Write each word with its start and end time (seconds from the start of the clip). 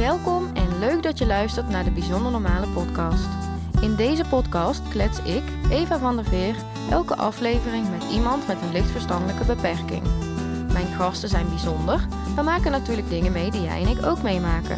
Welkom 0.00 0.50
en 0.54 0.78
leuk 0.78 1.02
dat 1.02 1.18
je 1.18 1.26
luistert 1.26 1.68
naar 1.68 1.84
de 1.84 1.90
Bijzonder 1.90 2.32
Normale 2.32 2.66
podcast. 2.66 3.28
In 3.80 3.94
deze 3.94 4.24
podcast 4.24 4.88
klets 4.88 5.22
ik, 5.22 5.42
Eva 5.70 5.98
van 5.98 6.16
der 6.16 6.24
Veer, 6.24 6.54
elke 6.90 7.16
aflevering 7.16 7.90
met 7.90 8.10
iemand 8.10 8.46
met 8.46 8.62
een 8.62 8.72
licht 8.72 8.90
verstandelijke 8.90 9.44
beperking. 9.44 10.02
Mijn 10.72 10.86
gasten 10.86 11.28
zijn 11.28 11.48
bijzonder, 11.48 12.06
maar 12.34 12.44
maken 12.44 12.70
natuurlijk 12.70 13.08
dingen 13.08 13.32
mee 13.32 13.50
die 13.50 13.62
jij 13.62 13.82
en 13.82 13.88
ik 13.88 14.06
ook 14.06 14.22
meemaken. 14.22 14.76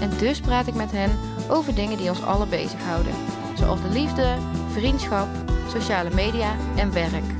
En 0.00 0.10
dus 0.18 0.40
praat 0.40 0.66
ik 0.66 0.74
met 0.74 0.92
hen 0.92 1.18
over 1.48 1.74
dingen 1.74 1.96
die 1.96 2.08
ons 2.08 2.22
allen 2.22 2.48
bezighouden, 2.48 3.12
zoals 3.54 3.82
de 3.82 3.90
liefde, 3.90 4.36
vriendschap, 4.72 5.28
sociale 5.68 6.10
media 6.14 6.54
en 6.76 6.92
werk. 6.92 7.30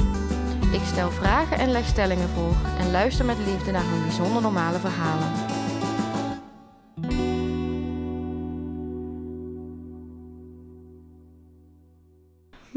Ik 0.73 0.83
stel 0.85 1.11
vragen 1.11 1.59
en 1.59 1.71
leg 1.71 1.87
stellingen 1.87 2.29
voor 2.29 2.55
en 2.79 2.91
luister 2.91 3.25
met 3.25 3.39
liefde 3.47 3.71
naar 3.71 3.87
hun 3.87 4.03
bijzonder 4.03 4.43
normale 4.43 4.79
verhalen. 4.79 5.50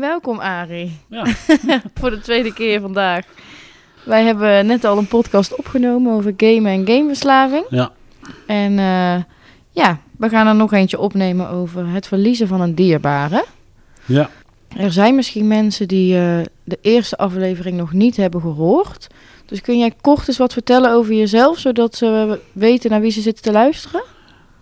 Welkom 0.04 0.40
Ari, 0.40 0.92
Ja, 1.08 1.26
voor 2.00 2.10
de 2.10 2.20
tweede 2.20 2.54
keer 2.54 2.82
vandaag. 2.82 3.26
Wij 4.06 4.24
hebben 4.24 4.66
net 4.66 4.84
al 4.84 4.98
een 4.98 5.08
podcast 5.08 5.56
opgenomen 5.56 6.14
over 6.14 6.34
gamen 6.38 6.72
en 6.72 6.88
gameverslaving. 6.88 7.66
ja. 7.70 7.92
En 8.48 8.80
eh, 8.80 9.24
ja, 9.72 10.00
we 10.18 10.30
gaan 10.30 10.48
er 10.48 10.56
nog 10.56 10.74
eentje 10.74 11.00
opnemen 11.00 11.50
over 11.50 11.88
het 11.88 12.08
verliezen 12.08 12.48
van 12.48 12.62
een 12.62 12.76
dierbare. 12.76 13.46
ja. 14.06 14.30
Er 14.78 14.92
zijn 14.92 15.16
misschien 15.16 15.48
mensen 15.48 15.88
die 15.88 16.18
eh, 16.18 16.40
de 16.64 16.78
eerste 16.82 17.18
aflevering 17.18 17.78
nog 17.78 17.94
niet 17.94 18.18
hebben 18.18 18.42
gehoord. 18.42 19.08
Dus 19.46 19.62
kun 19.62 19.78
jij 19.80 19.94
kort 20.02 20.28
eens 20.28 20.38
wat 20.38 20.54
vertellen 20.54 20.92
over 20.92 21.14
jezelf, 21.14 21.58
zodat 21.58 21.96
ze 21.96 22.40
weten 22.52 22.90
naar 22.90 23.02
wie 23.02 23.12
ze 23.12 23.22
zitten 23.22 23.44
te 23.44 23.52
luisteren? 23.52 24.04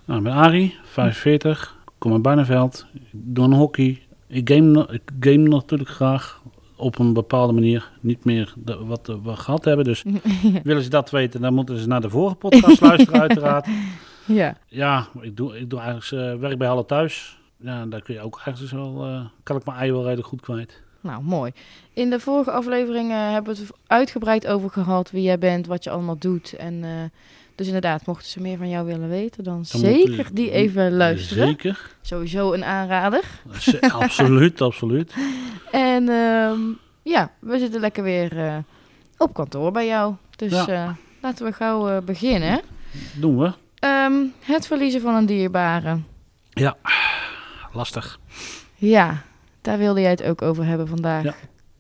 Nou, 0.05 0.19
ik 0.19 0.25
ben 0.25 0.33
Arie, 0.33 0.77
45, 0.83 1.75
kom 1.97 2.13
uit 2.13 2.21
Barneveld. 2.21 2.85
Doe 3.11 3.45
een 3.45 3.53
hockey. 3.53 4.01
Ik 4.31 4.49
game, 4.49 4.87
ik 4.91 5.01
game 5.19 5.47
natuurlijk 5.47 5.89
graag 5.89 6.41
op 6.75 6.99
een 6.99 7.13
bepaalde 7.13 7.53
manier. 7.53 7.91
Niet 8.01 8.25
meer 8.25 8.53
de- 8.57 8.85
wat 8.85 9.07
we 9.23 9.35
gehad 9.35 9.65
hebben. 9.65 9.85
Dus 9.85 10.03
willen 10.63 10.83
ze 10.83 10.89
dat 10.89 11.09
weten, 11.09 11.41
dan 11.41 11.53
moeten 11.53 11.77
ze 11.77 11.87
naar 11.87 12.01
de 12.01 12.09
vorige 12.09 12.35
podcast 12.35 12.81
luisteren 12.81 13.19
uiteraard. 13.27 13.67
Ja. 14.25 14.57
Ja, 14.67 15.07
ik 15.21 15.37
doe, 15.37 15.57
ik 15.59 15.69
doe 15.69 15.79
eigenlijk 15.79 16.33
eh, 16.33 16.39
werk 16.39 16.57
bij 16.57 16.67
Halle 16.67 16.85
Thuis. 16.85 17.37
Ja, 17.57 17.85
daar 17.85 18.01
kun 18.01 18.13
je 18.13 18.21
ook 18.21 18.41
eigenlijk 18.45 18.75
wel, 18.75 19.05
eh, 19.05 19.25
kan 19.43 19.57
ik 19.57 19.65
mijn 19.65 19.77
ei 19.77 19.91
wel 19.91 20.03
redelijk 20.03 20.27
goed 20.27 20.41
kwijt. 20.41 20.79
Nou, 21.01 21.23
mooi. 21.23 21.51
In 21.93 22.09
de 22.09 22.19
vorige 22.19 22.51
aflevering 22.51 23.11
hebben 23.11 23.55
we 23.55 23.61
het 23.61 23.71
uitgebreid 23.87 24.47
over 24.47 24.69
gehad 24.69 25.11
wie 25.11 25.21
jij 25.23 25.37
bent, 25.37 25.67
wat 25.67 25.83
je 25.83 25.89
allemaal 25.89 26.17
doet. 26.17 26.53
En 26.53 26.83
eh, 26.83 26.89
dus 27.63 27.73
inderdaad, 27.73 28.05
mochten 28.05 28.27
ze 28.29 28.41
meer 28.41 28.57
van 28.57 28.69
jou 28.69 28.85
willen 28.85 29.09
weten, 29.09 29.43
dan, 29.43 29.53
Dan 29.71 29.81
zeker 29.81 30.27
die 30.33 30.51
even 30.51 30.91
luisteren. 30.93 31.47
Zeker. 31.47 31.89
Sowieso 32.01 32.53
een 32.53 32.63
aanrader. 32.65 33.23
Z- 33.53 33.73
absoluut, 33.79 34.61
absoluut. 34.71 35.13
En 35.71 36.09
ehm, 36.09 36.59
ja, 37.03 37.31
we 37.39 37.59
zitten 37.59 37.79
lekker 37.81 38.03
weer 38.03 38.37
eh, 38.45 38.57
op 39.17 39.33
kantoor 39.33 39.71
bij 39.71 39.87
jou. 39.87 40.13
Dus 40.35 40.51
Ja. 40.51 40.67
eh, 40.67 40.89
laten 41.21 41.45
we 41.45 41.51
gauw 41.51 41.89
eh, 41.89 41.97
beginnen. 42.03 42.61
Doen 43.15 43.37
we. 43.37 43.51
Ehm, 43.79 44.13
het 44.39 44.67
verliezen 44.67 45.01
van 45.01 45.15
een 45.15 45.25
dierbare. 45.25 45.97
Lastig. 47.73 48.19
Ja, 48.75 49.21
daar 49.61 49.77
wilde 49.77 50.01
jij 50.01 50.09
het 50.09 50.23
ook 50.23 50.41
over 50.41 50.65
hebben 50.65 50.87
vandaag. 50.87 51.23
Ja. 51.23 51.33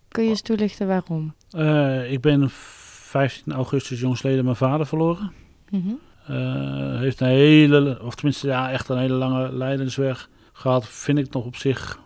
Kun 0.07 0.23
je 0.23 0.29
eens 0.29 0.41
toelichten 0.41 0.87
waarom? 0.87 1.33
Eh, 1.51 2.11
ik 2.11 2.21
ben 2.21 2.49
15 2.49 3.53
augustus 3.53 3.99
jongsleden 3.99 4.43
mijn 4.43 4.55
vader 4.55 4.85
verloren. 4.87 5.31
Mhm. 5.71 5.93
Eh, 6.27 6.99
heeft 6.99 7.19
een 7.19 7.27
hele, 7.27 8.01
of 8.01 8.15
tenminste 8.15 8.47
ja, 8.47 8.71
echt 8.71 8.89
een 8.89 8.97
hele 8.97 9.13
lange 9.13 9.53
lijdensweg 9.53 10.29
gehad. 10.53 10.87
Vind 10.87 11.17
ik 11.17 11.33
nog 11.33 11.45
op 11.45 11.55
zich 11.55 11.99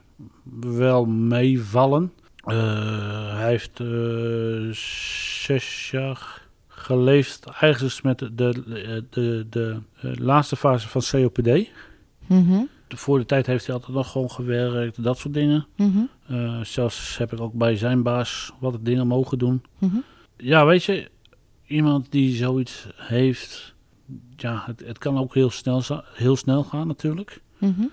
wel 0.60 1.06
meevallen. 1.06 2.12
Eh, 2.46 3.38
hij 3.38 3.50
heeft 3.50 3.80
eh, 3.80 4.72
zes 5.46 5.90
jaar 5.92 6.42
geleefd, 6.68 7.46
eigenlijk 7.46 8.04
met 8.04 8.20
de, 8.20 8.36
de, 8.36 9.06
de, 9.10 9.46
de, 9.50 9.82
laatste 10.02 10.56
fase 10.56 10.88
van 10.88 11.02
COPD. 11.12 11.70
Mhm. 12.28 12.64
Voor 12.88 13.18
de 13.18 13.26
tijd 13.26 13.46
heeft 13.46 13.66
hij 13.66 13.76
altijd 13.76 13.94
nog 13.94 14.12
gewoon 14.12 14.32
gewerkt, 14.32 15.04
dat 15.04 15.18
soort 15.18 15.34
dingen. 15.34 15.68
Eh, 16.28 16.60
zelfs 16.62 17.18
heb 17.18 17.34
ik 17.34 17.40
ook 17.40 17.54
bij 17.54 17.78
zijn 17.78 18.04
baas 18.04 18.52
wat 18.60 18.78
dingen 18.82 19.08
mogen 19.08 19.38
doen. 19.38 19.64
Mhm. 19.78 19.98
Ja, 20.38 20.66
weet 20.66 20.84
je, 20.84 21.10
iemand 21.68 22.12
die 22.12 22.36
zoiets 22.36 22.88
heeft, 22.96 23.74
ja, 24.36 24.64
het, 24.66 24.84
het 24.86 24.98
kan 24.98 25.18
ook 25.18 25.34
heel 25.34 25.50
snel, 25.50 25.82
heel 26.14 26.36
snel 26.36 26.64
gaan 26.64 26.88
natuurlijk. 26.88 27.42
Mhm. 27.58 27.86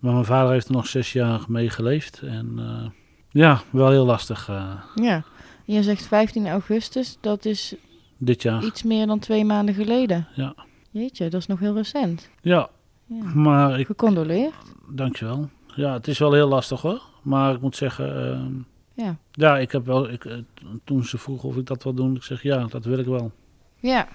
Maar 0.00 0.12
mijn 0.12 0.24
vader 0.24 0.52
heeft 0.52 0.66
er 0.68 0.72
nog 0.74 0.86
zes 0.86 1.12
jaar 1.12 1.40
mee 1.48 1.70
geleefd 1.70 2.20
en 2.22 2.52
eh, 2.58 2.86
ja, 3.30 3.60
wel 3.70 3.90
heel 3.90 4.04
lastig 4.04 4.48
eh, 4.48 4.72
Ja. 4.94 5.22
Je 5.64 5.82
zegt 5.82 6.06
15 6.06 6.48
augustus, 6.48 7.16
dat 7.20 7.44
is 7.44 7.74
dit 8.18 8.42
jaar. 8.42 8.64
iets 8.64 8.82
meer 8.82 9.06
dan 9.06 9.18
twee 9.18 9.44
maanden 9.44 9.74
geleden. 9.74 10.26
Ja. 10.34 10.54
Jeetje, 10.90 11.28
dat 11.30 11.40
is 11.40 11.46
nog 11.46 11.58
heel 11.60 11.74
recent. 11.74 12.28
Ja, 12.42 12.68
Ja. 13.06 13.24
maar 13.34 13.80
ik, 13.80 13.86
Gecondoleerd. 13.86 14.54
dankjewel. 14.88 15.48
Ja, 15.74 15.92
het 15.92 16.08
is 16.08 16.18
wel 16.18 16.32
heel 16.32 16.48
lastig 16.48 16.80
hoor, 16.80 17.02
maar 17.22 17.54
ik 17.54 17.60
moet 17.60 17.76
zeggen, 17.76 18.32
ehm, 18.32 18.52
Ja. 19.00 19.16
ja, 19.32 19.58
ik 19.58 19.72
heb 19.72 19.86
wel, 19.86 20.10
ik, 20.10 20.24
eh, 20.24 20.38
toen 20.84 21.04
ze 21.04 21.18
vroegen 21.18 21.48
of 21.48 21.56
ik 21.56 21.66
dat 21.66 21.82
wil 21.82 21.94
doen, 21.94 22.16
ik 22.16 22.22
zeg 22.22 22.42
ja, 22.42 22.64
dat 22.64 22.84
wil 22.84 22.98
ik 22.98 23.06
wel. 23.06 23.32
Ja. 23.80 24.08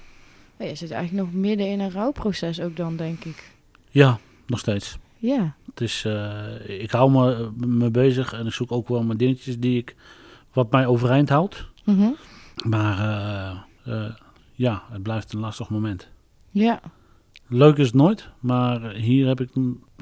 Je 0.59 0.75
zit 0.75 0.91
eigenlijk 0.91 1.25
nog 1.25 1.41
midden 1.41 1.67
in 1.67 1.79
een 1.79 1.91
rouwproces 1.91 2.61
ook 2.61 2.75
dan, 2.75 2.95
denk 2.95 3.23
ik. 3.23 3.51
Ja, 3.89 4.19
nog 4.47 4.59
steeds. 4.59 4.97
Ja. 5.17 5.55
Het 5.69 5.81
is, 5.81 6.05
eh, 6.05 6.81
ik 6.81 6.91
hou 6.91 7.11
me, 7.11 7.51
me 7.67 7.91
bezig 7.91 8.33
en 8.33 8.45
ik 8.45 8.53
zoek 8.53 8.71
ook 8.71 8.87
wel 8.87 9.03
mijn 9.03 9.17
dingetjes 9.17 9.59
die 9.59 9.77
ik, 9.77 9.95
wat 10.53 10.71
mij 10.71 10.85
overeind 10.85 11.29
houdt. 11.29 11.65
Mhm. 11.83 12.09
Maar 12.67 12.99
eh, 12.99 13.57
eh, 13.93 14.13
ja, 14.53 14.83
het 14.91 15.03
blijft 15.03 15.33
een 15.33 15.39
lastig 15.39 15.69
moment. 15.69 16.09
Ja. 16.51 16.79
Leuk 17.47 17.77
is 17.77 17.85
het 17.85 17.95
nooit, 17.95 18.29
maar 18.39 18.91
hier 18.93 19.27
heb, 19.27 19.41
ik, 19.41 19.49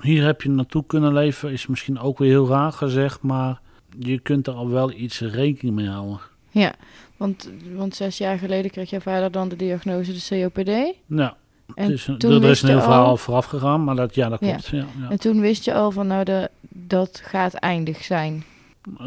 hier 0.01 0.23
heb 0.23 0.41
je 0.41 0.49
naartoe 0.49 0.85
kunnen 0.85 1.13
leven, 1.13 1.51
is 1.51 1.67
misschien 1.67 1.99
ook 1.99 2.17
weer 2.17 2.29
heel 2.29 2.47
raar 2.47 2.71
gezegd, 2.71 3.21
maar 3.21 3.61
je 3.99 4.19
kunt 4.19 4.47
er 4.47 4.53
al 4.53 4.69
wel 4.69 4.91
iets 4.91 5.19
rekening 5.19 5.75
mee 5.75 5.87
houden. 5.87 6.19
Ja. 6.51 6.73
Want, 7.17 7.51
want 7.75 7.95
zes 7.95 8.17
jaar 8.17 8.37
geleden 8.37 8.71
kreeg 8.71 8.89
jouw 8.89 8.99
vader 8.99 9.31
dan 9.31 9.49
de 9.49 9.55
diagnose 9.55 10.13
de 10.13 10.49
COPD. 10.53 10.95
Ja, 11.07 11.35
En 11.75 11.83
het 11.83 11.89
is, 11.93 12.07
een- 12.07 12.17
toen 12.17 12.43
er 12.43 12.49
is 12.49 12.61
een 12.61 12.67
je 12.69 12.73
heel 12.73 12.83
al- 12.83 12.89
verhaal 12.91 13.17
vooraf 13.17 13.45
gegaan, 13.45 13.83
maar 13.83 13.95
dat, 13.95 14.15
ja, 14.15 14.29
dat 14.29 14.39
klopt. 14.39 14.67
Ja. 14.67 14.77
Ja, 14.77 15.09
En 15.09 15.19
toen 15.19 15.39
wist 15.39 15.65
je 15.65 15.73
al 15.73 15.91
van, 15.91 16.07
nou, 16.07 16.23
de, 16.23 16.49
dat 16.69 17.21
gaat 17.23 17.53
eindig 17.53 18.03
zijn. 18.03 18.43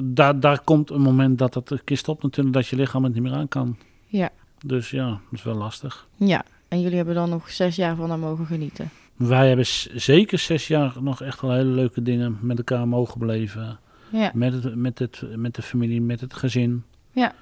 Daar, 0.03 0.41
daar 0.41 0.61
komt 0.61 0.91
een 0.91 1.01
moment 1.01 1.39
dat 1.39 1.55
het 1.55 1.71
een 1.71 1.85
keer 1.85 1.97
stopt 1.97 2.23
natuurlijk, 2.23 2.55
dat 2.57 2.67
je 2.67 2.77
lichaam 2.77 3.05
het 3.05 3.15
niet 3.15 3.23
meer 3.23 3.33
aan 3.35 3.49
kan. 3.49 3.77
Ja. 4.07 4.31
Dus 4.65 4.91
ja, 4.91 5.07
dat 5.09 5.19
is 5.33 5.43
wel 5.43 5.55
lastig. 5.55 6.07
Ja. 6.17 6.45
En 6.69 6.81
jullie 6.81 6.97
hebben 6.97 7.15
dan 7.15 7.29
nog 7.31 7.51
zes 7.51 7.77
jaar 7.77 7.97
van 7.97 8.11
hem 8.11 8.21
mogen 8.21 8.47
genieten. 8.47 8.91
Wij 9.17 9.49
hebben 9.49 9.67
zeker 9.95 10.39
zes 10.39 10.69
jaar 10.69 10.93
nog 11.01 11.23
echt 11.23 11.41
wel 11.41 11.53
hele 11.53 11.71
leuke 11.71 12.03
dingen 12.03 12.39
met 12.41 12.59
elkaar 12.59 12.89
mogen 12.89 13.19
beleven. 13.19 13.79
Ja. 14.11 14.31
Met, 14.35 14.53
het, 14.53 14.75
met, 14.75 14.99
het, 14.99 15.23
met 15.37 15.55
de 15.55 15.63
familie, 15.63 16.01
met 16.01 16.21
het 16.21 16.35
gezin. 16.35 16.85
Ja. 17.11 17.35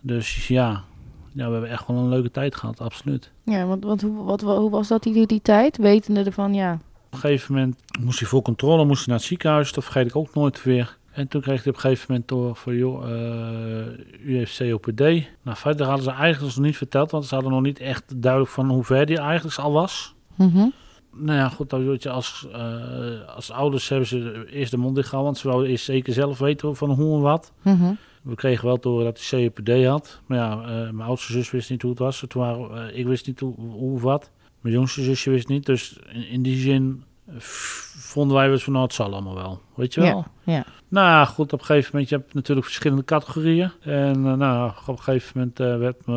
Dus 0.00 0.48
ja, 0.48 0.84
ja, 1.32 1.46
we 1.46 1.52
hebben 1.52 1.70
echt 1.70 1.86
wel 1.86 1.96
een 1.96 2.08
leuke 2.08 2.30
tijd 2.30 2.54
gehad, 2.54 2.80
absoluut. 2.80 3.30
Ja, 3.44 3.66
want, 3.66 3.84
want 3.84 4.02
hoe, 4.02 4.24
wat, 4.24 4.40
hoe 4.40 4.70
was 4.70 4.88
dat 4.88 5.02
die, 5.02 5.26
die 5.26 5.42
tijd? 5.42 5.76
Wetende 5.76 6.22
ervan, 6.22 6.54
ja. 6.54 6.72
Op 7.06 7.12
een 7.12 7.18
gegeven 7.18 7.54
moment 7.54 7.76
moest 8.00 8.18
hij 8.18 8.28
voor 8.28 8.42
controle, 8.42 8.84
moest 8.84 8.98
hij 8.98 9.06
naar 9.06 9.16
het 9.16 9.26
ziekenhuis. 9.26 9.72
Dat 9.72 9.84
vergeet 9.84 10.06
ik 10.06 10.16
ook 10.16 10.34
nooit 10.34 10.62
weer. 10.62 10.98
En 11.12 11.28
toen 11.28 11.40
kreeg 11.40 11.62
hij 11.62 11.72
op 11.72 11.74
een 11.74 11.80
gegeven 11.80 12.06
moment 12.08 12.28
door 12.28 12.56
van, 12.56 12.76
joh, 12.76 13.10
eh, 13.10 13.86
u 14.24 14.36
heeft 14.36 14.56
COPD. 14.56 15.00
Nou, 15.42 15.56
verder 15.56 15.86
hadden 15.86 16.04
ze 16.04 16.10
eigenlijk 16.10 16.54
nog 16.54 16.64
niet 16.64 16.76
verteld, 16.76 17.10
want 17.10 17.24
ze 17.24 17.34
hadden 17.34 17.52
nog 17.52 17.62
niet 17.62 17.80
echt 17.80 18.22
duidelijk 18.22 18.52
van 18.52 18.68
hoe 18.68 18.84
ver 18.84 19.06
die 19.06 19.18
eigenlijk 19.18 19.58
al 19.58 19.72
was. 19.72 20.14
Mhm. 20.34 20.66
Nou 21.14 21.38
ja, 21.38 21.48
goed, 21.48 22.06
als, 22.06 22.46
eh, 22.52 23.28
als 23.34 23.50
ouders 23.50 23.88
hebben 23.88 24.08
ze 24.08 24.46
eerst 24.50 24.70
de 24.70 24.76
mond 24.76 24.98
gehouden, 24.98 25.42
want 25.42 25.64
ze 25.64 25.70
eerst 25.70 25.84
zeker 25.84 26.12
zelf 26.12 26.38
weten 26.38 26.76
van 26.76 26.90
hoe 26.90 27.16
en 27.16 27.22
wat. 27.22 27.52
Mhm. 27.62 27.92
We 28.22 28.34
kregen 28.34 28.66
wel 28.66 28.78
te 28.78 28.88
horen 28.88 29.04
dat 29.04 29.28
hij 29.28 29.50
COPD 29.54 29.84
had. 29.84 30.20
Maar 30.26 30.38
ja, 30.38 30.52
eh, 30.52 30.66
mijn 30.66 31.08
oudste 31.08 31.32
zus 31.32 31.50
wist 31.50 31.70
niet 31.70 31.82
hoe 31.82 31.90
het 31.90 32.00
was. 32.00 32.24
Toen 32.28 32.42
waren, 32.42 32.88
eh, 32.88 32.98
ik 32.98 33.06
wist 33.06 33.26
niet 33.26 33.40
hoe, 33.40 33.54
hoe 33.54 33.94
of 33.94 34.02
wat. 34.02 34.30
Mijn 34.60 34.74
jongste 34.74 35.02
zusje 35.02 35.30
wist 35.30 35.48
niet. 35.48 35.66
Dus 35.66 35.98
in, 36.12 36.28
in 36.28 36.42
die 36.42 36.56
zin 36.56 37.02
vonden 37.28 38.36
wij 38.36 38.48
dus 38.48 38.64
van 38.64 38.72
nou, 38.72 38.84
het 38.84 38.94
zal 38.94 39.12
allemaal 39.12 39.34
wel. 39.34 39.60
Weet 39.74 39.94
je 39.94 40.00
wel? 40.00 40.24
Ja, 40.44 40.52
ja. 40.52 40.64
Nou 40.88 41.26
goed, 41.26 41.52
op 41.52 41.58
een 41.58 41.64
gegeven 41.64 41.90
moment, 41.92 42.10
je 42.10 42.16
hebt 42.16 42.34
natuurlijk 42.34 42.66
verschillende 42.66 43.04
categorieën. 43.04 43.70
En 43.80 44.26
eh, 44.26 44.32
nou, 44.32 44.70
op 44.86 44.88
een 44.88 45.02
gegeven 45.02 45.32
moment 45.34 45.60
eh, 45.60 45.76
werd 45.76 46.06
me, 46.06 46.14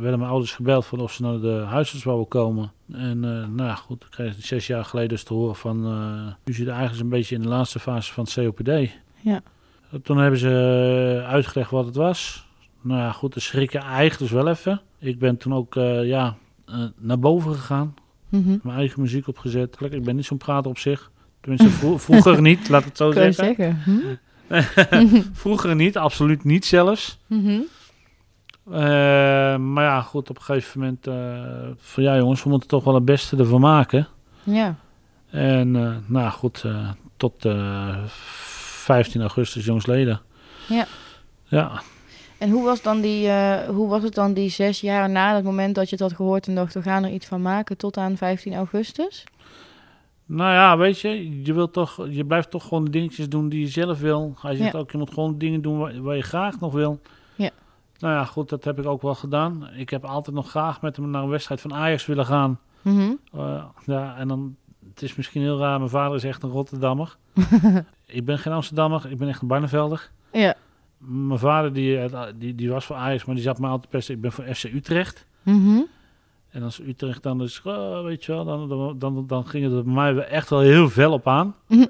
werden 0.00 0.18
mijn 0.18 0.30
ouders 0.30 0.52
gebeld 0.52 0.86
van 0.86 1.00
of 1.00 1.12
ze 1.12 1.22
naar 1.22 1.40
de 1.40 1.64
huisarts 1.66 2.04
wouden 2.04 2.28
komen. 2.28 2.72
En 2.92 3.24
eh, 3.24 3.48
nou 3.48 3.76
goed, 3.76 4.02
ik 4.02 4.10
kreeg 4.10 4.34
zes 4.38 4.66
jaar 4.66 4.84
geleden 4.84 5.08
dus 5.08 5.24
te 5.24 5.34
horen 5.34 5.56
van, 5.56 5.86
u 6.44 6.52
zit 6.52 6.68
eigenlijk 6.68 7.02
een 7.02 7.08
beetje 7.08 7.34
in 7.34 7.42
de 7.42 7.48
laatste 7.48 7.78
fase 7.78 8.12
van 8.12 8.24
het 8.24 8.34
COPD. 8.34 8.90
Ja. 9.20 9.40
Toen 10.02 10.18
hebben 10.18 10.40
ze 10.40 11.24
uitgelegd 11.26 11.70
wat 11.70 11.86
het 11.86 11.96
was. 11.96 12.46
Nou 12.80 13.00
ja, 13.00 13.12
goed, 13.12 13.34
de 13.34 13.40
schrik 13.40 13.72
je 13.72 13.78
eigenlijk 13.78 14.18
dus 14.18 14.30
wel 14.30 14.48
even. 14.48 14.80
Ik 14.98 15.18
ben 15.18 15.36
toen 15.36 15.54
ook, 15.54 15.74
ja, 16.04 16.36
naar 16.96 17.18
boven 17.18 17.54
gegaan. 17.54 17.94
Mhm. 18.32 18.56
Mijn 18.62 18.76
eigen 18.78 19.00
muziek 19.00 19.28
opgezet. 19.28 19.76
Lekker, 19.80 19.98
Ik 19.98 20.04
ben 20.04 20.16
niet 20.16 20.24
zo'n 20.24 20.36
prater 20.38 20.70
op 20.70 20.78
zich. 20.78 21.10
Tenminste, 21.40 21.70
vro- 21.70 21.98
vroeger 22.06 22.40
niet, 22.40 22.68
laat 22.68 22.84
het 22.84 22.96
zo 22.96 23.12
zeggen. 23.12 23.34
zeggen. 23.56 23.82
Hm? 23.84 25.20
Vroeger 25.32 25.74
niet, 25.74 25.96
absoluut 25.96 26.44
niet 26.44 26.64
zelfs. 26.64 27.18
Mhm. 27.26 27.60
Eh, 28.70 28.80
maar 29.56 29.84
ja, 29.84 30.00
goed, 30.02 30.30
op 30.30 30.36
een 30.36 30.42
gegeven 30.42 30.80
moment 30.80 31.06
eh, 31.06 31.70
van 31.78 32.02
ja 32.02 32.16
jongens, 32.16 32.42
we 32.42 32.48
moeten 32.50 32.68
toch 32.68 32.84
wel 32.84 32.94
het 32.94 33.04
beste 33.04 33.36
ervan 33.36 33.60
maken. 33.60 34.08
Ja. 34.42 34.76
En 35.30 35.76
eh, 35.76 35.94
nou 36.06 36.30
goed, 36.30 36.64
tot 37.16 37.44
eh 37.44 37.96
15 38.06 39.20
augustus 39.20 39.64
jongsleden. 39.64 40.20
Ja. 40.68 40.86
Ja, 41.44 41.82
En 42.42 42.50
hoe 42.50 42.64
was, 42.64 42.82
dan 42.82 43.00
die, 43.00 43.28
eh, 43.28 43.68
hoe 43.68 43.88
was 43.88 44.02
het 44.02 44.14
dan 44.14 44.32
die 44.32 44.48
zes 44.50 44.80
jaar 44.80 45.10
na 45.10 45.34
het 45.34 45.44
moment 45.44 45.74
dat 45.74 45.84
je 45.88 45.90
het 45.96 46.04
had 46.04 46.12
gehoord 46.12 46.46
en 46.46 46.54
dacht, 46.54 46.74
we 46.74 46.82
gaan 46.82 47.04
er 47.04 47.10
iets 47.10 47.26
van 47.26 47.42
maken 47.42 47.76
tot 47.76 47.96
aan 47.96 48.16
15 48.16 48.54
augustus? 48.54 49.24
nou 50.26 50.52
ja, 50.52 50.76
weet 50.76 51.00
je, 51.00 51.42
je, 51.44 51.52
wilt 51.52 51.72
toch, 51.72 52.06
je 52.10 52.24
blijft 52.24 52.50
toch 52.50 52.62
gewoon 52.68 52.84
de 52.84 52.90
dingetjes 52.90 53.28
doen 53.28 53.48
die 53.48 53.60
je 53.60 53.66
zelf 53.68 54.00
wil. 54.00 54.34
Hij 54.40 54.54
zegt 54.54 54.72
Ja. 54.72 54.78
ook, 54.78 54.90
je 54.90 54.98
moet 54.98 55.12
gewoon 55.12 55.38
dingen 55.38 55.62
doen 55.62 55.78
waar, 55.78 56.02
waar 56.02 56.16
je 56.16 56.22
graag 56.22 56.60
nog 56.60 56.72
wil. 56.72 57.00
Ja. 57.34 57.50
Nou 57.98 58.14
ja, 58.14 58.24
goed, 58.24 58.48
dat 58.48 58.64
heb 58.64 58.78
ik 58.78 58.86
ook 58.86 59.02
wel 59.02 59.14
gedaan. 59.14 59.68
Ik 59.76 59.90
heb 59.90 60.04
altijd 60.04 60.36
nog 60.36 60.50
graag 60.50 60.80
met 60.80 60.96
hem 60.96 61.10
naar 61.10 61.22
een 61.22 61.28
wedstrijd 61.28 61.60
van 61.60 61.74
Ajax 61.74 62.06
willen 62.06 62.26
gaan. 62.26 62.60
Eh, 62.82 63.64
ja, 63.86 64.16
en 64.16 64.28
dan, 64.28 64.56
het 64.88 65.02
is 65.02 65.14
misschien 65.16 65.42
heel 65.42 65.58
raar, 65.58 65.78
mijn 65.78 65.90
vader 65.90 66.16
is 66.16 66.24
echt 66.24 66.42
een 66.42 66.50
Rotterdammer. 66.50 67.16
ik 68.06 68.24
ben 68.24 68.38
geen 68.38 68.52
Amsterdammer, 68.52 69.10
ik 69.10 69.18
ben 69.18 69.28
echt 69.28 69.42
een 69.42 69.48
Barnevelder. 69.48 70.10
Ja. 70.32 70.54
Mijn 71.04 71.38
vader 71.38 71.72
die, 71.72 71.98
eh, 71.98 72.22
die, 72.36 72.54
die 72.54 72.70
was 72.70 72.84
voor 72.84 72.96
Ajax, 72.96 73.24
maar 73.24 73.34
die 73.34 73.44
zat 73.44 73.58
me 73.58 73.66
altijd 73.68 73.90
pesten. 73.90 74.14
Ik 74.14 74.20
ben 74.20 74.32
voor 74.32 74.44
FC 74.54 74.64
Utrecht. 74.64 75.26
Mhm. 75.42 75.80
En 76.50 76.62
als 76.62 76.80
Utrecht 76.80 77.22
dan 77.22 77.38
dus, 77.38 77.62
oh, 77.62 78.02
weet 78.02 78.24
je 78.24 78.32
wel, 78.32 78.44
dan, 78.44 78.68
dan, 78.68 78.98
dan, 78.98 79.26
dan 79.26 79.46
ging 79.46 79.64
het 79.64 79.72
er 79.72 79.84
bij 79.84 79.92
mij 79.94 80.16
echt 80.26 80.50
wel 80.50 80.60
heel 80.60 80.88
veel 80.88 81.12
op 81.12 81.28
aan. 81.28 81.54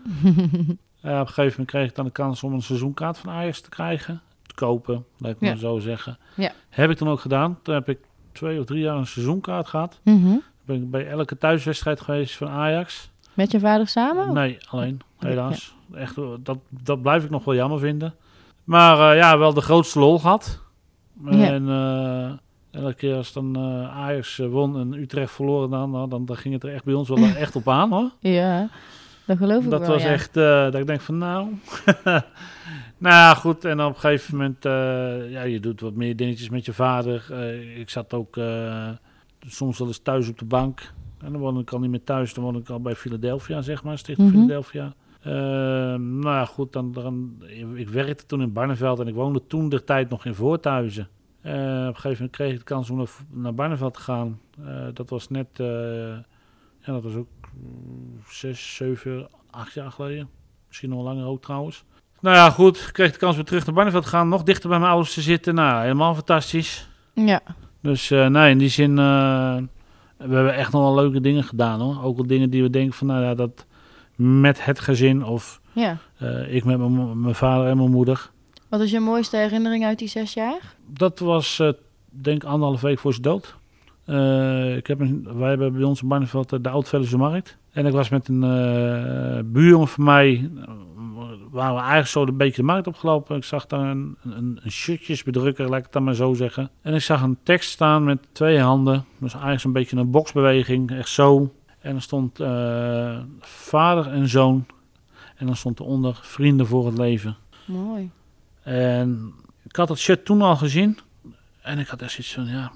Op 1.02 1.08
een 1.08 1.26
gegeven 1.26 1.50
moment 1.50 1.66
kreeg 1.70 1.88
ik 1.88 1.94
dan 1.94 2.04
de 2.04 2.10
kans 2.10 2.42
om 2.42 2.52
een 2.52 2.62
seizoenkaart 2.62 3.18
van 3.18 3.30
Ajax 3.32 3.60
te 3.60 3.68
krijgen. 3.68 4.20
Te 4.46 4.54
kopen, 4.54 5.04
laat 5.18 5.32
ik 5.32 5.40
Ja. 5.40 5.48
maar 5.48 5.56
zo 5.56 5.78
zeggen. 5.78 6.18
Ja. 6.36 6.52
Heb 6.68 6.90
ik 6.90 6.98
dan 6.98 7.08
ook 7.08 7.20
gedaan. 7.20 7.58
Toen 7.62 7.74
heb 7.74 7.88
ik 7.88 7.98
twee 8.32 8.58
of 8.58 8.64
drie 8.64 8.80
jaar 8.80 8.96
een 8.96 9.06
seizoenkaart 9.06 9.68
gehad. 9.68 10.00
Mhm. 10.04 10.36
Ben 10.64 10.76
ik 10.76 10.90
bij 10.90 11.08
elke 11.08 11.38
thuiswedstrijd 11.38 12.00
geweest 12.00 12.36
van 12.36 12.48
Ajax. 12.48 13.10
Met 13.34 13.50
je 13.50 13.60
vader 13.60 13.86
samen? 13.88 14.34
Nee, 14.34 14.58
alleen, 14.68 15.00
helaas. 15.18 15.74
Echt, 15.94 16.14
dat, 16.42 16.58
dat 16.68 17.02
blijf 17.02 17.24
ik 17.24 17.30
nog 17.30 17.44
wel 17.44 17.54
jammer 17.54 17.78
vinden. 17.78 18.14
Maar 18.64 19.10
eh, 19.10 19.16
ja, 19.18 19.38
wel 19.38 19.54
de 19.54 19.60
grootste 19.60 19.98
lol 19.98 20.18
gehad. 20.18 20.60
Ja. 21.24 21.30
En 21.30 21.68
eh, 21.68 22.82
elke 22.82 22.94
keer 22.94 23.16
als 23.16 23.32
dan 23.32 23.56
eh, 23.56 23.96
Ajax 23.96 24.36
won 24.36 24.78
en 24.78 24.92
Utrecht 24.92 25.32
verloren, 25.32 25.70
dan, 25.70 26.08
dan, 26.10 26.24
dan 26.26 26.36
ging 26.36 26.54
het 26.54 26.62
er 26.62 26.74
echt 26.74 26.84
bij 26.84 26.94
ons 26.94 27.08
wel 27.08 27.18
echt 27.36 27.56
op 27.56 27.68
aan 27.68 27.90
hoor. 27.90 28.10
Ja, 28.18 28.68
dat 29.24 29.36
geloof 29.36 29.64
ik 29.64 29.70
Dat 29.70 29.80
wel, 29.80 29.88
was 29.90 30.02
ja. 30.02 30.08
echt, 30.08 30.34
dat 30.34 30.74
ik 30.74 30.86
denk 30.86 31.00
van 31.00 31.18
nou... 31.18 31.46
nou 32.98 33.14
ja, 33.14 33.34
goed. 33.34 33.64
En 33.64 33.80
op 33.80 33.94
een 33.94 34.00
gegeven 34.00 34.36
moment, 34.36 34.62
ja, 35.32 35.42
je 35.42 35.60
doet 35.60 35.80
wat 35.80 35.94
meer 35.94 36.16
dingetjes 36.16 36.48
met 36.48 36.64
je 36.64 36.72
vader. 36.72 37.32
Ik 37.76 37.90
zat 37.90 38.14
ook 38.14 38.38
soms 39.46 39.78
wel 39.78 39.88
eens 39.88 39.98
thuis 40.02 40.28
op 40.28 40.38
de 40.38 40.44
bank. 40.44 40.92
En 41.22 41.32
dan 41.32 41.40
woonde 41.40 41.60
ik 41.60 41.72
al 41.72 41.78
niet 41.78 41.90
meer 41.90 42.04
thuis, 42.04 42.34
dan 42.34 42.44
woonde 42.44 42.58
ik 42.58 42.68
al 42.68 42.80
bij 42.80 42.94
Philadelphia, 42.94 43.62
zeg 43.62 43.82
maar, 43.82 43.98
Stichting 43.98 44.28
Mhm. 44.28 44.36
Philadelphia. 44.38 44.94
Eh, 45.22 45.32
nou 45.94 46.22
ja, 46.22 46.44
goed, 46.44 46.72
dan, 46.72 46.92
dan, 46.92 47.42
ik 47.74 47.88
werkte 47.88 48.26
toen 48.26 48.42
in 48.42 48.52
Barneveld 48.52 49.00
en 49.00 49.08
ik 49.08 49.14
woonde 49.14 49.46
toen 49.46 49.68
de 49.68 49.84
tijd 49.84 50.08
nog 50.08 50.24
in 50.24 50.34
Voorthuizen. 50.34 51.08
Eh, 51.42 51.52
op 51.52 51.58
een 51.58 51.94
gegeven 51.94 52.10
moment 52.10 52.30
kreeg 52.30 52.52
ik 52.52 52.58
de 52.58 52.64
kans 52.64 52.90
om 52.90 52.96
naar, 52.96 53.08
naar 53.30 53.54
Barneveld 53.54 53.94
te 53.94 54.00
gaan. 54.00 54.40
Eh, 54.64 54.86
dat 54.94 55.10
was 55.10 55.28
net, 55.28 55.46
eh, 55.52 55.66
ja, 56.80 56.92
dat 56.92 57.02
was 57.02 57.14
ook 57.14 57.28
mm, 57.54 58.20
zes, 58.28 58.74
zeven, 58.74 59.28
acht 59.50 59.72
jaar 59.72 59.90
geleden. 59.90 60.28
Misschien 60.68 60.90
nog 60.90 61.02
langer 61.02 61.26
ook 61.26 61.42
trouwens. 61.42 61.84
Nou 62.20 62.36
ja, 62.36 62.50
goed, 62.50 62.78
ik 62.78 62.92
kreeg 62.92 63.12
de 63.12 63.18
kans 63.18 63.36
weer 63.36 63.44
terug 63.44 63.66
naar 63.66 63.74
Barneveld 63.74 64.02
te 64.02 64.08
gaan. 64.08 64.28
Nog 64.28 64.42
dichter 64.42 64.68
bij 64.68 64.78
mijn 64.78 64.90
ouders 64.90 65.14
te 65.14 65.20
zitten. 65.20 65.54
Nou, 65.54 65.82
helemaal 65.82 66.14
fantastisch. 66.14 66.88
Ja, 67.14 67.40
Dus 67.80 68.08
nee, 68.08 68.50
in 68.50 68.58
die 68.58 68.68
zin, 68.68 68.94
we 68.94 69.68
hebben 70.16 70.54
echt 70.54 70.72
nog 70.72 70.82
wel 70.82 70.94
leuke 70.94 71.20
dingen 71.20 71.44
gedaan 71.44 71.80
hoor. 71.80 72.02
Ook 72.02 72.16
wel 72.16 72.26
dingen 72.26 72.50
die 72.50 72.62
we 72.62 72.70
denken 72.70 72.94
van, 72.94 73.06
nou 73.06 73.22
ja, 73.22 73.34
dat 73.34 73.66
met 74.16 74.64
het 74.64 74.80
gezin 74.80 75.24
of 75.24 75.60
ja. 75.72 75.98
eh, 76.18 76.54
ik 76.54 76.64
met 76.64 76.78
mijn 77.14 77.34
vader 77.34 77.66
en 77.66 77.76
mijn 77.76 77.90
moeder. 77.90 78.30
Wat 78.68 78.80
is 78.80 78.90
je 78.90 79.00
mooiste 79.00 79.36
herinnering 79.36 79.84
uit 79.84 79.98
die 79.98 80.08
zes 80.08 80.34
jaar? 80.34 80.74
Dat 80.86 81.18
was, 81.18 81.58
eh, 81.58 81.68
denk 82.08 82.42
ik, 82.42 82.48
anderhalf 82.48 82.80
week 82.80 82.98
voor 82.98 83.12
zijn 83.12 83.22
dood. 83.22 83.56
Eh, 84.04 84.76
ik 84.76 84.86
heb 84.86 85.00
een, 85.00 85.28
wij 85.38 85.48
hebben 85.48 85.72
bij 85.72 85.82
ons 85.82 86.02
in 86.02 86.08
Barneveld 86.08 86.62
de 86.64 86.68
Oud-Vellische 86.68 87.16
Markt. 87.16 87.56
En 87.72 87.86
ik 87.86 87.92
was 87.92 88.08
met 88.08 88.28
een 88.28 89.52
buurjongen 89.52 89.88
van 89.88 90.04
mij, 90.04 90.50
waren 91.50 91.74
we 91.74 91.80
eigenlijk 91.80 92.06
zo 92.06 92.22
een 92.22 92.36
beetje 92.36 92.60
de 92.60 92.66
markt 92.66 92.86
opgelopen. 92.86 93.36
Ik 93.36 93.44
zag 93.44 93.66
daar 93.66 93.90
een, 93.90 94.16
een, 94.22 94.60
een 94.62 94.70
shirtjesbedrukker, 94.70 95.68
laat 95.68 95.78
ik 95.78 95.84
het 95.84 95.92
dan 95.92 96.04
maar 96.04 96.14
zo 96.14 96.34
zeggen. 96.34 96.70
En 96.82 96.94
ik 96.94 97.00
zag 97.00 97.22
een 97.22 97.38
tekst 97.42 97.70
staan 97.70 98.04
met 98.04 98.18
twee 98.32 98.58
handen. 98.58 99.04
Dus 99.18 99.32
eigenlijk 99.32 99.64
een 99.64 99.72
beetje 99.72 99.96
een 99.96 100.10
boksbeweging, 100.10 100.90
echt 100.90 101.08
zo. 101.08 101.52
En 101.82 101.94
er 101.94 102.02
stond 102.02 102.40
eh, 102.40 103.18
vader 103.40 104.06
en 104.06 104.28
zoon. 104.28 104.66
En 105.36 105.46
dan 105.46 105.56
stond 105.56 105.80
eronder 105.80 106.18
vrienden 106.22 106.66
voor 106.66 106.86
het 106.86 106.98
leven. 106.98 107.36
Mooi. 107.64 108.10
En 108.62 109.32
ik 109.62 109.76
had 109.76 109.88
dat 109.88 109.98
shirt 109.98 110.24
toen 110.24 110.42
al 110.42 110.56
gezien. 110.56 110.98
En 111.60 111.78
ik 111.78 111.86
had 111.86 112.02
echt 112.02 112.12
zoiets 112.12 112.34
van, 112.34 112.46
ja, 112.46 112.72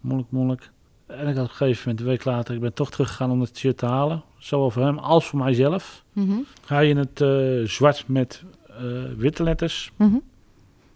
moeilijk, 0.00 0.30
moeilijk. 0.30 0.70
En 1.06 1.28
ik 1.28 1.36
had 1.36 1.44
op 1.44 1.50
een 1.50 1.56
gegeven 1.56 1.82
moment, 1.88 2.00
een 2.00 2.06
week 2.06 2.24
later, 2.24 2.54
ik 2.54 2.60
ben 2.60 2.74
toch 2.74 2.90
teruggegaan 2.90 3.30
om 3.30 3.40
het 3.40 3.58
shirt 3.58 3.78
te 3.78 3.86
halen. 3.86 4.22
Zowel 4.38 4.70
voor 4.70 4.84
hem 4.84 4.98
als 4.98 5.26
voor 5.26 5.38
mijzelf. 5.38 6.04
Mhm. 6.12 6.38
Ga 6.64 6.78
je 6.78 6.88
in 6.88 6.96
het 6.96 7.20
eh, 7.20 7.68
zwart 7.68 8.08
met 8.08 8.42
eh, 8.68 8.76
witte 9.16 9.42
letters. 9.42 9.92
Mhm. 9.96 10.16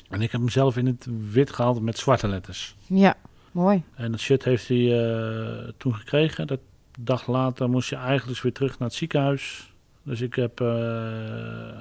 En 0.08 0.22
ik 0.22 0.32
heb 0.32 0.40
hem 0.40 0.50
zelf 0.50 0.76
in 0.76 0.86
het 0.86 1.06
wit 1.30 1.52
gehaald 1.52 1.82
met 1.82 1.98
zwarte 1.98 2.28
letters. 2.28 2.76
Ja, 2.86 3.14
mooi. 3.52 3.82
En 3.94 4.10
dat 4.10 4.20
shirt 4.20 4.44
heeft 4.44 4.68
hij 4.68 5.72
toen 5.76 5.94
gekregen. 5.94 6.46
Dat 6.46 6.60
dag 6.96 7.26
later 7.26 7.70
moest 7.70 7.88
je 7.88 7.96
eigenlijk 7.96 8.40
weer 8.40 8.52
terug 8.52 8.78
naar 8.78 8.88
het 8.88 8.96
ziekenhuis. 8.96 9.72
Dus 10.02 10.20
ik 10.20 10.34
heb 10.34 10.60
eh, 10.60 11.78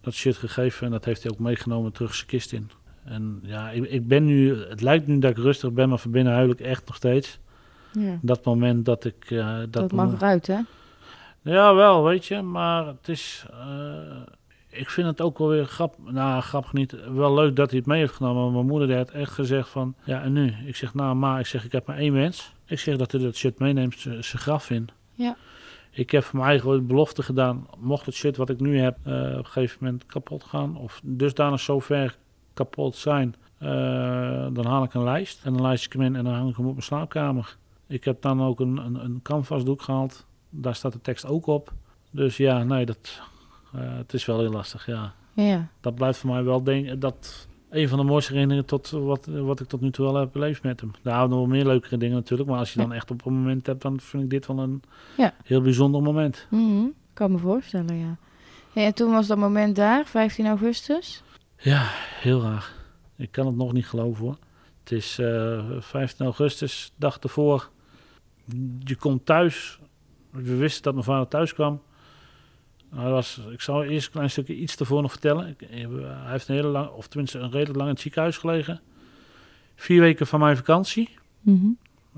dat 0.00 0.14
shirt 0.14 0.36
gegeven 0.36 0.86
en 0.86 0.92
dat 0.92 1.04
heeft 1.04 1.22
hij 1.22 1.32
ook 1.32 1.38
meegenomen 1.38 1.92
terug 1.92 2.14
zijn 2.14 2.26
kist 2.26 2.52
in. 2.52 2.70
En 3.04 3.40
ja, 3.42 3.70
ik, 3.70 3.84
ik 3.84 4.08
ben 4.08 4.24
nu, 4.24 4.56
het 4.56 4.80
lijkt 4.80 5.06
nu 5.06 5.18
dat 5.18 5.30
ik 5.30 5.36
rustig 5.36 5.72
ben, 5.72 5.88
maar 5.88 5.98
van 5.98 6.10
binnen 6.10 6.32
huil 6.32 6.50
ik 6.50 6.60
echt 6.60 6.86
nog 6.86 6.96
steeds. 6.96 7.38
Ja. 7.92 8.18
Dat 8.22 8.44
moment 8.44 8.84
dat 8.84 9.04
ik... 9.04 9.30
eh, 9.30 9.58
dat 9.58 9.72
Dat 9.72 9.92
mag 9.92 10.12
eruit, 10.12 10.46
hè? 10.46 10.58
ja, 11.42 11.74
wel, 11.74 12.04
weet 12.04 12.26
je. 12.26 12.42
Maar 12.42 12.86
het 12.86 13.08
is. 13.08 13.46
eh, 13.50 13.56
ik 14.68 14.90
vind 14.90 15.06
het 15.06 15.20
ook 15.20 15.38
wel 15.38 15.48
weer 15.48 15.64
grappig. 15.66 16.12
Nou, 16.12 16.40
grappig 16.42 16.72
niet. 16.72 16.94
Wel 17.12 17.34
leuk 17.34 17.56
dat 17.56 17.68
hij 17.70 17.78
het 17.78 17.86
mee 17.88 17.98
heeft 18.00 18.14
genomen. 18.14 18.42
Maar 18.44 18.52
mijn 18.52 18.66
moeder 18.66 18.88
die 18.88 18.96
had 18.96 19.10
echt 19.10 19.32
gezegd 19.32 19.68
van. 19.68 19.94
Ja, 20.04 20.22
en 20.22 20.32
nu? 20.32 20.54
Ik 20.66 20.76
zeg, 20.76 20.94
nou, 20.94 21.14
ma, 21.16 21.38
ik 21.38 21.46
zeg, 21.46 21.64
ik 21.64 21.72
heb 21.72 21.86
maar 21.86 21.96
één 21.98 22.12
wens. 22.12 22.52
Ik 22.66 22.78
zeg 22.78 22.96
dat 22.96 23.12
hij 23.12 23.20
dat 23.20 23.36
shit 23.36 23.58
meeneemt, 23.58 23.94
z- 23.94 24.04
zijn 24.04 24.22
graf 24.42 24.70
in. 24.70 24.88
Ja. 25.14 25.36
Ik 25.90 26.10
heb 26.10 26.22
voor 26.24 26.38
mijn 26.38 26.50
eigen 26.50 26.86
belofte 26.86 27.22
gedaan. 27.22 27.66
Mocht 27.78 28.06
het 28.06 28.14
shit 28.14 28.36
wat 28.36 28.48
ik 28.50 28.60
nu 28.60 28.78
heb 28.80 28.96
eh, 29.02 29.12
op 29.14 29.36
een 29.38 29.44
gegeven 29.46 29.78
moment 29.80 30.06
kapot 30.06 30.44
gaan. 30.44 30.76
Of 30.76 31.00
dusdanig 31.04 31.60
zo 31.60 31.78
ver 31.80 32.16
kapot 32.54 32.96
zijn. 32.96 33.34
eh, 33.58 33.68
dan 34.52 34.66
haal 34.66 34.82
ik 34.84 34.94
een 34.94 35.04
lijst. 35.04 35.40
En 35.44 35.52
dan 35.52 35.62
lijst 35.62 35.84
ik 35.84 35.92
hem 35.92 36.02
in 36.02 36.16
en 36.16 36.24
dan 36.24 36.34
hang 36.34 36.50
ik 36.50 36.56
hem 36.56 36.66
op 36.66 36.72
mijn 36.72 36.84
slaapkamer. 36.84 37.56
Ik 37.86 38.04
heb 38.04 38.22
dan 38.22 38.42
ook 38.42 38.60
een, 38.60 38.76
een, 38.76 39.04
een 39.04 39.20
canvasdoek 39.22 39.82
gehaald. 39.82 40.26
Daar 40.50 40.74
staat 40.74 40.92
de 40.92 41.00
tekst 41.00 41.26
ook 41.26 41.46
op. 41.46 41.72
Dus 42.10 42.36
ja, 42.36 42.62
nee, 42.62 42.86
dat, 42.86 42.98
eh, 43.02 43.24
het 43.76 44.12
is 44.14 44.24
wel 44.26 44.38
heel 44.40 44.50
lastig, 44.50 44.86
ja. 44.86 45.14
Ja. 45.34 45.68
Dat 45.80 45.94
blijft 45.94 46.18
voor 46.18 46.30
mij 46.30 46.44
wel 46.44 46.62
denk, 46.62 47.00
dat 47.00 47.48
een 47.70 47.88
van 47.88 47.98
de 47.98 48.04
mooiste 48.04 48.32
herinneringen 48.32 48.68
tot 48.68 48.90
wat, 48.90 49.26
wat 49.26 49.60
ik 49.60 49.68
tot 49.68 49.80
nu 49.80 49.90
toe 49.90 50.04
wel 50.12 50.14
heb 50.14 50.32
beleefd 50.32 50.62
met 50.62 50.80
hem. 50.80 50.90
Daar 51.02 51.14
houden 51.14 51.38
nog 51.38 51.46
wel 51.46 51.56
meer 51.56 51.66
leukere 51.66 51.96
dingen 51.96 52.14
natuurlijk. 52.16 52.48
Maar 52.48 52.58
als 52.58 52.72
je 52.72 52.78
dan 52.80 52.92
echt 52.92 53.10
op 53.10 53.26
een 53.26 53.34
moment 53.34 53.66
hebt, 53.66 53.82
dan 53.82 54.00
vind 54.00 54.22
ik 54.22 54.30
dit 54.30 54.46
wel 54.46 54.58
een 54.58 54.82
Ja. 55.16 55.34
heel 55.44 55.60
bijzonder 55.62 56.02
moment. 56.02 56.46
Mhm. 56.50 56.84
Kan 57.12 57.32
me 57.32 57.38
voorstellen, 57.38 57.96
ja. 57.96 58.16
En 58.74 58.94
toen 58.94 59.10
was 59.12 59.26
dat 59.26 59.38
moment 59.38 59.76
daar, 59.76 60.06
15 60.06 60.46
augustus. 60.46 61.22
Ja, 61.58 61.82
heel 62.20 62.42
raar. 62.42 62.72
Ik 63.16 63.30
kan 63.30 63.46
het 63.46 63.56
nog 63.56 63.72
niet 63.72 63.86
geloven 63.86 64.24
hoor. 64.24 64.36
Het 64.80 64.92
is 64.92 65.18
eh 65.18 65.64
15 65.78 66.24
augustus, 66.24 66.92
dag 66.96 67.18
ervoor. 67.18 67.70
Je 68.78 68.96
komt 68.96 69.26
thuis. 69.26 69.78
We 70.30 70.56
wisten 70.56 70.82
dat 70.82 70.92
mijn 70.92 71.04
vader 71.04 71.28
thuis 71.28 71.54
kwam. 71.54 71.80
Was, 72.90 73.40
ik 73.50 73.60
zal 73.60 73.84
eerst 73.84 74.06
een 74.06 74.12
klein 74.12 74.30
stukje 74.30 74.56
iets 74.56 74.76
ervoor 74.76 75.02
nog 75.02 75.10
vertellen. 75.10 75.48
Ik, 75.48 75.62
eh, 75.62 75.88
hij 76.00 76.30
heeft 76.30 76.48
een 76.48 76.54
hele 76.54 76.68
lang, 76.68 76.90
of 76.90 77.08
tenminste 77.08 77.38
een 77.38 77.50
redelijk 77.50 77.76
lang 77.76 77.88
in 77.88 77.94
het 77.94 78.00
ziekenhuis 78.00 78.36
gelegen. 78.36 78.80
Vier 79.74 80.00
weken 80.00 80.26
van 80.26 80.40
mijn 80.40 80.56
vakantie. 80.56 81.08
Mhm. 81.40 81.66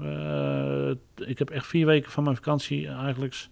Eh, 0.00 0.90
ik 1.14 1.38
heb 1.38 1.50
echt 1.50 1.66
vier 1.66 1.86
weken 1.86 2.10
van 2.10 2.24
mijn 2.24 2.36
vakantie 2.36 2.88
eigenlijk 2.88 3.48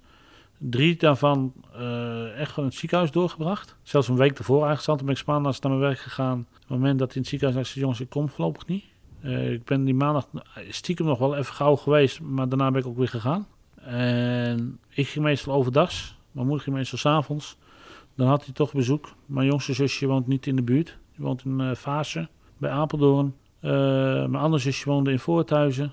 drie 0.58 0.96
daarvan 0.96 1.52
eh, 1.74 2.40
echt 2.40 2.56
in 2.56 2.64
het 2.64 2.74
ziekenhuis 2.74 3.10
doorgebracht. 3.10 3.76
Zelfs 3.82 4.08
een 4.08 4.16
week 4.16 4.38
ervoor 4.38 4.66
eigenlijk. 4.66 4.98
Toen 4.98 5.06
ben 5.06 5.16
ik 5.16 5.26
maandags 5.26 5.60
naar 5.60 5.72
mijn 5.72 5.84
werk 5.84 5.98
gegaan. 5.98 6.38
Op 6.38 6.60
het 6.60 6.68
moment 6.68 6.98
dat 6.98 7.06
hij 7.08 7.16
in 7.16 7.20
het 7.20 7.30
ziekenhuis 7.30 7.68
zei, 7.68 7.80
jongens, 7.80 8.00
ik 8.00 8.08
kom 8.08 8.28
voorlopig 8.28 8.66
niet. 8.66 8.84
Ik 9.22 9.64
ben 9.64 9.84
die 9.84 9.94
maandag 9.94 10.28
stiekem 10.68 11.06
nog 11.06 11.18
wel 11.18 11.36
even 11.36 11.54
gauw 11.54 11.76
geweest, 11.76 12.20
maar 12.20 12.48
daarna 12.48 12.70
ben 12.70 12.80
ik 12.80 12.86
ook 12.86 12.96
weer 12.96 13.08
gegaan. 13.08 13.46
En 13.80 14.78
ik 14.88 15.08
ging 15.08 15.24
meestal 15.24 15.54
overdags. 15.54 16.17
Mijn 16.32 16.46
moeder 16.46 16.64
ging 16.64 16.76
meestal 16.76 16.98
s'avonds. 16.98 17.56
Dan 18.14 18.28
had 18.28 18.44
hij 18.44 18.54
toch 18.54 18.72
bezoek. 18.72 19.14
Mijn 19.26 19.46
jongste 19.46 19.72
zusje 19.72 20.06
woont 20.06 20.26
niet 20.26 20.46
in 20.46 20.56
de 20.56 20.62
buurt. 20.62 20.98
Die 21.16 21.24
woont 21.24 21.44
in 21.44 21.60
uh, 21.60 21.74
Vaassen, 21.74 22.28
bij 22.56 22.70
Apeldoorn. 22.70 23.34
Uh, 23.60 23.70
mijn 23.70 24.34
andere 24.34 24.62
zusje 24.62 24.88
woonde 24.88 25.10
in 25.10 25.18
Voorthuizen. 25.18 25.92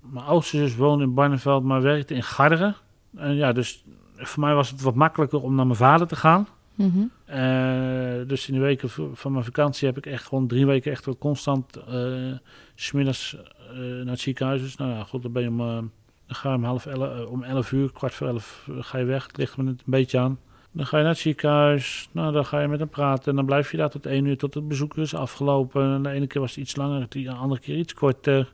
Mijn 0.00 0.24
oudste 0.24 0.56
zus 0.56 0.76
woonde 0.76 1.04
in 1.04 1.14
Barneveld, 1.14 1.64
maar 1.64 1.82
werkte 1.82 2.14
in 2.14 2.22
Garderen. 2.22 2.76
En 3.16 3.34
ja, 3.34 3.52
dus 3.52 3.84
voor 4.16 4.42
mij 4.42 4.54
was 4.54 4.70
het 4.70 4.80
wat 4.80 4.94
makkelijker 4.94 5.42
om 5.42 5.54
naar 5.54 5.66
mijn 5.66 5.78
vader 5.78 6.06
te 6.06 6.16
gaan. 6.16 6.46
Mhm. 6.74 6.98
Uh, 7.28 8.28
dus 8.28 8.48
in 8.48 8.54
de 8.54 8.60
weken 8.60 8.90
van 9.14 9.32
mijn 9.32 9.44
vakantie 9.44 9.88
heb 9.88 9.96
ik 9.96 10.06
echt 10.06 10.26
gewoon 10.26 10.46
drie 10.46 10.66
weken 10.66 10.92
echt 10.92 11.04
wel 11.04 11.18
constant 11.18 11.78
uh, 11.88 12.32
smiddags 12.74 13.34
uh, 13.34 13.78
naar 13.78 14.06
het 14.06 14.20
ziekenhuis. 14.20 14.60
Dus 14.60 14.76
nou 14.76 14.90
ja, 14.90 15.04
goed, 15.04 15.22
dan 15.22 15.32
ben 15.32 15.42
je 15.42 15.48
om, 15.48 15.90
ga 16.34 16.50
je 16.50 16.56
om 16.56 16.64
half 16.64 16.86
elf, 16.86 17.26
om 17.26 17.42
elf 17.42 17.72
uur, 17.72 17.92
kwart 17.92 18.14
voor 18.14 18.26
elf 18.26 18.68
ga 18.78 18.98
je 18.98 19.04
weg. 19.04 19.26
Het 19.26 19.36
ligt 19.36 19.56
me 19.56 19.64
een 19.64 19.78
beetje 19.84 20.18
aan. 20.18 20.38
Dan 20.72 20.86
ga 20.86 20.96
je 20.96 21.02
naar 21.02 21.12
het 21.12 21.20
ziekenhuis, 21.20 22.08
nou, 22.12 22.32
dan 22.32 22.44
ga 22.44 22.60
je 22.60 22.68
met 22.68 22.78
hem 22.78 22.88
praten 22.88 23.30
en 23.30 23.36
dan 23.36 23.46
blijf 23.46 23.70
je 23.70 23.76
daar 23.76 23.90
tot 23.90 24.06
één 24.06 24.24
uur 24.24 24.38
tot 24.38 24.54
het 24.54 24.68
bezoek 24.68 24.96
is 24.96 25.14
afgelopen. 25.14 25.94
En 25.94 26.02
de 26.02 26.10
ene 26.10 26.26
keer 26.26 26.40
was 26.40 26.50
het 26.50 26.60
iets 26.60 26.76
langer, 26.76 27.06
de 27.08 27.30
andere 27.30 27.60
keer 27.60 27.76
iets 27.76 27.94
korter. 27.94 28.52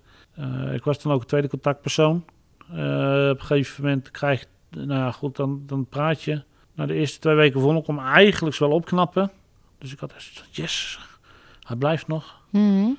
ik 0.73 0.85
was 0.85 1.03
dan 1.03 1.13
ook 1.13 1.21
een 1.21 1.27
tweede 1.27 1.49
contactpersoon. 1.49 2.25
op 2.69 2.77
een 2.77 3.41
gegeven 3.41 3.85
moment 3.85 4.11
krijg 4.11 4.41
je, 4.41 4.47
nou 4.87 5.01
ja, 5.01 5.11
goed, 5.11 5.37
dan, 5.37 5.63
dan 5.67 5.87
praat 5.87 6.23
je. 6.23 6.43
Na 6.75 6.87
de 6.87 6.95
eerste 6.95 7.19
twee 7.19 7.35
weken 7.35 7.61
vond 7.61 7.79
ik 7.79 7.87
hem 7.87 7.99
eigenlijk 7.99 8.57
wel 8.57 8.71
opknappen. 8.71 9.31
Dus 9.79 9.93
ik 9.93 9.99
had 9.99 10.13
echt 10.13 10.45
yes, 10.51 10.99
hij 11.61 11.77
blijft 11.77 12.07
nog. 12.07 12.41
Mhm. 12.51 12.91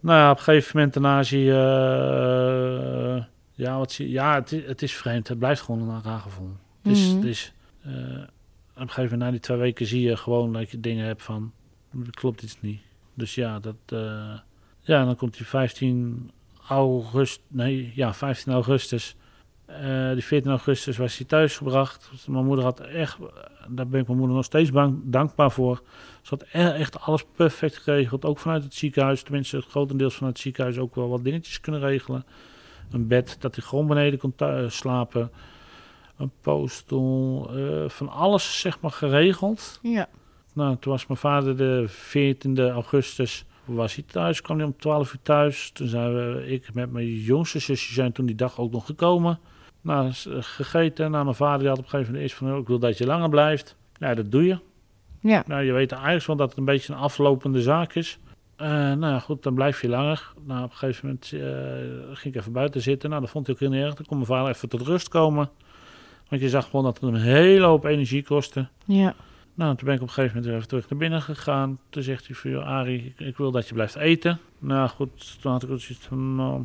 Nou 0.00 0.18
ja, 0.18 0.30
op 0.30 0.36
een 0.36 0.42
gegeven 0.42 0.70
moment 0.74 0.94
daarna 0.94 1.22
zie 1.22 1.44
je... 1.44 3.16
Uh, 3.16 3.24
ja, 3.58 3.78
wat 3.78 3.92
zie, 3.92 4.10
ja 4.10 4.34
het, 4.34 4.50
het, 4.50 4.82
is 4.82 4.92
vreemd. 4.94 5.28
Het 5.28 5.38
blijft 5.38 5.60
gewoon 5.60 5.88
een 5.88 6.02
raar 6.02 6.18
gevoel. 6.20 6.50
Het 6.82 6.92
is, 6.92 7.06
Mhm. 7.06 7.16
het 7.16 7.24
is, 7.24 7.52
uh, 7.86 7.92
op 7.92 7.94
een 8.74 8.88
gegeven 8.88 9.02
moment 9.02 9.20
na 9.20 9.30
die 9.30 9.40
twee 9.40 9.58
weken 9.58 9.86
zie 9.86 10.00
je 10.02 10.16
gewoon 10.16 10.52
dat 10.52 10.70
je 10.70 10.80
dingen 10.80 11.06
hebt 11.06 11.22
van... 11.22 11.52
Klopt 12.10 12.42
iets 12.42 12.60
niet. 12.60 12.80
Dus 13.14 13.34
ja, 13.34 13.58
dat... 13.58 13.76
Uh, 13.92 14.38
ja, 14.80 15.04
dan 15.04 15.16
komt 15.16 15.36
die 15.36 15.46
15 15.46 16.30
augustus... 16.68 17.44
Nee, 17.48 17.92
ja, 17.94 18.14
15 18.14 18.52
augustus... 18.52 19.16
Uh, 19.70 20.12
die 20.12 20.24
14 20.24 20.50
augustus 20.50 20.96
was 20.96 21.16
hij 21.16 21.26
thuisgebracht. 21.26 22.10
Mijn 22.26 22.44
moeder 22.44 22.64
had 22.64 22.80
echt, 22.80 23.18
daar 23.68 23.88
ben 23.88 24.00
ik 24.00 24.06
mijn 24.06 24.18
moeder 24.18 24.36
nog 24.36 24.44
steeds 24.44 24.70
bang, 24.70 25.00
dankbaar 25.04 25.50
voor. 25.50 25.82
Ze 26.22 26.28
had 26.28 26.42
echt 26.52 27.00
alles 27.00 27.24
perfect 27.36 27.76
geregeld. 27.76 28.24
Ook 28.24 28.38
vanuit 28.38 28.62
het 28.62 28.74
ziekenhuis, 28.74 29.22
tenminste 29.22 29.60
grotendeels 29.60 30.14
vanuit 30.14 30.32
het 30.32 30.42
ziekenhuis 30.42 30.78
ook 30.78 30.94
wel 30.94 31.08
wat 31.08 31.24
dingetjes 31.24 31.60
kunnen 31.60 31.80
regelen. 31.80 32.24
Een 32.90 33.06
bed 33.06 33.36
dat 33.40 33.54
hij 33.54 33.64
gewoon 33.64 33.86
beneden 33.86 34.18
kon 34.18 34.34
slapen. 34.68 35.30
Een 36.16 36.32
poststoel, 36.40 37.50
uh, 37.58 37.88
van 37.88 38.08
alles 38.08 38.60
zeg 38.60 38.80
maar 38.80 38.90
geregeld. 38.90 39.78
Ja. 39.82 40.08
Nou, 40.52 40.76
toen 40.80 40.92
was 40.92 41.06
mijn 41.06 41.20
vader 41.20 41.56
de 41.56 41.84
14 41.86 42.58
augustus 42.70 43.44
was 43.64 43.94
hij 43.94 44.04
thuis, 44.06 44.40
kwam 44.40 44.56
hij 44.56 44.66
om 44.66 44.76
12 44.76 45.12
uur 45.12 45.18
thuis. 45.22 45.70
Toen 45.70 45.88
zijn 45.88 46.14
we, 46.14 46.46
ik 46.46 46.74
met 46.74 46.92
mijn 46.92 47.06
jongste 47.06 47.58
zusje 47.58 47.92
zijn 47.92 48.12
toen 48.12 48.26
die 48.26 48.34
dag 48.34 48.58
ook 48.58 48.72
nog 48.72 48.86
gekomen. 48.86 49.38
Nou, 49.80 50.10
gegeten. 50.40 51.10
Nou, 51.10 51.24
mijn 51.24 51.36
vader 51.36 51.58
die 51.58 51.68
had 51.68 51.78
op 51.78 51.84
een 51.84 51.90
gegeven 51.90 52.12
moment 52.12 52.30
eerst 52.30 52.38
van, 52.38 52.58
ik 52.58 52.66
wil 52.66 52.78
dat 52.78 52.98
je 52.98 53.06
langer 53.06 53.28
blijft. 53.28 53.76
Ja, 53.98 54.14
dat 54.14 54.30
doe 54.30 54.44
je. 54.44 54.58
Ja. 55.20 55.44
Nou, 55.46 55.62
je 55.62 55.72
weet 55.72 55.92
eigenlijk 55.92 56.26
wel 56.26 56.36
dat 56.36 56.48
het 56.48 56.58
een 56.58 56.64
beetje 56.64 56.92
een 56.92 56.98
aflopende 56.98 57.62
zaak 57.62 57.94
is. 57.94 58.18
Uh, 58.60 58.68
nou 58.68 59.06
ja, 59.06 59.18
goed, 59.18 59.42
dan 59.42 59.54
blijf 59.54 59.80
je 59.80 59.88
langer. 59.88 60.32
Nou, 60.44 60.64
op 60.64 60.70
een 60.70 60.76
gegeven 60.76 61.06
moment 61.06 61.32
uh, 61.32 62.16
ging 62.16 62.34
ik 62.34 62.40
even 62.40 62.52
buiten 62.52 62.80
zitten. 62.80 63.10
Nou, 63.10 63.22
dat 63.22 63.30
vond 63.30 63.46
hij 63.46 63.54
ook 63.54 63.60
heel 63.60 63.72
erg. 63.72 63.94
Dan 63.94 64.06
kon 64.06 64.16
mijn 64.16 64.28
vader 64.28 64.54
even 64.54 64.68
tot 64.68 64.80
rust 64.80 65.08
komen. 65.08 65.50
Want 66.28 66.42
je 66.42 66.48
zag 66.48 66.64
gewoon 66.64 66.84
dat 66.84 66.94
het 66.94 67.02
hem 67.02 67.14
een 67.14 67.20
hele 67.20 67.64
hoop 67.64 67.84
energie 67.84 68.24
kostte. 68.24 68.68
Ja. 68.84 69.14
Nou, 69.54 69.76
toen 69.76 69.86
ben 69.86 69.94
ik 69.94 70.00
op 70.00 70.08
een 70.08 70.14
gegeven 70.14 70.36
moment 70.36 70.44
weer 70.44 70.54
even 70.54 70.68
terug 70.68 70.90
naar 70.90 70.98
binnen 70.98 71.22
gegaan. 71.22 71.78
Toen 71.90 72.02
zegt 72.02 72.26
hij 72.26 72.36
van, 72.36 72.64
Arie, 72.64 73.04
ik, 73.04 73.20
ik, 73.26 73.36
wil 73.36 73.50
dat 73.50 73.68
je 73.68 73.74
blijft 73.74 73.96
eten. 73.96 74.38
Nou 74.58 74.88
goed, 74.88 75.40
toen 75.40 75.52
had 75.52 75.62
ik 75.62 75.70
ook 75.70 75.80
zoiets 75.80 76.06
van, 76.06 76.36
nou, 76.36 76.64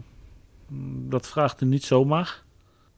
dat 1.09 1.27
vraagt 1.27 1.59
hij 1.59 1.69
niet 1.69 1.83
zomaar. 1.83 2.41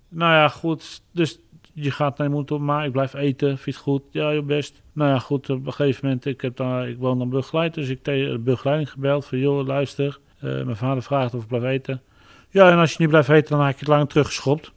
Nou 0.10 0.32
ja, 0.34 0.48
goed, 0.48 1.02
dus 1.12 1.40
je 1.76 1.92
gaat 1.92 2.18
naar 2.18 2.28
je 2.28 2.34
moeder, 2.34 2.62
maar 2.62 2.86
ik 2.86 2.92
blijf 2.92 3.14
eten, 3.14 3.58
vind 3.58 3.76
goed? 3.76 4.02
Ja, 4.12 4.30
je 4.30 4.42
best. 4.42 4.82
Nou 4.94 5.10
ja, 5.10 5.20
goed, 5.20 5.50
op 5.50 5.66
een 5.66 5.74
gegeven 5.74 6.06
moment, 6.06 6.26
ik, 6.26 6.42
heb 6.42 6.56
daar, 6.56 6.90
ik 6.90 6.98
woon 6.98 7.18
dan 7.18 7.30
begeleid, 7.30 7.74
dus 7.74 7.90
ik 7.90 8.00
heb 8.04 8.16
de 8.16 8.40
begeleiding 8.40 8.92
gebeld 8.92 9.26
van, 9.26 9.38
joh, 9.38 9.66
luister, 9.66 10.20
uh, 10.44 10.64
mijn 10.64 10.76
vader 10.76 11.04
vraagt 11.04 11.34
of 11.34 11.42
ik 11.42 11.48
blijf 11.48 11.64
eten. 11.64 12.02
Ja, 12.50 12.72
en 12.72 12.78
als 12.78 12.92
je 12.92 12.98
niet 13.00 13.10
blijft 13.10 13.30
eten, 13.30 13.50
dan 13.50 13.66
heb 13.66 13.74
ik 13.74 13.80
het 13.80 13.90
lang 13.90 14.10
teruggeschopt. 14.10 14.72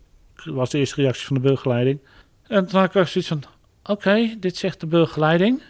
Dat 0.44 0.54
was 0.54 0.70
de 0.70 0.78
eerste 0.78 1.00
reactie 1.00 1.26
van 1.26 1.36
de 1.36 1.42
begeleiding. 1.42 2.00
En 2.46 2.66
toen 2.66 2.80
had 2.80 2.88
ik 2.88 2.96
ook 2.96 3.06
zoiets 3.06 3.30
van, 3.30 3.42
oké, 3.84 4.36
dit 4.40 4.56
zegt 4.56 4.80
de 4.80 4.86
begeleiding. 4.86 5.62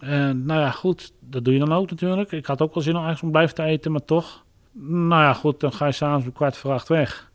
En 0.00 0.46
nou 0.46 0.60
ja, 0.60 0.70
goed, 0.70 1.12
dat 1.20 1.44
doe 1.44 1.52
je 1.52 1.60
dan 1.60 1.72
ook 1.72 1.90
natuurlijk. 1.90 2.32
Ik 2.32 2.46
had 2.46 2.62
ook 2.62 2.74
wel 2.74 2.82
zin 2.82 2.96
om 2.96 3.04
eigenlijk 3.04 3.26
om 3.26 3.30
blijven 3.30 3.54
te 3.54 3.62
eten, 3.62 3.92
maar 3.92 4.04
toch. 4.04 4.44
Nou 4.82 5.22
ja, 5.22 5.32
goed, 5.32 5.60
dan 5.60 5.72
ga 5.72 5.86
je 5.86 5.92
s'avonds 5.92 6.26
om 6.26 6.32
kwart 6.32 6.56
voor 6.56 6.72
acht 6.72 6.88
weg. 6.88 7.27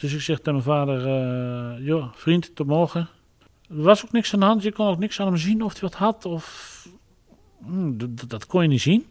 Dus 0.00 0.14
ik 0.14 0.20
zeg 0.20 0.36
tegen 0.36 0.52
mijn 0.52 0.64
vader, 0.64 1.06
uh, 1.06 1.86
joh, 1.86 2.12
vriend, 2.12 2.54
tot 2.54 2.66
morgen. 2.66 3.08
Er 3.68 3.82
was 3.82 4.04
ook 4.04 4.12
niks 4.12 4.34
aan 4.34 4.40
de 4.40 4.46
hand, 4.46 4.62
je 4.62 4.72
kon 4.72 4.86
ook 4.86 4.98
niks 4.98 5.20
aan 5.20 5.26
hem 5.26 5.36
zien 5.36 5.62
of 5.62 5.72
hij 5.72 5.80
wat 5.80 5.94
had. 5.94 6.24
Of... 6.24 6.88
Hm, 7.64 7.92
dat 8.28 8.46
kon 8.46 8.62
je 8.62 8.68
niet 8.68 8.80
zien. 8.80 9.06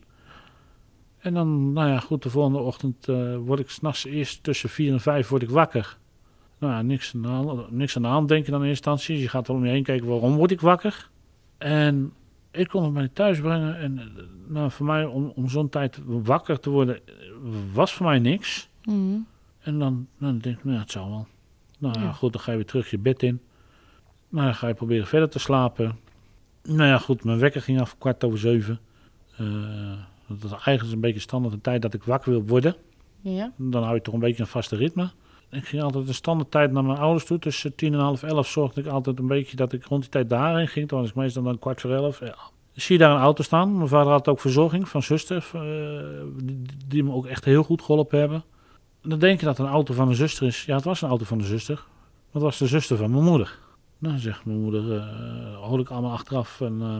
En 1.18 1.34
dan, 1.34 1.74
nou 1.74 1.90
ja, 1.90 2.00
goed, 2.00 2.24
de 2.24 2.30
volgende 2.30 2.60
ochtend 2.60 3.08
uh, 3.08 3.38
word 3.38 3.60
ik 3.60 3.70
s'nachts 3.70 4.06
eerst 4.06 4.44
tussen 4.44 4.70
vier 4.70 4.92
en 4.92 5.00
vijf 5.00 5.28
word 5.28 5.42
ik 5.42 5.50
wakker. 5.50 5.98
Nou 6.58 6.74
ja, 6.74 6.82
niks 6.82 7.16
aan, 7.16 7.22
de 7.22 7.28
hand, 7.28 7.72
niks 7.72 7.96
aan 7.96 8.02
de 8.02 8.08
hand, 8.08 8.28
denk 8.28 8.46
je 8.46 8.52
dan 8.52 8.62
in 8.62 8.68
eerste 8.68 8.90
instantie. 8.90 9.22
Je 9.22 9.30
gaat 9.30 9.48
er 9.48 9.54
om 9.54 9.66
je 9.66 9.72
heen 9.72 9.84
kijken, 9.84 10.08
waarom 10.08 10.36
word 10.36 10.52
ik 10.52 10.62
wakker? 10.62 11.10
En 11.58 12.14
ik 12.52 12.68
kon 12.68 12.84
het 12.84 12.94
mij 12.94 13.08
thuis 13.08 13.40
brengen. 13.40 13.80
En 13.80 14.12
nou, 14.48 14.72
voor 14.72 14.86
mij, 14.86 15.06
om, 15.06 15.32
om 15.36 15.50
zo'n 15.50 15.70
tijd 15.70 16.00
wakker 16.06 16.60
te 16.60 16.70
worden, 16.70 17.00
was 17.74 17.94
voor 17.94 18.06
mij 18.06 18.20
niks. 18.20 18.70
Mm. 18.84 19.28
En 19.68 19.80
dan, 19.80 20.08
dan 20.18 20.38
denk 20.38 20.58
ik, 20.58 20.64
nou, 20.64 20.80
het 20.80 20.92
zal 20.92 21.10
wel. 21.10 21.28
Nou 21.80 22.00
ja, 22.00 22.12
goed, 22.12 22.34
dan 22.34 22.42
ga 22.42 22.52
je 22.52 22.58
weer 22.58 22.66
terug 22.66 22.90
je 22.90 22.98
bed 22.98 23.24
in. 23.24 23.42
Nou, 24.30 24.46
dan 24.46 24.56
ga 24.56 24.68
je 24.68 24.74
proberen 24.74 25.08
verder 25.08 25.30
te 25.30 25.40
slapen. 25.40 26.00
Nou 26.64 26.84
ja, 26.84 26.98
goed, 26.98 27.24
mijn 27.24 27.40
wekker 27.40 27.62
ging 27.62 27.82
af 27.82 27.98
kwart 27.98 28.24
over 28.24 28.40
zeven. 28.40 28.80
Eh, 29.38 29.48
dat 30.28 30.44
is 30.44 30.52
eigenlijk 30.52 30.92
een 30.96 31.00
beetje 31.00 31.20
standaard 31.20 31.54
de 31.54 31.62
tijd 31.62 31.82
dat 31.82 31.94
ik 31.94 32.04
wakker 32.04 32.32
wil 32.32 32.44
worden. 32.46 32.76
Ja. 33.22 33.52
Dan 33.58 33.84
hou 33.84 33.96
je 33.96 34.02
toch 34.02 34.14
een 34.14 34.20
beetje 34.20 34.42
een 34.42 34.50
vaste 34.50 34.76
ritme. 34.76 35.10
Ik 35.50 35.66
ging 35.66 35.84
altijd 35.84 36.08
een 36.08 36.14
standaard 36.14 36.52
tijd 36.52 36.72
naar 36.72 36.84
mijn 36.84 36.98
ouders 36.98 37.26
toe. 37.26 37.40
Tussen 37.40 37.76
tien 37.76 37.94
en 37.94 38.00
half 38.00 38.24
elf 38.24 38.48
zorgde 38.48 38.82
ik 38.82 38.88
altijd 38.88 39.20
een 39.20 39.28
beetje 39.28 39.56
dat 39.56 39.74
ik 39.74 39.84
rond 39.86 40.02
die 40.02 40.12
tijd 40.12 40.30
daarheen 40.30 40.68
ging. 40.68 40.88
Toen 40.88 41.00
was 41.00 41.10
ik 41.10 41.16
meestal 41.16 41.44
dan 41.44 41.60
kwart 41.60 41.82
voor 41.82 41.92
elf. 41.92 42.20
Ja. 42.20 42.36
Zie 42.74 42.98
daar 42.98 43.12
een 43.12 43.22
auto 43.22 43.44
staan. 43.44 43.76
Mijn 43.78 43.88
vader 43.88 44.12
had 44.12 44.28
ook 44.28 44.40
verzorging 44.40 44.88
van 44.88 45.04
zuster. 45.04 45.50
eh, 45.54 46.44
die, 46.44 46.62
die 46.88 47.04
me 47.04 47.12
ook 47.12 47.26
echt 47.26 47.46
heel 47.46 47.64
goed 47.64 47.82
geholpen 47.82 48.20
hebben. 48.20 48.44
Dan 49.08 49.20
denk 49.20 49.40
je 49.40 49.46
dat 49.46 49.58
het 49.58 49.68
een 49.68 49.74
auto 49.74 49.94
van 49.94 50.08
een 50.08 50.16
zuster 50.16 50.48
is. 50.48 50.66
Ja, 50.66 50.76
het 50.76 50.84
was 50.84 51.02
een 51.02 51.10
auto 51.10 51.26
van 51.26 51.38
de 51.38 51.44
zuster. 51.44 51.76
Maar 51.76 52.32
het 52.32 52.42
was 52.42 52.58
de 52.58 52.68
zuster 52.68 52.98
van 52.98 53.12
mijn 53.12 53.24
moeder. 53.24 53.58
Nou, 53.98 54.18
zegt 54.18 54.46
mijn 54.46 54.62
moeder, 54.62 54.98
eh 54.98 55.56
hoor 55.56 55.80
ik 55.80 55.90
allemaal 55.90 56.12
achteraf. 56.12 56.62
En, 56.62 56.78
eh 56.82 56.96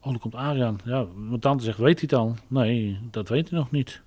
oh, 0.00 0.12
er 0.12 0.18
komt 0.18 0.34
Ariaan. 0.34 0.78
Ja, 0.84 1.06
mijn 1.16 1.40
tante 1.40 1.64
zegt, 1.64 1.78
weet 1.78 2.00
hij 2.00 2.08
het 2.10 2.18
al? 2.18 2.34
Nee, 2.46 2.98
dat 3.10 3.28
weet 3.28 3.50
hij 3.50 3.58
nog 3.58 3.70
niet. 3.70 4.02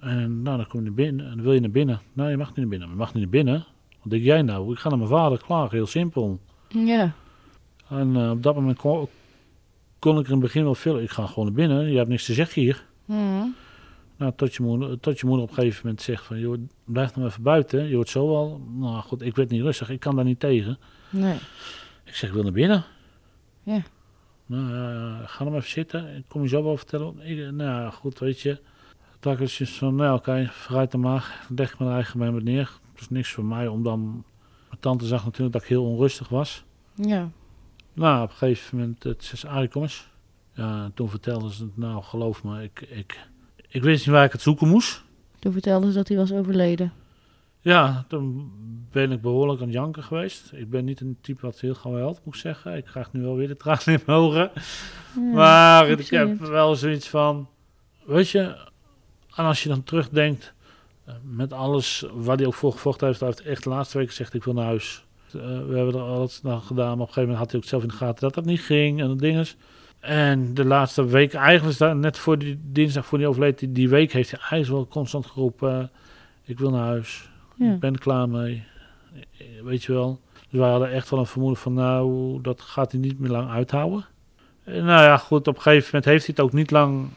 En 0.00 0.42
nou, 0.42 0.56
dan 0.56 0.66
kom 0.66 0.78
je 0.80 0.84
naar 0.84 0.94
binnen. 0.94 1.26
En 1.26 1.34
dan 1.34 1.42
wil 1.42 1.52
je 1.52 1.60
naar 1.60 1.70
binnen. 1.70 2.00
Nou, 2.12 2.30
je 2.30 2.36
mag 2.36 2.48
niet 2.48 2.56
naar 2.56 2.68
binnen. 2.68 2.88
Je 2.88 2.94
mag 2.94 3.14
niet 3.14 3.22
naar 3.22 3.32
binnen. 3.32 3.64
Wat 4.02 4.10
denk 4.10 4.22
jij 4.22 4.42
nou? 4.42 4.72
Ik 4.72 4.78
ga 4.78 4.88
naar 4.88 4.98
mijn 4.98 5.10
vader, 5.10 5.38
klaar, 5.38 5.70
heel 5.70 5.86
simpel. 5.86 6.40
Ja. 6.68 7.12
En 7.88 8.16
eh, 8.16 8.30
op 8.30 8.42
dat 8.42 8.54
moment 8.54 8.78
kon, 8.78 9.08
kon 9.98 10.18
ik 10.18 10.24
er 10.24 10.26
in 10.26 10.32
het 10.32 10.40
begin 10.40 10.64
wel 10.64 10.74
veel. 10.74 11.00
Ik 11.00 11.10
ga 11.10 11.26
gewoon 11.26 11.44
naar 11.44 11.54
binnen. 11.54 11.90
Je 11.90 11.96
hebt 11.96 12.08
niks 12.08 12.24
te 12.24 12.32
zeggen 12.32 12.62
hier. 12.62 12.84
Mhm. 13.04 13.46
Nou, 14.22 14.34
tot 14.34 14.54
je, 14.54 14.62
moeder, 14.62 15.00
tot 15.00 15.20
je 15.20 15.26
moeder 15.26 15.44
op 15.44 15.50
een 15.50 15.56
gegeven 15.56 15.80
moment 15.84 16.02
zegt 16.02 16.24
van... 16.24 16.38
Joh, 16.38 16.58
blijf 16.84 17.16
nog 17.16 17.26
even 17.26 17.42
buiten. 17.42 17.88
Je 17.88 17.94
wordt 17.94 18.10
zo 18.10 18.28
wel... 18.28 18.60
Nou 18.70 19.02
goed, 19.02 19.22
ik 19.22 19.36
werd 19.36 19.50
niet 19.50 19.60
rustig. 19.60 19.90
Ik 19.90 20.00
kan 20.00 20.16
daar 20.16 20.24
niet 20.24 20.40
tegen. 20.40 20.78
Nee. 21.10 21.38
Ik 22.04 22.14
zeg, 22.14 22.28
ik 22.28 22.34
wil 22.34 22.42
naar 22.42 22.52
binnen. 22.52 22.84
Ja. 23.62 23.82
Nou, 24.46 24.74
ja, 24.74 25.26
ga 25.26 25.44
dan 25.44 25.54
even 25.54 25.70
zitten. 25.70 26.16
Ik 26.16 26.24
kom 26.28 26.42
je 26.42 26.48
zo 26.48 26.62
wel 26.62 26.76
vertellen. 26.76 27.20
Ik, 27.20 27.38
nou 27.38 27.70
ja, 27.70 27.90
goed, 27.90 28.18
weet 28.18 28.40
je. 28.40 28.60
Had 29.20 29.40
ik 29.40 29.58
dus 29.58 29.78
van, 29.78 29.94
nou 29.94 30.16
oké, 30.16 30.48
vooruit 30.50 30.90
dan 30.90 31.00
maar. 31.00 31.44
Dan 31.46 31.56
leg 31.56 31.72
ik 31.72 31.78
mijn 31.78 31.90
eigen 31.90 32.18
bij 32.18 32.30
me 32.30 32.40
neer. 32.40 32.78
Het 32.92 33.00
is 33.00 33.08
niks 33.08 33.30
voor 33.30 33.44
mij, 33.44 33.68
om 33.68 33.82
dan... 33.82 34.24
Mijn 34.68 34.80
tante 34.80 35.06
zag 35.06 35.24
natuurlijk 35.24 35.52
dat 35.52 35.62
ik 35.62 35.68
heel 35.68 35.84
onrustig 35.84 36.28
was. 36.28 36.64
Ja. 36.94 37.30
Nou, 37.92 38.22
op 38.22 38.30
een 38.30 38.36
gegeven 38.36 38.78
moment, 38.78 39.02
het 39.02 39.30
is 39.32 39.46
Arie, 39.46 39.68
kom 39.68 39.82
eens. 39.82 40.08
Ja, 40.54 40.90
toen 40.94 41.10
vertelden 41.10 41.50
ze 41.50 41.62
het, 41.62 41.76
nou 41.76 42.02
geloof 42.02 42.44
me, 42.44 42.62
ik, 42.62 42.80
ik, 42.80 43.30
ik 43.72 43.82
wist 43.82 44.06
niet 44.06 44.14
waar 44.14 44.24
ik 44.24 44.32
het 44.32 44.40
zoeken 44.40 44.68
moest. 44.68 45.02
Toen 45.38 45.52
vertelde 45.52 45.86
ze 45.86 45.92
dat 45.92 46.08
hij 46.08 46.16
was 46.16 46.32
overleden. 46.32 46.92
Ja, 47.60 48.04
toen 48.08 48.52
ben 48.90 49.12
ik 49.12 49.20
behoorlijk 49.20 49.60
aan 49.60 49.66
het 49.66 49.76
janken 49.76 50.02
geweest. 50.02 50.50
Ik 50.52 50.70
ben 50.70 50.84
niet 50.84 51.00
een 51.00 51.16
type 51.20 51.40
wat 51.40 51.60
heel 51.60 51.74
gauw 51.74 51.94
helpt, 51.94 52.20
moet 52.24 52.34
ik 52.34 52.40
zeggen. 52.40 52.76
Ik 52.76 52.84
krijg 52.84 53.12
nu 53.12 53.22
wel 53.22 53.36
weer 53.36 53.48
de 53.48 53.56
tranen 53.56 53.86
in 53.86 54.00
mijn 54.06 54.18
ogen. 54.18 54.50
Ja, 55.14 55.20
maar 55.34 55.88
ik 55.88 56.10
heb 56.10 56.38
wel 56.38 56.74
zoiets 56.74 57.08
van, 57.08 57.48
weet 58.04 58.28
je, 58.28 58.40
en 59.34 59.44
als 59.44 59.62
je 59.62 59.68
dan 59.68 59.84
terugdenkt, 59.84 60.54
eh, 61.04 61.14
met 61.22 61.52
alles 61.52 62.04
wat 62.14 62.38
hij 62.38 62.46
ook 62.46 62.54
voor 62.54 62.72
gevochten 62.72 63.06
heeft, 63.06 63.20
hij 63.20 63.28
heeft 63.28 63.42
echt 63.42 63.62
de 63.62 63.70
laatste 63.70 63.98
week 63.98 64.08
gezegd, 64.08 64.34
ik 64.34 64.44
wil 64.44 64.54
naar 64.54 64.64
huis. 64.64 65.04
Eh, 65.26 65.40
we 65.40 65.76
hebben 65.76 65.94
er 65.94 66.00
alles 66.00 66.42
naar 66.42 66.60
gedaan. 66.60 66.84
Maar 66.84 66.92
op 66.92 66.98
een 67.00 67.06
gegeven 67.06 67.22
moment 67.22 67.38
had 67.38 67.50
hij 67.50 67.60
ook 67.60 67.66
zelf 67.66 67.82
in 67.82 67.88
de 67.88 67.94
gaten 67.94 68.20
dat 68.20 68.34
dat 68.34 68.44
niet 68.44 68.60
ging. 68.60 69.00
En 69.00 69.08
dat 69.08 69.18
dinges. 69.18 69.56
En 70.02 70.54
de 70.54 70.64
laatste 70.64 71.04
week, 71.06 71.34
eigenlijk 71.34 71.94
net 71.94 72.18
voor 72.18 72.38
die 72.38 72.60
dinsdag 72.64 73.06
voor 73.06 73.18
die 73.18 73.26
overleed, 73.26 73.58
die, 73.58 73.72
die 73.72 73.88
week 73.88 74.12
heeft 74.12 74.30
hij 74.30 74.40
eigenlijk 74.40 74.70
wel 74.70 74.86
constant 74.88 75.26
geroepen. 75.26 75.80
eh, 75.80 75.86
ik 76.44 76.58
wil 76.58 76.70
naar 76.70 76.84
huis. 76.86 77.30
Ja. 77.56 77.72
Ik 77.72 77.80
ben 77.80 77.92
er 77.92 77.98
klaar 77.98 78.28
mee. 78.28 78.64
Eh, 79.38 79.46
Weet 79.62 79.82
je 79.84 79.92
wel. 79.92 80.20
Dus 80.50 80.60
wij 80.60 80.70
hadden 80.70 80.90
echt 80.92 81.10
wel 81.10 81.18
een 81.20 81.26
vermoeden 81.26 81.58
van, 81.60 81.74
nou, 81.74 82.38
dat 82.40 82.60
gaat 82.60 82.92
hij 82.92 83.00
niet 83.00 83.18
meer 83.18 83.30
lang 83.30 83.50
uithouden. 83.50 84.04
En 84.64 84.84
nou 84.84 85.02
ja, 85.02 85.16
goed, 85.16 85.48
op 85.48 85.56
een 85.56 85.62
gegeven 85.62 85.86
moment 85.86 86.04
heeft 86.04 86.26
hij 86.26 86.34
het 86.36 86.44
ook 86.44 86.52
niet 86.52 86.70
lang 86.70 87.08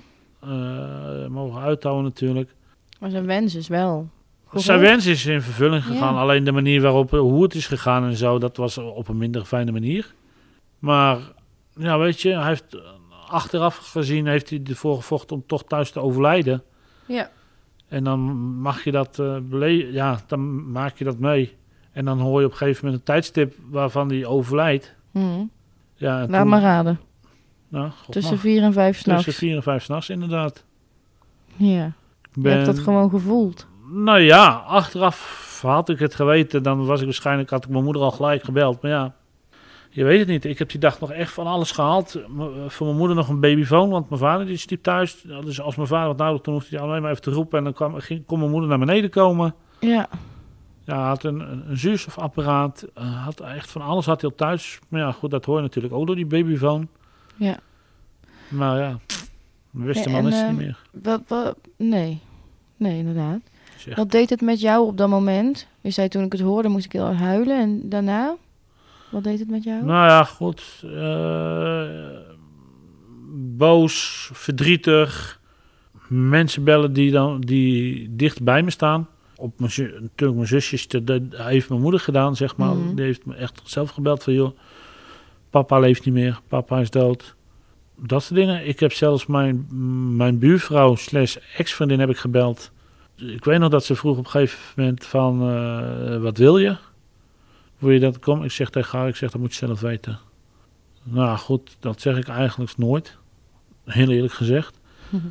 eh, 0.41 1.27
mogen 1.27 1.61
uithouden 1.61 2.03
natuurlijk. 2.03 2.49
Maar 2.99 3.09
zijn 3.09 3.25
wens 3.25 3.55
is 3.55 3.67
wel. 3.67 4.09
Zijn 4.53 4.79
wens 4.79 5.05
is 5.05 5.25
in 5.25 5.41
vervulling 5.41 5.83
gegaan. 5.83 6.13
Ja. 6.13 6.19
Alleen 6.19 6.43
de 6.43 6.51
manier 6.51 6.81
waarop, 6.81 7.13
eh, 7.13 7.19
hoe 7.19 7.43
het 7.43 7.55
is 7.55 7.67
gegaan 7.67 8.03
en 8.03 8.15
zo, 8.15 8.39
dat 8.39 8.57
was 8.57 8.77
op 8.77 9.07
een 9.07 9.17
minder 9.17 9.45
fijne 9.45 9.71
manier. 9.71 10.13
Maar, 10.79 11.17
ja, 11.75 11.97
weet 11.97 12.21
je, 12.21 12.29
hij 12.35 12.47
heeft 12.47 12.75
eh, 12.75 12.81
achteraf 13.29 13.77
gezien, 13.77 14.27
heeft 14.27 14.49
hij 14.49 14.61
ervoor 14.69 14.95
gevochten 14.95 15.35
om 15.35 15.43
toch 15.47 15.63
thuis 15.63 15.91
te 15.91 15.99
overlijden. 15.99 16.63
Ja. 17.05 17.29
En 17.87 18.03
dan 18.03 18.19
mag 18.61 18.83
je 18.83 18.91
dat, 18.91 19.19
eh 19.19 19.91
ja, 19.93 20.19
dan 20.27 20.71
maak 20.71 20.97
je 20.97 21.03
dat 21.03 21.19
mee. 21.19 21.55
En 21.91 22.05
dan 22.05 22.19
hoor 22.19 22.39
je 22.39 22.45
op 22.45 22.51
een 22.51 22.57
gegeven 22.57 22.85
moment 22.85 23.01
een 23.01 23.13
tijdstip 23.13 23.55
waarvan 23.69 24.07
hij 24.09 24.25
overlijdt. 24.25 24.95
Mhm. 25.11 25.43
Ja, 25.95 26.19
Laat 26.27 26.39
toen- 26.41 26.47
maar 26.47 26.61
raden. 26.61 26.99
nou, 27.67 27.91
Tussen 28.09 28.39
vier 28.39 28.63
en 28.63 28.73
vijf 28.73 28.97
s'nachts. 28.97 29.23
Tussen 29.23 29.47
vier 29.47 29.55
en 29.55 29.63
vijf 29.63 29.83
s'nachts, 29.83 30.09
inderdaad. 30.09 30.63
Ja. 31.55 31.91
Je 32.33 32.49
hebt 32.49 32.65
dat 32.65 32.79
gewoon 32.79 33.09
gevoeld. 33.09 33.67
Nou 33.91 34.19
ja, 34.19 34.47
achteraf 34.49 35.59
had 35.61 35.89
ik 35.89 35.99
het 35.99 36.15
geweten, 36.15 36.63
dan 36.63 36.85
was 36.85 36.99
ik 36.99 37.05
waarschijnlijk, 37.05 37.49
had 37.49 37.63
ik 37.63 37.69
mijn 37.69 37.83
moeder 37.83 38.01
al 38.01 38.11
gelijk 38.11 38.43
gebeld. 38.43 38.81
Maar 38.81 38.91
ja, 38.91 39.15
je 39.95 40.03
weet 40.03 40.19
het 40.19 40.27
niet. 40.27 40.45
Ik 40.45 40.59
heb 40.59 40.69
die 40.69 40.79
dag 40.79 40.99
nog 40.99 41.11
echt 41.11 41.33
van 41.33 41.47
alles 41.47 41.71
gehaald. 41.71 42.19
M- 42.27 42.67
Voor 42.67 42.85
mijn 42.85 42.97
moeder 42.97 43.15
nog 43.15 43.27
een 43.29 43.39
babyfoon, 43.39 43.89
want 43.89 44.09
mijn 44.09 44.21
vader 44.21 44.45
die 44.45 44.57
sliep 44.57 44.83
thuis. 44.83 45.21
Dus 45.43 45.61
als 45.61 45.75
mijn 45.75 45.87
vader 45.87 46.07
wat 46.07 46.17
nodig, 46.17 46.41
toen 46.41 46.53
hoefde 46.53 46.75
hij 46.77 46.85
alleen 46.85 47.01
maar 47.01 47.11
even 47.11 47.21
te 47.23 47.31
roepen. 47.31 47.57
En 47.57 47.63
dan 47.63 47.73
kwam, 47.73 47.99
ging, 47.99 48.25
kon 48.25 48.39
mijn 48.39 48.51
moeder 48.51 48.69
naar 48.69 48.79
beneden 48.79 49.09
komen. 49.09 49.55
Ja. 49.79 50.07
Ja, 50.85 51.07
had 51.07 51.23
een, 51.23 51.39
een, 51.39 51.69
een 51.69 51.77
zuurstofapparaat. 51.77 52.85
eh, 52.93 53.23
had 53.25 53.39
echt 53.39 53.71
van 53.71 53.81
alles 53.81 54.05
had 54.05 54.21
hij 54.21 54.29
al 54.29 54.35
thuis. 54.35 54.79
Maar 54.89 55.01
ja, 55.01 55.11
goed, 55.11 55.31
dat 55.31 55.45
hoor 55.45 55.55
je 55.55 55.61
natuurlijk 55.61 55.93
ook 55.93 56.05
door 56.07 56.15
die 56.15 56.25
babyfoon. 56.25 56.87
Ja. 57.35 57.57
Maar 58.47 58.79
ja, 58.79 58.99
beste 59.71 60.09
Ja, 60.09 60.15
man 60.21 60.27
is 60.27 60.33
niet 60.33 60.43
eh, 60.43 60.55
meer. 60.55 60.77
Wat, 60.91 61.21
wat, 61.27 61.55
nee. 61.77 62.19
Nee, 62.77 62.97
inderdaad. 62.97 63.39
Wat 63.95 64.11
deed 64.11 64.29
het 64.29 64.41
met 64.41 64.59
jou 64.59 64.87
op 64.87 64.97
dat 64.97 65.09
moment? 65.09 65.67
Je 65.81 65.89
zei 65.89 66.07
toen 66.07 66.23
ik 66.23 66.31
het 66.31 66.41
hoorde 66.41 66.69
moest 66.69 66.85
ik 66.85 66.91
heel 66.91 67.03
hard 67.05 67.17
huilen. 67.17 67.59
En 67.59 67.89
daarna? 67.89 68.35
Wat 69.15 69.23
deed 69.23 69.39
het 69.39 69.49
met 69.49 69.63
jou? 69.63 69.85
Nou 69.85 70.07
ja, 70.07 70.23
goed. 70.23 70.83
eh, 70.83 71.85
boos, 73.57 74.29
verdrietig. 74.33 75.39
Mensen 76.07 76.63
bellen 76.63 76.93
die, 76.93 77.11
dan, 77.11 77.41
die 77.41 78.07
dicht 78.15 78.43
bij 78.43 78.63
me 78.63 78.69
staan. 78.71 79.07
Op 79.35 79.59
mijn, 79.59 79.71
natuurlijk 80.01 80.35
mijn 80.35 80.47
zusjes, 80.47 80.87
dat 80.87 81.07
dat 81.07 81.21
heeft 81.31 81.69
mijn 81.69 81.81
moeder 81.81 81.99
gedaan, 81.99 82.35
zeg 82.35 82.57
maar. 82.57 82.75
Mhm. 82.75 82.95
Die 82.95 83.05
heeft 83.05 83.25
me 83.25 83.35
echt 83.35 83.61
zelf 83.63 83.89
gebeld 83.89 84.23
van, 84.23 84.33
joh, 84.33 84.57
papa 85.49 85.79
leeft 85.79 86.05
niet 86.05 86.13
meer, 86.13 86.39
papa 86.47 86.79
is 86.79 86.89
dood. 86.89 87.35
Dat 87.97 88.23
soort 88.23 88.39
dingen. 88.39 88.67
Ik 88.67 88.79
heb 88.79 88.93
zelfs 88.93 89.25
mijn, 89.25 89.67
mijn 90.15 90.39
buurvrouw 90.39 90.95
slash 90.95 91.37
ex-vriendin 91.57 91.99
heb 91.99 92.09
ik 92.09 92.17
gebeld. 92.17 92.71
Ik 93.15 93.45
weet 93.45 93.59
nog 93.59 93.69
dat 93.69 93.85
ze 93.85 93.95
vroeg 93.95 94.17
op 94.17 94.25
een 94.25 94.31
gegeven 94.31 94.59
moment 94.75 95.05
van, 95.05 95.49
eh, 95.49 96.17
wat 96.21 96.37
wil 96.37 96.57
je? 96.57 96.75
Wil 97.77 97.91
je 97.91 97.99
dat 97.99 98.19
komen? 98.19 98.45
Ik 98.45 98.51
zeg 98.51 98.69
tegen 98.69 98.99
haar, 98.99 99.07
ik 99.07 99.15
zeg, 99.15 99.31
dat 99.31 99.41
moet 99.41 99.55
je 99.55 99.65
zelf 99.65 99.81
weten. 99.81 100.19
Nou 101.03 101.37
goed, 101.37 101.77
dat 101.79 102.01
zeg 102.01 102.17
ik 102.17 102.27
eigenlijk 102.27 102.77
nooit. 102.77 103.17
Heel 103.85 104.09
eerlijk 104.09 104.33
gezegd. 104.33 104.79
Mhm. 105.09 105.25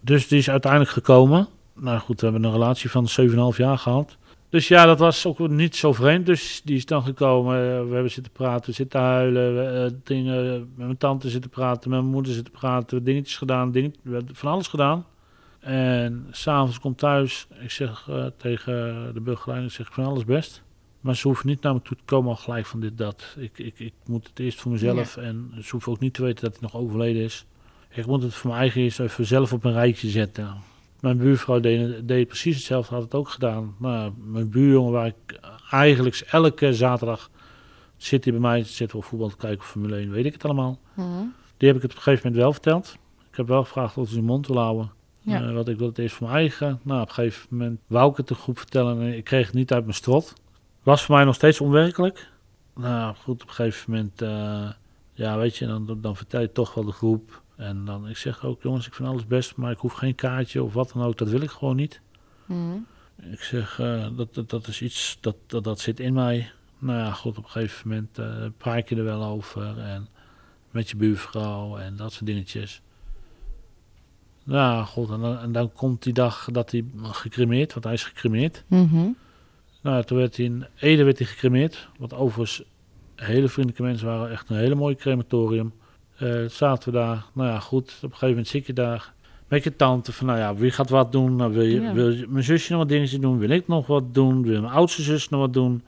Dus 0.00 0.28
die 0.28 0.38
is 0.38 0.50
uiteindelijk 0.50 0.90
gekomen. 0.90 1.48
Nou 1.74 1.98
goed, 1.98 2.20
we 2.20 2.26
hebben 2.26 2.44
een 2.44 2.52
relatie 2.52 2.90
van 2.90 3.08
7,5 3.52 3.56
jaar 3.56 3.78
gehad. 3.78 4.16
Dus 4.48 4.68
ja, 4.68 4.84
dat 4.84 4.98
was 4.98 5.26
ook 5.26 5.38
niet 5.48 5.76
zo 5.76 5.92
vreemd. 5.92 6.26
Dus 6.26 6.60
die 6.64 6.76
is 6.76 6.86
dan 6.86 7.02
gekomen. 7.02 7.56
Eh, 7.56 7.86
We 7.88 7.92
hebben 7.92 8.10
zitten 8.10 8.32
praten, 8.32 8.74
zitten 8.74 9.00
huilen. 9.00 9.54
we, 9.54 9.62
eh, 9.62 9.98
dingen, 10.04 10.58
met 10.58 10.86
mijn 10.86 10.96
tante 10.96 11.30
zitten 11.30 11.50
praten, 11.50 11.90
met 11.90 12.00
mijn 12.00 12.12
moeder 12.12 12.32
zitten 12.32 12.52
praten. 12.52 13.04
Dingetjes 13.04 13.36
gedaan, 13.36 13.72
we 13.72 13.90
hebben 14.02 14.34
van 14.34 14.52
alles 14.52 14.66
gedaan. 14.66 15.06
En 15.60 16.26
s'avonds 16.30 16.80
komt 16.80 16.98
thuis. 16.98 17.46
Ik 17.60 17.70
zeg 17.70 18.06
eh, 18.08 18.26
tegen 18.36 18.74
de 19.14 19.20
begeleider, 19.20 19.68
ik 19.68 19.74
zeg 19.74 19.92
van 19.92 20.04
alles 20.04 20.24
best. 20.24 20.62
Maar 21.00 21.16
ze 21.16 21.26
hoeven 21.26 21.46
niet 21.46 21.62
naar 21.62 21.74
me 21.74 21.82
toe 21.82 21.96
te 21.96 22.02
komen 22.04 22.30
al 22.30 22.36
gelijk 22.36 22.66
van 22.66 22.80
dit, 22.80 22.98
dat. 22.98 23.34
Ik, 23.38 23.58
ik, 23.58 23.78
ik 23.78 23.92
moet 24.06 24.26
het 24.26 24.38
eerst 24.38 24.60
voor 24.60 24.72
mezelf. 24.72 25.16
En 25.16 25.52
ze 25.62 25.70
hoeven 25.70 25.92
ook 25.92 26.00
niet 26.00 26.14
te 26.14 26.22
weten 26.22 26.44
dat 26.44 26.52
hij 26.52 26.62
nog 26.62 26.76
overleden 26.76 27.22
is. 27.22 27.46
Ik 27.88 28.06
moet 28.06 28.22
het 28.22 28.34
voor 28.34 28.50
mijn 28.50 28.62
eigen 28.62 28.80
eerst 28.80 29.00
even 29.00 29.26
zelf 29.26 29.52
op 29.52 29.64
een 29.64 29.72
rijtje 29.72 30.08
zetten. 30.08 30.54
Mijn 31.00 31.16
buurvrouw 31.16 31.60
deed, 31.60 32.08
deed 32.08 32.26
precies 32.26 32.56
hetzelfde, 32.56 32.94
had 32.94 33.02
het 33.02 33.14
ook 33.14 33.28
gedaan. 33.28 33.74
Nou, 33.78 34.12
mijn 34.24 34.48
buurjongen, 34.48 34.92
waar 34.92 35.06
ik 35.06 35.40
eigenlijk 35.70 36.24
elke 36.30 36.74
zaterdag 36.74 37.30
zit 37.96 38.24
hij 38.24 38.32
bij 38.32 38.42
mij, 38.42 38.62
zitten 38.62 38.98
we 38.98 39.04
voetbal 39.04 39.28
te 39.28 39.36
kijken 39.36 39.58
of 39.58 39.66
Formule 39.70 39.96
1, 39.96 40.10
weet 40.10 40.24
ik 40.24 40.32
het 40.32 40.44
allemaal. 40.44 40.78
Mhm. 40.94 41.06
Die 41.56 41.68
heb 41.68 41.76
ik 41.76 41.82
het 41.82 41.90
op 41.90 41.96
een 41.96 42.02
gegeven 42.02 42.26
moment 42.26 42.42
wel 42.42 42.52
verteld. 42.52 42.96
Ik 43.30 43.36
heb 43.36 43.48
wel 43.48 43.62
gevraagd 43.62 43.96
of 43.96 44.06
ze 44.06 44.12
zijn 44.12 44.24
mond 44.24 44.46
wil 44.46 44.58
houden. 44.58 44.90
Ja. 45.20 45.42
Eh, 45.42 45.52
wat 45.52 45.68
ik 45.68 45.78
wil 45.78 45.86
het 45.86 45.98
eerst 45.98 46.14
voor 46.14 46.26
mijn 46.26 46.38
eigen. 46.38 46.80
Nou, 46.82 47.00
op 47.00 47.08
een 47.08 47.14
gegeven 47.14 47.46
moment 47.50 47.80
wou 47.86 48.10
ik 48.10 48.16
het 48.16 48.28
de 48.28 48.34
groep 48.34 48.58
vertellen 48.58 49.00
en 49.00 49.16
ik 49.16 49.24
kreeg 49.24 49.46
het 49.46 49.54
niet 49.54 49.72
uit 49.72 49.82
mijn 49.84 49.96
strot. 49.96 50.32
Was 50.82 51.02
voor 51.02 51.14
mij 51.14 51.24
nog 51.24 51.34
steeds 51.34 51.60
onwerkelijk. 51.60 52.30
Nou 52.74 53.14
goed, 53.14 53.42
op 53.42 53.48
een 53.48 53.54
gegeven 53.54 53.90
moment, 53.90 54.22
eh, 54.22 54.70
ja 55.12 55.36
weet 55.36 55.56
je, 55.56 55.66
dan, 55.66 55.98
dan 56.00 56.16
vertel 56.16 56.40
je 56.40 56.52
toch 56.52 56.74
wel 56.74 56.84
de 56.84 56.92
groep. 56.92 57.42
En 57.56 57.84
dan, 57.84 58.08
ik 58.08 58.16
zeg 58.16 58.44
ook, 58.44 58.62
jongens, 58.62 58.86
ik 58.86 58.94
vind 58.94 59.08
alles 59.08 59.26
best, 59.26 59.56
maar 59.56 59.70
ik 59.70 59.78
hoef 59.78 59.92
geen 59.92 60.14
kaartje 60.14 60.62
of 60.62 60.72
wat 60.72 60.92
dan 60.94 61.02
ook. 61.02 61.18
Dat 61.18 61.28
wil 61.28 61.40
ik 61.40 61.50
gewoon 61.50 61.76
niet. 61.76 62.00
Mhm. 62.46 62.76
Ik 63.30 63.42
zeg, 63.42 63.78
eh, 63.78 64.06
dat, 64.16 64.34
dat, 64.34 64.50
dat 64.50 64.66
is 64.66 64.82
iets, 64.82 65.18
dat, 65.20 65.36
dat, 65.46 65.64
dat 65.64 65.80
zit 65.80 66.00
in 66.00 66.12
mij. 66.12 66.50
Nou 66.78 66.98
ja, 66.98 67.10
goed, 67.10 67.38
op 67.38 67.44
een 67.44 67.50
gegeven 67.50 67.88
moment 67.88 68.18
eh, 68.18 68.46
praat 68.56 68.88
je 68.88 68.96
er 68.96 69.04
wel 69.04 69.24
over. 69.24 69.78
En 69.78 70.08
met 70.70 70.90
je 70.90 70.96
buurvrouw 70.96 71.76
en 71.76 71.96
dat 71.96 72.12
soort 72.12 72.26
dingetjes. 72.26 72.82
Nou 74.44 74.84
goed, 74.84 75.10
en 75.10 75.20
dan, 75.20 75.38
en 75.38 75.52
dan 75.52 75.72
komt 75.72 76.02
die 76.02 76.12
dag 76.12 76.48
dat 76.52 76.70
hij 76.70 76.84
gecremeerd, 77.02 77.72
want 77.72 77.84
hij 77.84 77.94
is 77.94 78.04
gecremeerd. 78.04 78.64
Mhm. 78.66 79.08
Nou, 79.80 80.04
toen 80.04 80.18
werd 80.18 80.36
hij 80.36 80.44
in 80.46 80.66
Ede 80.78 81.04
werd 81.04 81.18
hij 81.18 81.26
gecremeerd. 81.26 81.88
Wat 81.98 82.14
overigens 82.14 82.62
hele 83.16 83.48
vriendelijke 83.48 83.82
mensen 83.82 84.06
waren. 84.06 84.30
Echt 84.30 84.50
een 84.50 84.56
hele 84.56 84.74
mooie 84.74 84.94
crematorium. 84.96 85.72
Eh, 86.16 86.44
zaten 86.48 86.92
we 86.92 86.98
daar. 86.98 87.24
Nou 87.32 87.48
ja, 87.48 87.58
goed. 87.60 87.82
Op 87.96 88.02
een 88.02 88.08
gegeven 88.08 88.28
moment 88.28 88.48
zit 88.48 88.66
je 88.66 88.72
daar. 88.72 89.12
Met 89.48 89.64
je 89.64 89.76
tante 89.76 90.12
van, 90.12 90.26
nou 90.26 90.38
ja, 90.38 90.54
wie 90.54 90.70
gaat 90.70 90.88
wat 90.90 91.12
doen? 91.12 91.36
Nou, 91.36 91.52
wil, 91.52 91.62
je, 91.62 91.80
Ja. 91.80 91.92
wil 91.92 92.10
je- 92.10 92.26
mijn 92.28 92.44
zusje 92.44 92.70
nog 92.72 92.80
wat 92.80 92.88
dingetjes 92.88 93.20
doen? 93.20 93.38
Wil 93.38 93.48
ik 93.50 93.68
nog 93.68 93.86
wat 93.86 94.14
doen? 94.14 94.42
Wil 94.42 94.60
mijn 94.60 94.72
oudste 94.72 95.02
zus 95.02 95.28
nog 95.28 95.40
wat 95.40 95.52
doen? 95.52 95.82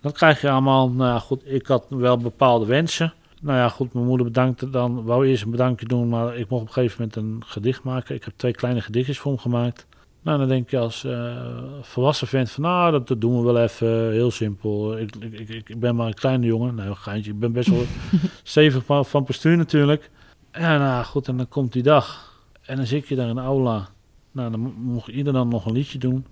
Dat 0.00 0.12
krijg 0.12 0.40
je 0.40 0.50
allemaal. 0.50 0.90
Nou 0.90 1.10
ja, 1.10 1.18
goed. 1.18 1.42
Ik 1.44 1.66
had 1.66 1.86
wel 1.88 2.16
bepaalde 2.16 2.66
wensen. 2.66 3.12
Nou 3.40 3.58
ja, 3.58 3.68
goed. 3.68 3.92
Mijn 3.92 4.06
moeder 4.06 4.26
bedankte 4.26 4.70
dan. 4.70 5.04
Wou 5.04 5.26
eerst 5.26 5.42
een 5.44 5.50
bedankje 5.50 5.86
doen. 5.86 6.08
Maar 6.08 6.36
ik 6.36 6.48
mocht 6.48 6.62
op 6.62 6.68
een 6.68 6.72
gegeven 6.74 6.96
moment 6.98 7.16
een 7.16 7.48
gedicht 7.48 7.82
maken. 7.82 8.14
Ik 8.14 8.24
heb 8.24 8.32
twee 8.36 8.52
kleine 8.52 8.80
gedichtjes 8.80 9.18
voor 9.18 9.32
hem 9.32 9.40
gemaakt. 9.40 9.86
Nou, 10.22 10.38
dan 10.38 10.48
denk 10.48 10.70
je 10.70 10.78
als 10.78 11.04
eh, 11.04 11.62
volwassen 11.80 12.26
vent 12.26 12.50
van, 12.50 12.62
nou, 12.62 12.92
dat, 12.92 13.08
dat 13.08 13.20
doen 13.20 13.36
we 13.36 13.52
wel 13.52 13.62
even, 13.62 14.10
heel 14.10 14.30
simpel. 14.30 14.98
Ik, 14.98 15.16
ik, 15.16 15.48
ik, 15.68 15.80
ben 15.80 15.96
maar 15.96 16.06
een 16.06 16.14
kleine 16.14 16.46
jongen. 16.46 16.74
Nou, 16.74 16.94
geintje, 16.94 17.30
ik 17.30 17.38
ben 17.38 17.52
best 17.52 17.68
wel 17.68 17.84
stevig 18.42 18.84
van, 18.84 19.06
van 19.06 19.24
postuur 19.24 19.56
natuurlijk. 19.56 20.10
En 20.50 20.78
nou, 20.78 21.04
goed, 21.04 21.28
en 21.28 21.36
dan 21.36 21.48
komt 21.48 21.72
die 21.72 21.82
dag. 21.82 22.38
En 22.62 22.76
dan 22.76 22.86
zit 22.86 23.08
je 23.08 23.16
daar 23.16 23.28
in 23.28 23.34
de 23.34 23.40
aula. 23.40 23.88
Nou, 24.32 24.50
dan 24.50 24.60
mo- 24.60 24.74
mocht 24.76 25.08
ieder 25.08 25.32
dan 25.32 25.48
nog 25.48 25.66
een 25.66 25.72
liedje 25.72 25.98
doen. 25.98 26.26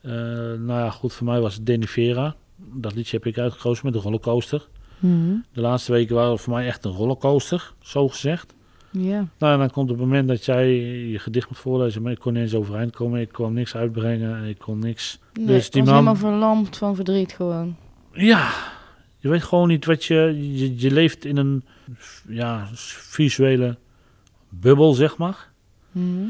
Eh, 0.00 0.12
nou 0.12 0.66
ja, 0.66 0.90
goed, 0.90 1.12
voor 1.12 1.26
mij 1.26 1.40
was 1.40 1.54
het 1.54 1.66
Denivera. 1.66 2.34
Dat 2.56 2.94
liedje 2.94 3.16
heb 3.16 3.26
ik 3.26 3.38
uitgekozen 3.38 3.84
met 3.84 3.94
de 3.94 4.00
rollercoaster. 4.00 4.68
Mhm. 4.98 5.34
De 5.52 5.60
laatste 5.60 5.92
weken 5.92 6.14
waren 6.14 6.38
voor 6.38 6.52
mij 6.52 6.66
echt 6.66 6.84
een 6.84 6.92
rollercoaster, 6.92 7.72
zo 7.80 8.08
gezegd. 8.08 8.54
Ja. 8.90 9.26
Nou, 9.38 9.52
en 9.52 9.58
dan 9.58 9.70
komt 9.70 9.88
het 9.88 9.98
moment 9.98 10.28
dat 10.28 10.44
jij 10.44 10.74
je 11.10 11.18
gedicht 11.18 11.48
moet 11.48 11.58
voorlezen, 11.58 12.02
maar 12.02 12.12
ik 12.12 12.18
kon 12.18 12.32
niet 12.32 12.42
eens 12.42 12.54
overeind 12.54 12.92
komen. 12.92 13.20
Ik 13.20 13.32
kon 13.32 13.52
niks 13.52 13.76
uitbrengen 13.76 14.36
en 14.36 14.44
ik 14.44 14.58
kon 14.58 14.78
niks. 14.78 15.18
Nee, 15.32 15.46
Dus 15.46 15.66
ik 15.66 15.72
die 15.72 15.82
was 15.82 15.90
man- 15.90 16.00
helemaal 16.00 16.30
verlamd 16.30 16.76
van 16.76 16.94
verdriet 16.94 17.32
gewoon. 17.32 17.76
Ja, 18.12 18.50
je 19.18 19.28
weet 19.28 19.42
gewoon 19.42 19.68
niet 19.68 19.84
wat 19.84 20.04
je... 20.04 20.14
Je, 20.52 20.80
je 20.80 20.90
leeft 20.90 21.24
in 21.24 21.36
een 21.36 21.64
ja, 22.28 22.68
visuele 22.74 23.76
bubbel, 24.48 24.92
zeg 24.94 25.16
maar. 25.16 25.48
Mhm. 25.92 26.26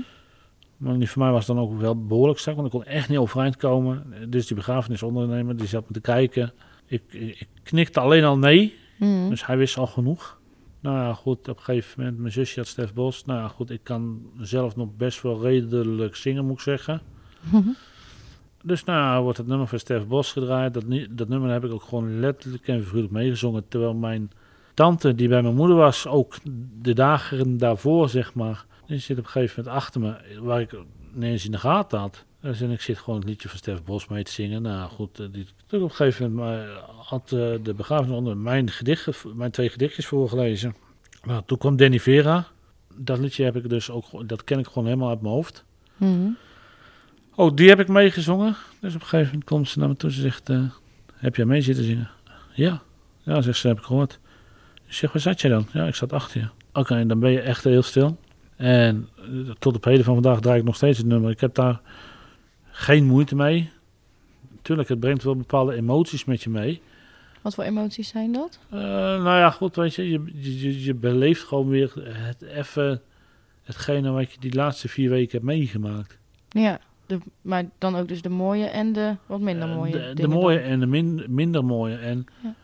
Maar 0.77 0.99
die 0.99 1.11
voor 1.11 1.23
mij 1.23 1.31
was 1.33 1.47
dan 1.47 1.59
ook 1.59 1.81
wel 1.81 2.07
behoorlijk 2.07 2.39
strak, 2.39 2.55
want 2.55 2.67
ik 2.67 2.73
kon 2.73 2.85
echt 2.85 3.09
niet 3.09 3.19
overeind 3.19 3.57
komen. 3.57 4.15
Dus 4.29 4.47
die 4.47 4.57
begrafenisondernemer, 4.57 5.57
die 5.57 5.67
zat 5.67 5.85
me 5.89 5.93
te 5.95 6.01
kijken. 6.01 6.53
Ik, 6.87 7.03
ik, 7.09 7.41
ik 7.41 7.49
knikte 7.63 8.01
alleen 8.01 8.25
al 8.25 8.39
nee, 8.39 8.75
Mhm. 8.99 9.29
dus 9.29 9.47
hij 9.47 9.57
wist 9.57 9.77
al 9.79 9.87
genoeg. 9.87 10.38
Nou 10.81 10.97
ja, 10.97 11.15
goed, 11.15 11.49
op 11.49 11.57
een 11.57 11.63
gegeven 11.63 12.01
moment, 12.01 12.19
mijn 12.19 12.33
zusje 12.33 12.59
had 12.59 12.69
Stef 12.69 12.95
Bos. 12.95 13.25
Nou 13.25 13.41
ja, 13.41 13.49
goed, 13.49 13.71
ik 13.71 13.81
kan 13.83 14.31
zelf 14.41 14.77
nog 14.77 14.89
best 14.97 15.23
wel 15.23 15.43
redelijk 15.43 16.17
zingen, 16.17 16.45
moet 16.45 16.57
ik 16.57 16.61
zeggen. 16.61 17.01
Mhm. 17.41 17.69
Dus 18.63 18.85
nou 18.85 19.23
wordt 19.23 19.39
het 19.39 19.47
nummer 19.47 19.67
van 19.67 19.79
Stef 19.79 20.07
Bos 20.07 20.33
gedraaid. 20.33 20.75
Dat, 20.75 20.85
dat 21.11 21.29
nummer 21.29 21.51
heb 21.51 21.65
ik 21.65 21.73
ook 21.73 21.83
gewoon 21.83 22.21
letterlijk 22.21 22.69
en 22.69 22.83
figuurlijk 22.83 23.13
meegezongen. 23.13 23.69
Terwijl 23.69 23.95
mijn 23.95 24.31
tante, 24.75 25.15
die 25.15 25.29
bij 25.29 25.43
mijn 25.43 25.55
moeder 25.55 25.77
was, 25.77 26.07
ook 26.07 26.37
de 26.83 26.95
dagen 26.95 27.57
daarvoor, 27.57 28.09
zeg 28.09 28.35
maar, 28.35 28.67
die 28.87 28.99
zit 28.99 29.19
op 29.19 29.25
een 29.25 29.31
gegeven 29.31 29.63
moment 29.65 29.83
achter 29.83 30.01
me, 30.01 30.41
waar 30.41 30.61
ik 30.61 30.77
ineens 31.15 31.45
in 31.45 31.51
de 31.51 31.59
gaten 31.59 31.99
had. 31.99 32.25
Dus 32.41 32.61
en 32.61 32.71
ik 32.71 32.81
zit 32.81 32.99
gewoon 32.99 33.19
het 33.19 33.29
liedje 33.29 33.49
van 33.49 33.59
Stef 33.59 33.83
Bos 33.85 34.09
mee 34.09 34.25
te 34.25 34.33
zingen. 34.33 34.63
Nou 34.63 34.91
goed, 34.91 35.21
eh, 35.21 35.27
die, 35.33 35.47
toen 35.67 35.83
op 35.83 35.91
een 35.91 35.97
gegeven 35.97 36.33
moment 36.33 36.59
maar, 36.59 36.69
had 37.05 37.23
eh, 37.33 37.51
de 37.63 37.75
begrafenis 37.77 38.17
onder 38.17 38.37
mijn, 38.37 38.71
gedichten, 38.71 39.15
mijn 39.35 39.51
twee 39.51 39.69
gedichtjes 39.69 40.07
voorgelezen. 40.07 40.75
Nou, 41.23 41.43
toen 41.47 41.59
kwam 41.59 41.77
Danny 41.77 42.01
Vera. 42.01 42.47
Dat 42.97 43.19
liedje 43.19 43.45
heb 43.45 43.57
ik 43.57 43.69
dus 43.69 43.91
ook, 43.91 44.05
gewoon- 44.05 44.27
dat 44.27 44.45
ken 44.45 44.59
ik 44.59 44.67
gewoon 44.67 44.85
helemaal 44.85 45.09
uit 45.09 45.21
mijn 45.21 45.35
hoofd. 45.35 45.65
Mhm. 45.97 46.29
Oh, 47.35 47.55
die 47.55 47.69
heb 47.69 47.81
ik 47.81 47.89
meegezongen. 47.89 48.57
Dus 48.81 48.95
op 48.95 49.01
een 49.01 49.07
gegeven 49.07 49.27
moment 49.31 49.45
komt 49.45 49.69
ze 49.69 49.79
naar 49.79 49.89
me 49.89 49.97
toe. 49.97 50.13
Ze 50.13 50.21
zegt, 50.21 50.49
eh, 50.49 50.63
heb 51.15 51.37
jij 51.37 51.45
mee 51.45 51.61
zitten 51.63 51.85
zingen? 51.85 52.11
Ja. 52.55 52.83
Ja, 53.23 53.41
zegt 53.41 53.59
ze, 53.59 53.69
heb 53.69 53.79
ik 53.79 53.85
gehoord. 53.85 54.19
Ik 54.87 54.93
zeg, 54.93 55.13
waar 55.13 55.23
zat 55.23 55.41
jij 55.41 55.51
dan? 55.51 55.67
Ja, 55.73 55.87
ik 55.87 55.95
zat 55.95 56.13
achter 56.13 56.41
je. 56.41 56.49
Oké, 56.73 56.95
en 56.97 57.09
dan 57.09 57.21
ben 57.21 57.31
je 57.31 57.41
echt 57.41 57.65
heel 57.65 57.83
stil. 57.83 58.19
En 58.57 59.09
eh, 59.17 59.51
tot 59.59 59.77
op 59.77 59.85
heden 59.85 60.05
van 60.05 60.15
vandaag 60.15 60.41
draai 60.41 60.59
ik 60.59 60.65
nog 60.65 60.77
steeds 60.77 60.99
het 60.99 61.07
nummer. 61.07 61.31
Ik 61.31 61.41
heb 61.41 61.55
daar 61.55 61.81
geen 62.79 63.05
moeite 63.07 63.35
mee. 63.37 63.71
Tuurlijk, 64.63 64.89
het 64.89 65.01
brengt 65.01 65.23
wel 65.23 65.37
bepaalde 65.37 65.75
emoties 65.75 66.25
met 66.25 66.43
je 66.43 66.51
mee. 66.51 66.83
Wat 67.43 67.55
voor 67.55 67.65
emoties 67.65 68.09
zijn 68.09 68.33
dat? 68.33 68.59
Eh, 68.71 68.79
nou 68.79 69.25
ja, 69.39 69.51
goed, 69.51 69.77
weet 69.77 69.95
je, 69.95 70.11
je, 70.11 70.21
je, 70.61 70.85
je- 70.85 70.95
beleeft 70.95 71.43
gewoon 71.45 71.69
weer 71.69 71.93
het 72.09 72.43
even 72.43 73.01
hetgene 73.63 74.11
wat 74.11 74.33
je 74.33 74.41
die 74.41 74.55
laatste 74.55 74.89
vier 74.89 75.11
weken 75.11 75.31
hebt 75.33 75.45
meegemaakt. 75.45 76.19
Ja, 76.49 76.81
de, 77.07 77.19
maar 77.43 77.65
dan 77.79 77.97
ook 77.97 78.09
dus 78.09 78.23
de 78.23 78.29
mooie 78.29 78.65
en 78.67 78.93
de 78.93 79.17
wat 79.27 79.41
minder 79.41 79.69
Eh, 79.69 79.75
mooie 79.77 79.93
De, 79.93 80.13
de 80.15 80.29
mooie 80.29 80.59
dan. 80.59 80.67
en 80.69 80.81
de 80.81 80.87
min- 80.87 81.25
minder 81.29 81.65
mooie. 81.65 81.97
En 81.97 82.27
Ja. 82.43 82.55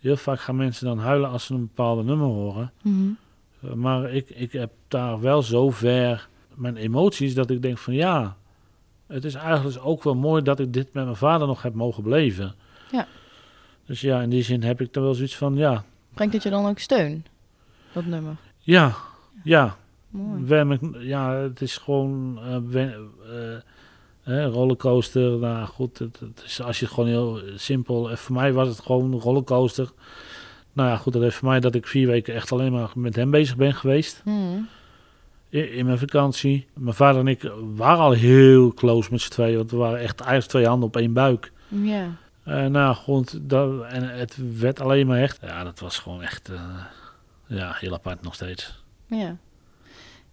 heel 0.00 0.16
vaak 0.16 0.40
gaan 0.40 0.56
mensen 0.56 0.86
dan 0.86 0.98
huilen 0.98 1.30
als 1.30 1.44
ze 1.44 1.54
een 1.54 1.60
bepaalde 1.60 2.02
nummer 2.02 2.26
horen. 2.26 2.72
Mhm. 2.82 3.08
Eh, 3.62 3.72
Maar 3.72 4.12
ik, 4.12 4.30
ik 4.30 4.52
heb 4.52 4.70
daar 4.88 5.20
wel 5.20 5.42
zo 5.42 5.70
ver 5.70 6.28
mijn 6.54 6.76
emoties 6.76 7.34
dat 7.34 7.50
ik 7.50 7.62
denk 7.62 7.78
van 7.78 7.94
ja, 7.94 8.36
het 9.10 9.24
is 9.24 9.34
eigenlijk 9.34 9.78
ook 9.86 10.02
wel 10.02 10.14
mooi 10.14 10.42
dat 10.42 10.58
ik 10.60 10.72
dit 10.72 10.92
met 10.92 11.04
mijn 11.04 11.16
vader 11.16 11.46
nog 11.46 11.62
heb 11.62 11.74
mogen 11.74 12.02
beleven. 12.02 12.54
Ja. 12.92 13.06
Dus 13.86 14.00
ja, 14.00 14.20
in 14.20 14.30
die 14.30 14.42
zin 14.42 14.62
heb 14.62 14.80
ik 14.80 14.94
er 14.94 15.02
wel 15.02 15.14
zoiets 15.14 15.36
van 15.36 15.56
ja, 15.56 15.84
Brengt 16.14 16.34
het 16.34 16.42
je 16.42 16.50
dan 16.50 16.66
ook 16.66 16.78
steun? 16.78 17.24
Dat 17.92 18.04
nummer. 18.04 18.36
ja, 18.58 18.94
ja. 19.44 19.76
Mooi. 20.10 20.78
Ja, 20.98 21.32
het 21.34 21.60
is 21.60 21.76
gewoon 21.76 22.38
wen- 22.70 22.94
eh, 24.24 24.46
rollercoaster. 24.46 25.38
Nou 25.38 25.66
goed, 25.66 25.98
het, 25.98 26.20
het 26.20 26.42
is, 26.44 26.62
als 26.62 26.78
je 26.78 26.84
het 26.84 26.94
gewoon 26.94 27.08
heel 27.08 27.40
simpel. 27.56 28.16
Voor 28.16 28.34
mij 28.36 28.52
was 28.52 28.68
het 28.68 28.80
gewoon 28.80 29.12
een 29.12 29.20
rollercoaster. 29.20 29.90
Nou 30.72 30.88
ja, 30.88 30.96
goed, 30.96 31.12
dat 31.12 31.22
heeft 31.22 31.36
voor 31.36 31.48
mij 31.48 31.60
dat 31.60 31.74
ik 31.74 31.86
vier 31.86 32.06
weken 32.06 32.34
echt 32.34 32.52
alleen 32.52 32.72
maar 32.72 32.90
met 32.94 33.16
hem 33.16 33.30
bezig 33.30 33.56
ben 33.56 33.74
geweest. 33.74 34.22
Mhm. 34.24 34.60
In, 35.50 35.72
in 35.72 35.86
mijn 35.86 35.98
vakantie. 35.98 36.66
Mijn 36.74 36.94
vader 36.94 37.20
en 37.20 37.26
ik 37.26 37.50
waren 37.74 38.02
al 38.02 38.12
heel 38.12 38.74
close 38.74 39.08
met 39.10 39.20
z'n 39.20 39.30
tweeën. 39.30 39.56
Want 39.56 39.70
we 39.70 39.76
waren 39.76 39.98
echt 39.98 40.20
eigenlijk 40.20 40.50
twee 40.50 40.66
handen 40.66 40.88
op 40.88 40.96
één 40.96 41.12
buik. 41.12 41.52
Ja. 41.68 42.16
Eh, 42.44 42.66
nou 42.66 42.94
goed, 42.94 43.38
dat, 43.42 43.82
en 43.84 44.18
het 44.18 44.36
werd 44.58 44.80
alleen 44.80 45.06
maar 45.06 45.18
echt. 45.18 45.38
Ja, 45.42 45.64
dat 45.64 45.78
was 45.80 45.98
gewoon 45.98 46.22
echt. 46.22 46.48
eh, 46.48 46.84
ja, 47.46 47.72
heel 47.78 47.92
apart 47.94 48.22
nog 48.22 48.34
steeds. 48.34 48.82
Ja. 49.06 49.36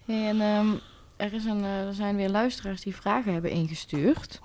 Hey, 0.05 0.27
en 0.27 0.41
ehm, 0.41 0.67
er, 1.15 1.33
is 1.33 1.45
een, 1.45 1.63
eh, 1.63 1.87
er 1.87 1.93
zijn 1.93 2.15
weer 2.15 2.29
luisteraars 2.29 2.81
die 2.81 2.95
vragen 2.95 3.33
hebben 3.33 3.51
ingestuurd. 3.51 4.39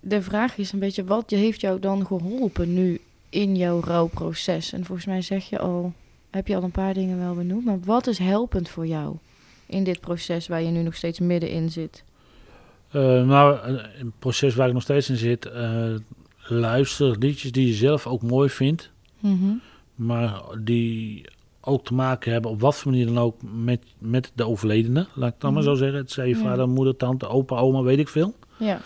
De 0.00 0.22
vraag 0.22 0.56
is 0.56 0.72
een 0.72 0.78
beetje, 0.78 1.04
wat 1.04 1.30
heeft 1.30 1.60
jou 1.60 1.80
dan 1.80 2.06
geholpen 2.06 2.74
nu 2.74 3.00
in 3.28 3.56
jouw 3.56 3.80
rouwproces? 3.80 4.72
En 4.72 4.84
volgens 4.84 5.06
mij 5.06 5.22
zeg 5.22 5.48
je 5.48 5.58
al, 5.58 5.92
heb 6.30 6.46
je 6.46 6.56
al 6.56 6.62
een 6.62 6.70
paar 6.70 6.94
dingen 6.94 7.18
wel 7.18 7.34
benoemd. 7.34 7.64
Maar 7.64 7.80
wat 7.80 8.06
is 8.06 8.18
helpend 8.18 8.68
voor 8.68 8.86
jou 8.86 9.16
in 9.70 9.84
dit 9.84 10.00
proces 10.00 10.48
waar 10.48 10.62
je 10.62 10.70
nu 10.70 10.82
nog 10.82 10.94
steeds 10.94 11.18
middenin 11.20 11.70
zit? 11.70 12.04
Eh, 12.90 13.00
nou, 13.24 13.58
een 13.98 14.12
proces 14.18 14.54
waar 14.54 14.66
ik 14.68 14.72
nog 14.74 14.82
steeds 14.82 15.10
in 15.10 15.16
zit. 15.16 15.46
eh, 15.46 15.94
luister 16.44 17.18
liedjes 17.18 17.52
die 17.52 17.66
je 17.66 17.72
zelf 17.74 18.06
ook 18.06 18.22
mooi 18.22 18.48
vindt. 18.48 18.90
Mhm. 19.20 19.50
Maar 19.94 20.40
die 20.60 21.24
ook 21.60 21.84
te 21.84 21.94
maken 21.94 22.32
hebben, 22.32 22.50
op 22.50 22.60
wat 22.60 22.76
voor 22.76 22.90
manier 22.90 23.06
dan 23.06 23.18
ook, 23.18 23.36
met, 23.42 23.84
met 23.98 24.32
de 24.34 24.46
overledene. 24.46 25.06
Laat 25.14 25.26
ik 25.26 25.32
het 25.32 25.40
dan 25.40 25.52
maar 25.52 25.62
Mhm. 25.62 25.70
zo 25.70 25.76
zeggen. 25.76 25.98
Het 25.98 26.10
zij 26.10 26.28
Ja. 26.28 26.36
vader, 26.36 26.68
moeder, 26.68 26.96
tante, 26.96 27.28
opa, 27.28 27.56
oma, 27.56 27.82
weet 27.82 27.98
ik 27.98 28.08
veel. 28.08 28.34
Ja. 28.58 28.80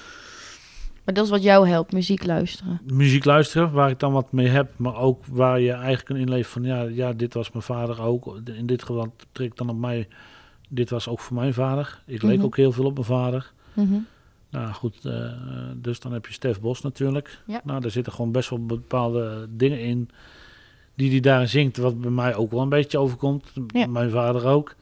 Maar 1.04 1.14
dat 1.14 1.24
is 1.24 1.30
wat 1.30 1.42
jou 1.42 1.68
helpt, 1.68 1.92
muziek 1.92 2.24
luisteren. 2.26 2.80
Muziek 2.92 3.24
luisteren, 3.24 3.72
waar 3.72 3.90
ik 3.90 3.98
dan 3.98 4.12
wat 4.12 4.32
mee 4.32 4.46
heb. 4.46 4.72
Maar 4.76 4.96
ook 4.96 5.26
waar 5.26 5.60
je 5.60 5.70
eigenlijk 5.72 6.04
kan 6.04 6.16
inleven 6.16 6.50
van, 6.50 6.62
ja, 6.62 6.82
ja 6.82 7.12
dit 7.12 7.34
was 7.34 7.50
mijn 7.50 7.64
vader 7.64 8.02
ook. 8.02 8.40
In 8.56 8.66
dit 8.66 8.80
geval 8.82 9.14
trek 9.32 9.56
dan 9.56 9.68
op 9.68 9.76
mij, 9.76 10.08
dit 10.74 10.90
was 10.90 11.08
ook 11.08 11.20
voor 11.20 11.36
mijn 11.36 11.54
vader. 11.54 12.02
Ik 12.06 12.22
leek 12.22 12.36
Mhm. 12.36 12.44
ook 12.46 12.56
heel 12.56 12.72
veel 12.72 12.84
op 12.84 12.94
mijn 12.94 13.06
vader. 13.06 13.52
Mhm. 13.72 13.94
Nou 14.50 14.72
goed, 14.72 15.04
eh, 15.04 15.30
dus 15.76 16.00
dan 16.00 16.12
heb 16.12 16.26
je 16.26 16.32
Stef 16.32 16.60
Bos 16.60 16.80
natuurlijk. 16.80 17.38
Ja. 17.46 17.60
Nou, 17.64 17.80
daar 17.80 17.90
zitten 17.90 18.12
gewoon 18.12 18.32
best 18.32 18.50
wel 18.50 18.66
bepaalde 18.66 19.46
dingen 19.50 19.80
in 19.80 20.10
die 20.94 21.10
hij 21.10 21.20
daarin 21.20 21.48
zingt, 21.48 21.76
wat 21.76 22.00
bij 22.00 22.10
mij 22.10 22.34
ook 22.34 22.50
wel 22.50 22.60
een 22.60 22.68
beetje 22.68 22.98
overkomt. 22.98 23.52
Ja. 23.66 23.86
Mijn 23.86 24.10
vader 24.10 24.46
ook. 24.46 24.74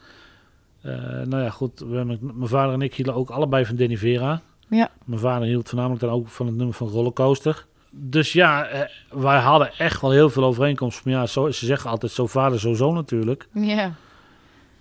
Eh, 0.81 0.93
nou 1.23 1.43
ja, 1.43 1.51
goed, 1.51 1.79
we 1.79 1.97
hebben, 1.97 2.19
mijn 2.35 2.49
vader 2.49 2.75
en 2.75 2.83
ik 2.83 2.95
hielden 2.95 3.15
ook 3.15 3.31
allebei 3.31 3.67
van 3.67 3.77
Denny 3.77 3.97
Vera. 3.97 4.41
Ja. 4.69 4.91
Mijn 5.05 5.21
vader 5.21 5.47
hield 5.49 5.69
voornamelijk 5.69 6.01
dan 6.01 6.11
ook 6.11 6.29
van 6.29 6.47
het 6.47 6.57
nummer 6.57 6.75
van 6.75 6.89
Rollercoaster. 6.89 7.67
Dus 7.91 8.33
ja, 8.33 8.65
eh, 8.67 8.81
wij 9.11 9.39
hadden 9.41 9.73
echt 9.79 10.01
wel 10.01 10.11
heel 10.11 10.31
veel 10.31 10.45
overeenkomsten. 10.45 11.11
Maar 11.11 11.21
ja, 11.21 11.27
zo, 11.27 11.51
ze 11.51 11.67
zeggen 11.67 11.91
altijd 11.91 12.13
zo 12.13 12.27
vader, 12.27 12.61
zo 12.61 12.75
zoon 12.75 12.95
natuurlijk. 12.95 13.49
Ja. 13.55 13.95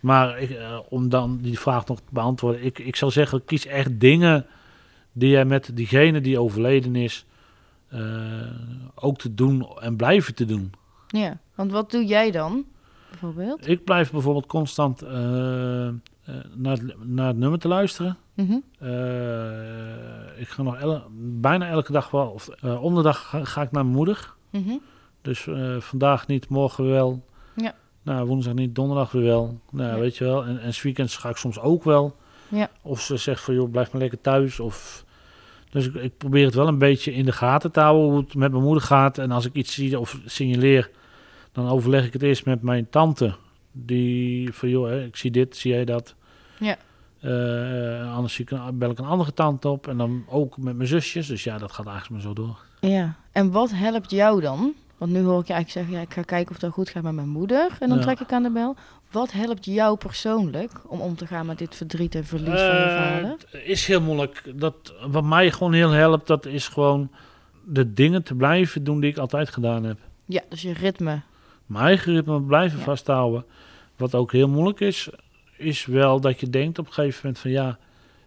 Maar 0.02 0.40
ik, 0.40 0.50
eh, 0.50 0.80
om 0.90 1.10
dan 1.10 1.38
die 1.42 1.60
vraag 1.60 1.86
nog 1.86 2.00
te 2.00 2.06
beantwoorden. 2.10 2.64
Ik, 2.64 2.80
ik 2.80 2.96
zou 2.96 3.12
zeggen, 3.12 3.46
kies 3.46 3.66
echt 3.66 4.00
dingen 4.00 4.46
die 5.12 5.30
jij 5.30 5.46
met 5.46 5.72
diegene 5.74 6.22
die 6.22 6.40
overleden 6.40 6.96
is 6.96 7.26
eh, 7.88 8.02
ook 8.96 9.18
te 9.18 9.34
doen 9.34 9.68
en 9.80 9.96
blijven 9.96 10.36
te 10.36 10.46
doen. 10.46 10.72
Ja. 11.08 11.38
Want 11.56 11.72
wat 11.72 11.92
doe 11.92 12.06
jij 12.06 12.32
dan, 12.32 12.66
bijvoorbeeld? 13.10 13.68
Ik 13.68 13.84
blijf 13.84 14.12
bijvoorbeeld 14.12 14.46
constant 14.46 15.02
eh, 15.02 15.12
naar, 16.54 16.78
het, 16.78 17.08
naar 17.08 17.28
het 17.28 17.38
nummer 17.38 17.60
te 17.60 17.68
luisteren. 17.68 18.18
Mhm. 18.34 18.58
Ik 20.38 20.48
ga 20.48 20.64
nog 20.64 21.08
bijna 21.18 21.68
elke 21.68 21.92
dag 21.92 22.12
wel, 22.12 22.28
of 22.28 22.50
om 22.64 22.96
de 22.96 23.02
dag 23.02 23.30
ga, 23.30 23.44
ga 23.44 23.62
ik 23.62 23.72
naar 23.72 23.84
mijn 23.84 23.96
moeder. 23.96 24.34
Mhm. 24.50 24.78
Dus 25.22 25.48
vandaag 25.80 26.28
niet, 26.28 26.50
morgen 26.50 26.90
wel. 26.90 27.24
Ja. 27.56 27.74
Nou, 28.04 28.28
woensdag 28.28 28.54
niet, 28.54 28.76
donderdag 28.76 29.12
weer 29.12 29.24
wel. 29.24 29.60
Nou, 29.72 29.90
Ja. 29.94 30.00
weet 30.00 30.18
je 30.18 30.24
wel. 30.24 30.46
En, 30.46 30.62
en 30.62 30.72
weekends 30.82 31.18
ga 31.18 31.30
ik 31.30 31.36
soms 31.38 31.60
ook 31.60 31.84
wel. 31.84 32.16
Ja. 32.48 32.70
Of 32.82 33.02
ze 33.02 33.18
zegt 33.18 33.42
van, 33.44 33.54
joh, 33.54 33.72
blijf 33.72 33.92
maar 33.92 34.02
lekker 34.02 34.22
thuis. 34.22 34.60
Of... 34.60 35.06
Dus 35.70 35.88
ik, 35.88 35.94
ik 35.94 36.18
probeer 36.18 36.46
het 36.46 36.54
wel 36.54 36.68
een 36.68 36.78
beetje 36.78 37.14
in 37.14 37.26
de 37.26 37.32
gaten 37.32 37.72
te 37.72 37.80
houden 37.80 38.10
hoe 38.10 38.20
het 38.20 38.36
met 38.36 38.52
mijn 38.52 38.64
moeder 38.64 38.84
gaat. 38.84 39.18
En 39.18 39.32
als 39.32 39.46
ik 39.46 39.54
iets 39.54 39.74
zie 39.74 40.00
of 40.00 40.20
signaleer, 40.26 40.90
dan 41.52 41.70
overleg 41.70 42.06
ik 42.06 42.14
het 42.14 42.22
eerst 42.22 42.46
met 42.46 42.62
mijn 42.62 42.90
tante. 42.90 43.36
Die 43.72 44.54
van, 44.54 44.70
joh, 44.70 44.88
hè, 44.90 45.04
ik 45.04 45.16
zie 45.16 45.32
dit, 45.32 45.56
zie 45.58 45.72
jij 45.72 45.86
dat? 45.86 46.16
Ja. 46.60 46.78
Eh, 47.20 48.16
anders 48.16 48.34
zie 48.34 48.46
ik 48.50 48.78
bel 48.78 48.90
ik 48.92 49.00
een 49.00 49.06
andere 49.06 49.34
tante 49.34 49.70
op. 49.70 49.88
En 49.88 49.98
dan 49.98 50.24
ook 50.30 50.58
met 50.58 50.76
mijn 50.76 50.88
zusjes. 50.88 51.28
Dus 51.28 51.44
ja, 51.44 51.58
dat 51.58 51.72
gaat 51.72 51.88
eigenlijk 51.88 52.24
maar 52.24 52.34
zo 52.36 52.42
door. 52.44 52.60
Ja. 52.80 53.16
En 53.32 53.52
wat 53.52 53.72
helpt 53.74 54.12
jou 54.12 54.42
dan? 54.42 54.74
Want 55.02 55.14
nu 55.14 55.22
hoor 55.24 55.40
ik 55.42 55.48
je 55.48 55.54
eigenlijk 55.54 55.70
zeggen, 55.72 55.94
ja, 55.94 56.02
ik 56.10 56.14
ga 56.14 56.22
kijken 56.36 56.52
of 56.56 56.60
dat 56.62 56.72
goed 56.72 56.90
gaat 56.90 57.04
met 57.04 57.14
mijn 57.14 57.30
moeder. 57.30 57.70
En 57.80 57.90
dan 57.90 57.98
Ja. 57.98 58.04
trek 58.04 58.20
ik 58.20 58.32
aan 58.32 58.44
de 58.44 58.50
bel. 58.50 58.76
Wat 59.12 59.32
helpt 59.32 59.66
jou 59.66 59.98
persoonlijk 59.98 60.72
om 60.88 61.02
om 61.02 61.16
te 61.16 61.28
gaan 61.28 61.46
met 61.46 61.58
dit 61.58 61.76
verdriet 61.76 62.16
en 62.16 62.26
verlies 62.26 62.62
van 62.62 62.76
je 62.76 62.84
Eh, 62.86 62.96
vader? 62.96 63.30
Het 63.30 63.62
is 63.66 63.86
heel 63.86 64.02
moeilijk. 64.02 64.44
Dat, 64.56 64.94
wat 65.08 65.24
mij 65.24 65.52
gewoon 65.52 65.74
heel 65.74 65.90
helpt, 65.90 66.28
dat 66.28 66.46
is 66.46 66.68
gewoon 66.68 67.10
de 67.66 67.94
dingen 67.94 68.24
te 68.24 68.36
blijven 68.36 68.84
doen 68.84 69.00
die 69.00 69.12
ik 69.12 69.18
altijd 69.18 69.50
gedaan 69.50 69.84
heb. 69.84 69.98
Ja, 70.26 70.42
dus 70.50 70.62
je 70.62 70.74
ritme. 70.74 71.22
Mijn 71.66 71.86
eigen 71.86 72.14
ritme 72.14 72.42
blijven 72.42 72.78
Ja. 72.78 72.84
vasthouden. 72.84 73.46
Wat 73.96 74.16
ook 74.16 74.32
heel 74.32 74.50
moeilijk 74.50 74.80
is, 74.80 75.10
is 75.58 75.86
wel 75.86 76.20
dat 76.20 76.40
je 76.40 76.50
denkt 76.50 76.80
op 76.80 76.88
een 76.88 76.94
gegeven 76.94 77.20
moment 77.24 77.40
van 77.42 77.52
ja, 77.52 77.78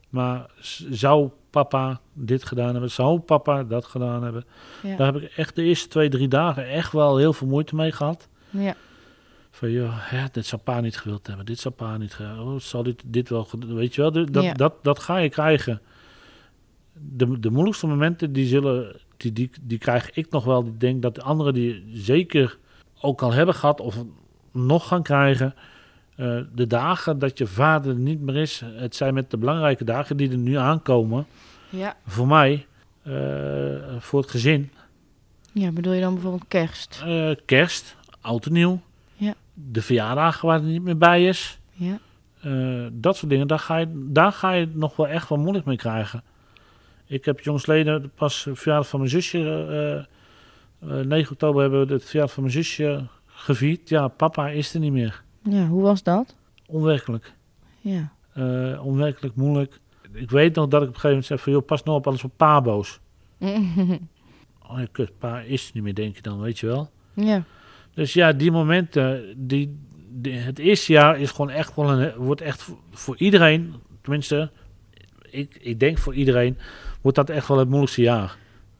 maar 0.09 0.47
zou 0.91 1.31
papa 1.55 2.01
dit 2.13 2.45
gedaan 2.45 2.73
hebben? 2.73 2.91
Zou 2.91 3.19
papa 3.19 3.65
dat 3.65 3.85
gedaan 3.85 4.23
hebben? 4.23 4.45
Ja. 4.83 4.97
Daar 4.97 5.13
heb 5.13 5.23
ik 5.23 5.31
echt 5.37 5.55
de 5.57 5.63
eerste 5.63 5.89
twee, 5.89 6.09
drie 6.09 6.29
dagen 6.29 6.69
echt 6.69 6.93
wel 6.93 7.17
heel 7.17 7.33
veel 7.33 7.47
moeite 7.47 7.75
mee 7.75 7.93
gehad. 7.93 8.29
Ja. 8.51 8.75
Van 9.51 9.71
ja, 9.71 9.89
hè, 9.91 10.25
dit 10.33 10.47
zou 10.47 10.63
pa 10.63 10.81
niet 10.81 10.97
gewild 10.97 11.27
hebben, 11.27 11.47
dit 11.47 11.59
zou 11.59 11.75
pa 11.75 11.97
niet 11.97 12.15
gewild 12.15 12.39
oh, 12.39 12.61
zal 12.61 12.83
dit, 12.83 13.03
dit 13.07 13.29
wel, 13.29 13.49
weet 13.59 13.95
je 13.95 14.01
wel, 14.01 14.13
dat, 14.13 14.45
Ja. 14.45 14.53
dat, 14.53 14.75
dat 14.83 14.99
ga 14.99 15.17
je 15.17 15.29
krijgen. 15.29 15.81
De, 16.93 17.41
de 17.41 17.51
moeilijkste 17.51 17.87
momenten, 17.87 18.33
die 18.33 18.47
zullen, 18.47 18.97
die, 19.17 19.33
die, 19.33 19.51
die 19.63 19.79
krijg 19.79 20.11
ik 20.11 20.31
nog 20.31 20.45
wel. 20.45 20.67
Ik 20.67 20.81
denk 20.81 21.03
dat 21.03 21.15
de 21.15 21.23
anderen 21.23 21.55
die 21.55 21.85
zeker 21.93 22.59
ook 23.01 23.23
al 23.23 23.33
hebben 23.33 23.55
gehad 23.55 23.81
of 23.81 24.05
nog 24.53 24.89
gaan 24.89 25.03
krijgen. 25.03 25.55
Eh, 26.17 26.39
de 26.55 26.67
dagen 26.67 27.19
dat 27.19 27.39
je 27.39 27.47
vader 27.47 27.95
niet 27.95 28.21
meer 28.21 28.37
is, 28.37 28.63
het 28.65 28.95
zijn 28.97 29.15
met 29.15 29.31
de 29.31 29.37
belangrijke 29.37 29.85
dagen 29.85 30.17
die 30.17 30.31
er 30.31 30.37
nu 30.37 30.55
aankomen. 30.57 31.27
Ja. 31.71 31.97
Voor 32.07 32.27
mij, 32.27 32.67
eh, 33.03 33.13
voor 33.99 34.21
het 34.21 34.31
gezin. 34.31 34.71
Ja, 35.53 35.71
bedoel 35.71 35.93
je 35.93 36.01
dan 36.01 36.13
bijvoorbeeld 36.13 36.49
kerst? 36.49 37.03
Eh, 37.05 37.31
kerst, 37.45 37.97
oud 38.21 38.47
en 38.47 38.53
nieuw. 38.53 38.81
Ja. 39.15 39.35
De 39.55 39.83
verjaardagen 39.83 40.47
waar 40.49 40.57
het 40.59 40.67
niet 40.67 40.83
meer 40.83 40.99
bij 40.99 41.25
is. 41.27 41.59
Ja. 41.73 41.99
Dat 42.93 43.17
soort 43.17 43.31
dingen, 43.31 43.47
daar 43.47 43.59
ga, 43.59 43.77
je, 43.77 43.87
daar 44.11 44.33
ga 44.33 44.53
je 44.53 44.61
het 44.61 44.75
nog 44.75 44.97
wel 44.97 45.09
echt 45.09 45.29
wel 45.29 45.39
moeilijk 45.39 45.65
mee 45.65 45.77
krijgen. 45.77 46.23
Ik 47.07 47.25
heb 47.25 47.41
jongsleden 47.41 48.11
pas 48.15 48.43
de 48.45 48.55
verjaardag 48.57 48.89
van 48.89 48.99
mijn 48.99 49.11
zusje. 49.11 49.39
eh, 50.81 50.99
eh, 50.99 51.07
9 51.07 51.33
oktober 51.33 51.61
hebben 51.61 51.87
we 51.87 51.93
het 51.93 52.05
verjaardag 52.05 52.35
van 52.35 52.43
mijn 52.43 52.55
zusje 52.55 53.07
gevierd. 53.27 53.89
Ja, 53.89 54.09
papa 54.09 54.49
is 54.49 54.75
er 54.75 54.81
niet 54.81 54.93
meer. 54.93 55.23
Ja, 55.51 55.67
hoe 55.67 55.83
was 55.83 56.03
dat? 56.03 56.35
Onwerkelijk. 56.67 57.33
Ja. 57.81 58.13
Eh, 58.33 58.85
onwerkelijk, 58.87 59.35
moeilijk. 59.37 59.79
Ik 60.13 60.31
weet 60.31 60.55
nog 60.55 60.69
dat 60.69 60.83
ik 60.83 60.89
op 60.89 60.95
een 60.95 61.01
gegeven 61.01 61.09
moment 61.09 61.27
zei 61.27 61.39
van... 61.39 61.53
joh, 61.53 61.65
pas 61.65 61.83
nou 61.83 61.97
op, 61.99 62.05
anders 62.05 62.23
wordt 62.23 62.37
pa 62.37 62.61
boos. 62.61 63.01
Oh 64.69 64.79
ja, 64.79 64.87
kut, 64.93 65.19
pa 65.19 65.41
is 65.41 65.73
niet 65.73 65.83
meer, 65.83 65.95
denk 65.95 66.17
je 66.17 66.23
dan, 66.23 66.41
weet 66.41 66.59
je 66.59 66.67
wel. 66.67 66.91
ja. 67.15 67.43
Dus 67.95 68.13
ja, 68.13 68.33
die 68.33 68.51
momenten, 68.53 69.35
die, 69.47 69.79
die- 70.11 70.33
het 70.39 70.59
eerste 70.59 70.93
jaar 70.93 71.19
is 71.21 71.31
gewoon 71.31 71.51
echt 71.51 71.75
wel 71.77 71.91
een, 71.91 72.15
wordt 72.17 72.41
echt 72.41 72.63
voor, 72.63 72.77
voor 72.91 73.17
iedereen, 73.17 73.75
tenminste, 74.01 74.51
ik, 75.31 75.59
ik 75.61 75.81
denk 75.81 75.99
voor 75.99 76.15
iedereen, 76.15 76.59
wordt 77.01 77.17
dat 77.17 77.31
echt 77.31 77.49
wel 77.49 77.59
het 77.59 77.69
moeilijkste 77.69 78.03
jaar. 78.03 78.37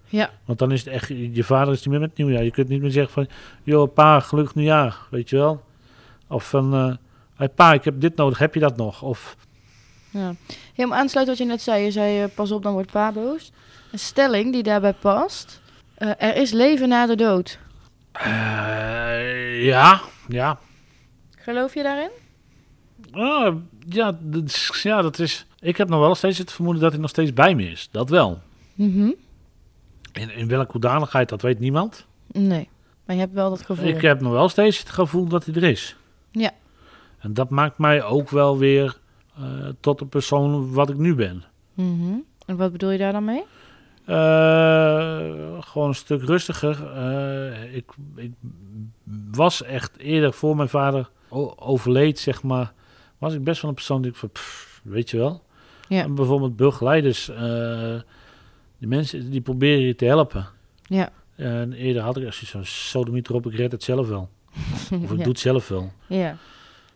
Ja. 0.07 0.31
Want 0.45 0.59
dan 0.59 0.73
is 0.73 0.85
het 0.85 0.95
echt, 0.95 1.09
je 1.09 1.45
vader 1.45 1.73
is 1.73 1.79
niet 1.79 1.89
meer 1.89 2.01
met 2.01 2.09
het 2.09 2.19
nieuwjaar. 2.19 2.45
Je 2.45 2.51
kunt 2.51 2.69
niet 2.69 2.81
meer 2.81 2.91
zeggen 2.91 3.13
van, 3.13 3.27
joh 3.63 3.93
pa, 3.95 4.21
gelukkig 4.21 4.55
nieuwjaar, 4.55 4.97
weet 5.11 5.31
je 5.31 5.37
wel. 5.37 5.63
Of 6.29 6.49
van, 6.49 6.75
eh 6.75 6.95
hey, 7.37 7.49
pa, 7.49 7.73
ik 7.73 7.85
heb 7.85 8.01
dit 8.01 8.17
nodig, 8.17 8.39
heb 8.39 8.55
je 8.55 8.61
dat 8.61 8.77
nog? 8.77 9.03
Of, 9.03 9.37
Ja. 10.11 10.35
om 10.77 10.93
aansluiten 10.93 11.27
wat 11.37 11.39
je 11.39 11.45
net 11.53 11.63
zei. 11.63 11.85
Je 11.85 11.91
zei, 11.91 12.23
eh, 12.23 12.29
pas 12.35 12.51
op, 12.51 12.63
dan 12.63 12.73
wordt 12.73 12.91
pa 12.91 13.13
boos. 13.13 13.53
Een 13.93 13.99
stelling 13.99 14.53
die 14.53 14.63
daarbij 14.63 14.93
past. 14.93 15.61
Eh, 15.95 16.11
er 16.19 16.37
is 16.37 16.51
leven 16.53 16.89
na 16.89 17.07
de 17.07 17.17
dood. 17.17 17.59
eh, 18.13 19.65
ja, 19.65 20.01
ja. 20.29 20.59
Geloof 21.37 21.75
je 21.75 21.83
daarin? 21.83 22.11
Ah, 23.13 23.55
ja, 23.89 24.19
ja, 24.83 25.03
dat 25.03 25.19
is, 25.19 25.47
ik 25.61 25.77
heb 25.77 25.89
nog 25.89 26.01
wel 26.01 26.15
steeds 26.15 26.39
het 26.39 26.53
vermoeden 26.53 26.83
dat 26.83 26.93
hij 26.93 27.01
nog 27.01 27.11
steeds 27.11 27.33
bij 27.33 27.55
me 27.55 27.71
is. 27.71 27.89
Dat 27.91 28.11
wel. 28.11 28.41
Mhm. 28.75 29.11
In, 30.13 30.31
in 30.31 30.49
welke 30.49 30.73
hoedanigheid, 30.73 31.29
dat 31.29 31.43
weet 31.43 31.59
niemand. 31.59 32.07
Nee. 32.33 32.69
Maar 33.05 33.15
je 33.17 33.23
hebt 33.23 33.35
wel 33.35 33.51
dat 33.51 33.63
gevoel. 33.63 33.87
Ik 33.87 34.01
heb 34.01 34.21
nog 34.21 34.33
wel 34.33 34.49
steeds 34.49 34.79
het 34.79 34.91
gevoel 34.91 35.27
dat 35.29 35.45
hij 35.45 35.55
er 35.55 35.63
is. 35.63 35.97
Ja. 36.35 36.51
En 37.19 37.35
dat 37.35 37.51
maakt 37.51 37.79
mij 37.79 38.03
ook 38.03 38.31
wel 38.31 38.59
weer 38.59 38.99
eh, 39.37 39.69
tot 39.81 39.99
de 39.99 40.07
persoon 40.07 40.73
wat 40.73 40.91
ik 40.91 40.97
nu 40.97 41.15
ben. 41.15 41.45
Mhm. 41.75 42.15
En 42.47 42.57
wat 42.57 42.73
bedoel 42.73 42.91
je 42.91 42.99
daar 42.99 43.13
dan 43.13 43.25
mee? 43.25 43.45
Eh, 44.05 45.63
gewoon 45.63 45.89
een 45.89 45.95
stuk 45.95 46.23
rustiger. 46.23 46.93
Eh, 46.97 47.75
ik, 47.75 47.93
ik 48.17 48.33
was 49.31 49.63
echt 49.63 49.99
eerder 49.99 50.33
voor 50.33 50.57
mijn 50.57 50.69
vader 50.69 51.11
overleed, 51.57 52.19
zeg 52.19 52.43
maar. 52.43 52.73
Was 53.19 53.35
ik 53.35 53.45
best 53.45 53.61
wel 53.61 53.71
een 53.71 53.77
persoon 53.77 54.03
die 54.03 54.11
ik 54.11 54.17
van, 54.17 54.31
pff, 54.31 54.81
weet 54.85 55.11
je 55.11 55.17
wel. 55.17 55.43
Ja. 55.89 56.03
En 56.03 56.15
bijvoorbeeld 56.15 56.57
begeleiders. 56.57 57.27
die 58.79 58.89
mensen 58.89 59.31
die 59.31 59.41
proberen 59.41 59.81
je 59.81 59.95
te 59.95 60.05
helpen. 60.05 60.47
Ja. 60.83 61.11
En 61.35 61.73
eerder 61.73 62.03
had 62.03 62.17
ik 62.17 62.25
echt 62.25 62.35
zoiets 62.35 62.51
van, 62.51 62.65
sodemiet 62.65 63.29
erop, 63.29 63.47
ik 63.47 63.55
red 63.55 63.73
het 63.73 63.83
zelf 63.83 64.09
wel. 64.09 64.29
Of 65.03 65.11
ik 65.11 65.11
ja. 65.11 65.15
doe 65.17 65.29
het 65.29 65.39
zelf 65.39 65.69
wel. 65.69 65.93
Ja. 66.07 66.37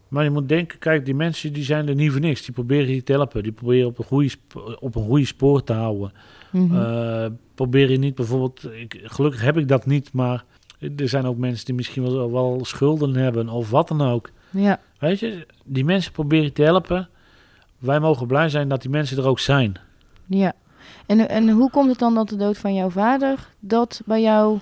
Maar 0.08 0.24
je 0.24 0.30
moet 0.30 0.48
denken, 0.48 0.78
kijk, 0.78 1.04
die 1.04 1.14
mensen 1.14 1.52
die 1.52 1.64
zijn 1.64 1.88
er 1.88 1.94
niet 1.94 2.10
voor 2.12 2.20
niks. 2.20 2.42
Die 2.44 2.54
proberen 2.54 2.94
je 2.94 3.02
te 3.02 3.12
helpen. 3.12 3.42
Die 3.42 3.52
proberen 3.52 3.86
op 3.86 3.98
een 3.98 4.04
goede, 4.04 4.28
sp- 4.28 4.76
op 4.80 4.94
een 4.94 5.04
goede 5.04 5.24
spoor 5.24 5.64
te 5.64 5.72
houden. 5.72 6.12
Eh, 6.52 7.26
probeer 7.54 7.90
je 7.90 7.98
niet 7.98 8.14
bijvoorbeeld... 8.14 8.64
Ik, 8.72 9.00
gelukkig 9.02 9.42
heb 9.42 9.56
ik 9.56 9.68
dat 9.68 9.86
niet, 9.86 10.12
maar 10.12 10.44
er 10.96 11.08
zijn 11.08 11.26
ook 11.26 11.36
mensen 11.36 11.64
die 11.66 11.74
misschien 11.74 12.02
wel, 12.02 12.32
wel 12.32 12.60
schulden 12.64 13.14
hebben 13.14 13.48
of 13.48 13.70
wat 13.70 13.88
dan 13.88 14.02
ook. 14.02 14.30
ja. 14.50 14.80
Weet 14.98 15.18
je, 15.20 15.46
die 15.64 15.84
mensen 15.84 16.12
proberen 16.12 16.44
je 16.44 16.52
te 16.52 16.62
helpen. 16.62 17.08
Wij 17.78 18.00
mogen 18.00 18.26
blij 18.26 18.48
zijn 18.48 18.68
dat 18.68 18.80
die 18.82 18.90
mensen 18.90 19.18
er 19.18 19.26
ook 19.26 19.38
zijn. 19.38 19.76
Ja. 20.26 20.52
En, 21.06 21.28
en 21.28 21.48
hoe 21.50 21.70
komt 21.70 21.88
het 21.90 21.98
dan 21.98 22.14
dat 22.14 22.28
de 22.28 22.36
dood 22.36 22.58
van 22.58 22.74
jouw 22.74 22.90
vader 22.90 23.48
dat 23.60 24.02
bij 24.06 24.22
jou 24.22 24.58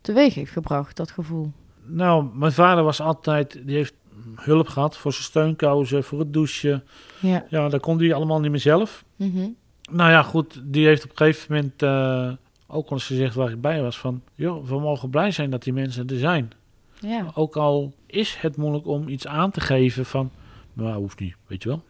teweeg 0.00 0.34
heeft 0.34 0.52
gebracht, 0.52 0.96
dat 0.96 1.10
gevoel? 1.10 1.52
Nou, 1.94 2.26
mijn 2.34 2.52
vader 2.52 2.84
was 2.84 3.00
altijd... 3.00 3.60
Die 3.64 3.76
heeft 3.76 3.94
hulp 4.34 4.68
gehad 4.68 4.96
voor 4.96 5.12
zijn 5.12 5.24
steunkousen, 5.24 6.04
voor 6.04 6.18
het 6.18 6.32
douchen. 6.32 6.84
Ja. 7.20 7.46
Ja, 7.48 7.68
dat 7.68 7.80
kon 7.80 7.98
hij 7.98 8.14
allemaal 8.14 8.40
niet 8.40 8.50
meer 8.50 8.60
zelf. 8.60 9.04
Mhm. 9.16 9.48
Nou 9.90 10.10
ja, 10.10 10.22
goed, 10.22 10.62
die 10.64 10.86
heeft 10.86 11.04
op 11.04 11.10
een 11.10 11.16
gegeven 11.16 11.54
moment 11.54 11.82
eh, 11.82 12.32
ook 12.66 12.88
al 12.88 12.92
eens 12.92 13.06
gezegd 13.06 13.34
waar 13.34 13.50
ik 13.50 13.60
bij 13.60 13.82
was 13.82 13.98
van... 13.98 14.22
joh, 14.34 14.66
we 14.68 14.80
mogen 14.80 15.10
blij 15.10 15.30
zijn 15.30 15.50
dat 15.50 15.62
die 15.62 15.72
mensen 15.72 16.06
er 16.06 16.18
zijn. 16.18 16.52
Ja. 17.00 17.30
Ook 17.34 17.56
al 17.56 17.92
is 18.06 18.36
het 18.40 18.56
moeilijk 18.56 18.86
om 18.86 19.08
iets 19.08 19.26
aan 19.26 19.50
te 19.50 19.60
geven 19.60 20.06
van... 20.06 20.30
maar 20.72 20.94
hoeft 20.94 21.20
niet, 21.20 21.36
weet 21.46 21.62
je 21.62 21.68
wel. 21.68 21.82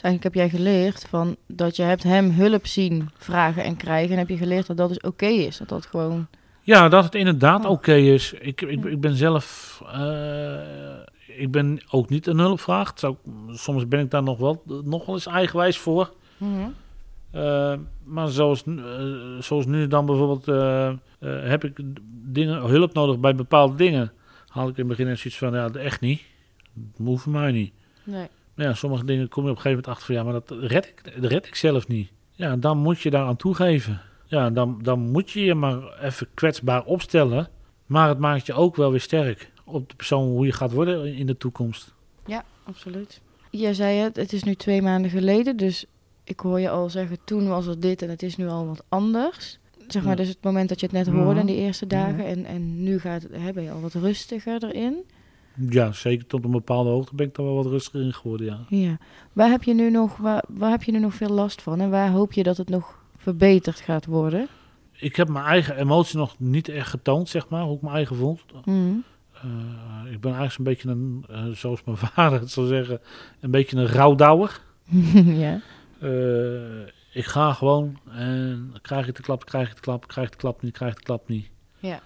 Dus 0.00 0.02
eigenlijk 0.02 0.22
heb 0.22 0.34
jij 0.34 0.48
geleerd 0.48 1.06
van 1.08 1.36
dat 1.46 1.76
je 1.76 1.82
hebt 1.82 2.02
hem 2.02 2.30
hulp 2.30 2.66
zien 2.66 3.08
vragen 3.16 3.64
en 3.64 3.76
krijgen. 3.76 4.12
En 4.12 4.18
heb 4.18 4.28
je 4.28 4.36
geleerd 4.36 4.66
dat 4.66 4.76
dat 4.76 4.88
dus 4.88 5.00
oké 5.00 5.26
is. 5.26 5.56
Dat 5.56 5.68
dat 5.68 5.86
gewoon... 5.86 6.26
Ja, 6.70 6.88
dat 6.88 7.04
het 7.04 7.14
inderdaad 7.14 7.64
Oh. 7.64 7.70
oké 7.70 7.94
is. 7.94 8.32
Ik, 8.32 8.60
ik, 8.62 8.84
ik 8.84 9.00
ben 9.00 9.14
zelf... 9.14 9.82
eh, 9.92 10.58
ik 11.26 11.50
ben 11.50 11.80
ook 11.90 12.08
niet 12.08 12.26
een 12.26 12.38
hulpvraag. 12.38 12.92
Zou, 12.94 13.16
soms 13.50 13.88
ben 13.88 14.00
ik 14.00 14.10
daar 14.10 14.22
nog 14.22 14.38
wel, 14.38 14.62
nog 14.84 15.06
wel 15.06 15.14
eens 15.14 15.26
eigenwijs 15.26 15.78
voor. 15.78 16.12
Eh, 17.30 17.74
maar 18.04 18.28
zoals, 18.28 18.64
nu- 18.64 18.82
eh, 18.84 19.42
zoals 19.42 19.66
nu 19.66 19.86
dan 19.86 20.06
bijvoorbeeld 20.06 20.46
heb 21.48 21.64
ik 21.64 21.80
dingen, 22.24 22.60
hulp 22.62 22.94
nodig 22.94 23.18
bij 23.18 23.34
bepaalde 23.34 23.74
dingen. 23.76 24.12
Haal 24.48 24.68
ik 24.68 24.76
in 24.76 24.88
het 24.88 24.96
begin 24.96 25.08
eens 25.08 25.20
zoiets 25.20 25.38
van, 25.40 25.52
ja, 25.52 25.68
echt 25.70 26.00
niet. 26.00 26.22
Dat 26.74 27.06
hoeft 27.06 27.22
voor 27.22 27.32
mij 27.32 27.52
niet. 27.52 27.72
Nee. 28.04 28.26
Maar 28.54 28.66
ja, 28.66 28.74
sommige 28.74 29.04
dingen 29.04 29.28
kom 29.28 29.44
je 29.44 29.50
op 29.50 29.56
een 29.56 29.62
gegeven 29.62 29.82
moment 29.84 29.86
achter 29.88 30.06
van, 30.06 30.14
ja, 30.14 30.22
maar 30.22 30.32
dat 30.32 30.70
red 30.70 30.86
ik, 30.86 31.20
dat 31.22 31.30
red 31.30 31.46
ik 31.46 31.54
zelf 31.54 31.88
niet. 31.88 32.10
Ja, 32.32 32.56
dan 32.56 32.78
moet 32.78 33.00
je 33.00 33.10
daar 33.10 33.24
aan 33.26 33.36
toegeven. 33.36 34.00
Ja, 34.30 34.50
dan, 34.50 34.78
dan 34.82 34.98
moet 35.10 35.30
je 35.30 35.40
je 35.44 35.54
maar 35.54 35.98
even 36.02 36.26
kwetsbaar 36.34 36.84
opstellen. 36.84 37.48
Maar 37.86 38.08
het 38.08 38.18
maakt 38.18 38.46
je 38.46 38.52
ook 38.52 38.76
wel 38.76 38.90
weer 38.90 39.00
sterk 39.00 39.50
op 39.64 39.88
de 39.88 39.94
persoon 39.96 40.28
hoe 40.28 40.46
je 40.46 40.52
gaat 40.52 40.72
worden 40.72 41.14
in 41.14 41.26
de 41.26 41.36
toekomst. 41.36 41.94
Ja, 42.26 42.44
absoluut. 42.64 43.20
Jij 43.50 43.74
zei 43.74 43.98
het, 43.98 44.16
het 44.16 44.32
is 44.32 44.42
nu 44.42 44.54
twee 44.54 44.82
maanden 44.82 45.10
geleden. 45.10 45.56
Dus 45.56 45.84
ik 46.24 46.40
hoor 46.40 46.60
je 46.60 46.70
al 46.70 46.88
zeggen, 46.90 47.18
toen 47.24 47.48
was 47.48 47.66
het 47.66 47.82
dit 47.82 48.02
en 48.02 48.08
het 48.08 48.22
is 48.22 48.36
nu 48.36 48.48
al 48.48 48.66
wat 48.66 48.84
anders. 48.88 49.58
Zeg 49.88 50.02
maar, 50.02 50.10
Ja. 50.10 50.16
dus 50.16 50.28
het 50.28 50.42
moment 50.42 50.68
dat 50.68 50.80
je 50.80 50.86
het 50.86 50.94
net 50.94 51.06
hoorde 51.14 51.40
in 51.40 51.46
die 51.46 51.56
eerste 51.56 51.86
dagen. 51.86 52.26
En, 52.26 52.44
en 52.44 52.82
nu 52.82 52.98
gaat 52.98 53.22
het, 53.22 53.32
hè, 53.34 53.52
ben 53.52 53.62
je 53.62 53.70
al 53.70 53.80
wat 53.80 53.94
rustiger 53.94 54.64
erin. 54.64 55.04
Ja, 55.68 55.92
zeker 55.92 56.26
tot 56.26 56.44
een 56.44 56.50
bepaalde 56.50 56.90
hoogte 56.90 57.14
ben 57.14 57.26
ik 57.26 57.34
daar 57.34 57.46
wel 57.46 57.54
wat 57.54 57.66
rustiger 57.66 58.00
in 58.00 58.12
geworden, 58.12 58.46
ja. 58.46 58.58
Ja. 58.68 58.98
Waar 59.32 59.50
heb 59.50 59.62
je 59.62 59.74
nu 59.74 59.90
nog, 59.90 60.16
waar, 60.16 60.44
waar 60.48 60.70
heb 60.70 60.82
je 60.82 60.92
nu 60.92 60.98
nog 60.98 61.14
veel 61.14 61.28
last 61.28 61.62
van? 61.62 61.80
En 61.80 61.90
waar 61.90 62.10
hoop 62.10 62.32
je 62.32 62.42
dat 62.42 62.56
het 62.56 62.68
nog 62.68 62.99
verbeterd 63.20 63.80
gaat 63.80 64.06
worden? 64.06 64.48
Ik 64.92 65.16
heb 65.16 65.28
mijn 65.28 65.44
eigen 65.44 65.76
emotie 65.76 66.18
nog 66.18 66.38
niet 66.38 66.68
echt 66.68 66.88
getoond, 66.88 67.28
zeg 67.28 67.48
maar, 67.48 67.62
hoe 67.62 67.76
ik 67.76 67.82
mijn 67.82 67.94
eigen 67.94 68.16
voel. 68.16 68.38
Mhm. 68.64 68.94
Eh, 69.42 70.12
ik 70.12 70.20
ben 70.20 70.34
eigenlijk 70.34 70.52
zo'n 70.52 70.64
beetje 70.64 70.88
een, 70.88 71.24
eh, 71.28 71.56
zoals 71.56 71.84
mijn 71.84 71.96
vader 72.14 72.40
het 72.40 72.50
zou 72.50 72.66
zeggen, 72.66 73.00
een 73.40 73.50
beetje 73.50 73.76
een 73.76 73.86
rouwdouwer. 73.86 74.60
ja. 75.44 75.60
Eh, 76.00 76.86
ik 77.12 77.24
ga 77.24 77.52
gewoon 77.52 77.98
en 78.10 78.74
krijg 78.82 79.08
ik 79.08 79.16
de 79.16 79.22
klap, 79.22 79.44
krijg 79.44 79.68
ik 79.68 79.74
de 79.74 79.80
klap, 79.80 80.06
krijg 80.06 80.26
ik 80.26 80.32
de 80.32 80.38
klap 80.38 80.62
niet, 80.62 80.72
krijg 80.72 80.92
ik 80.92 80.98
de 80.98 81.04
klap 81.04 81.28
niet. 81.28 81.50
Ja. 81.78 82.00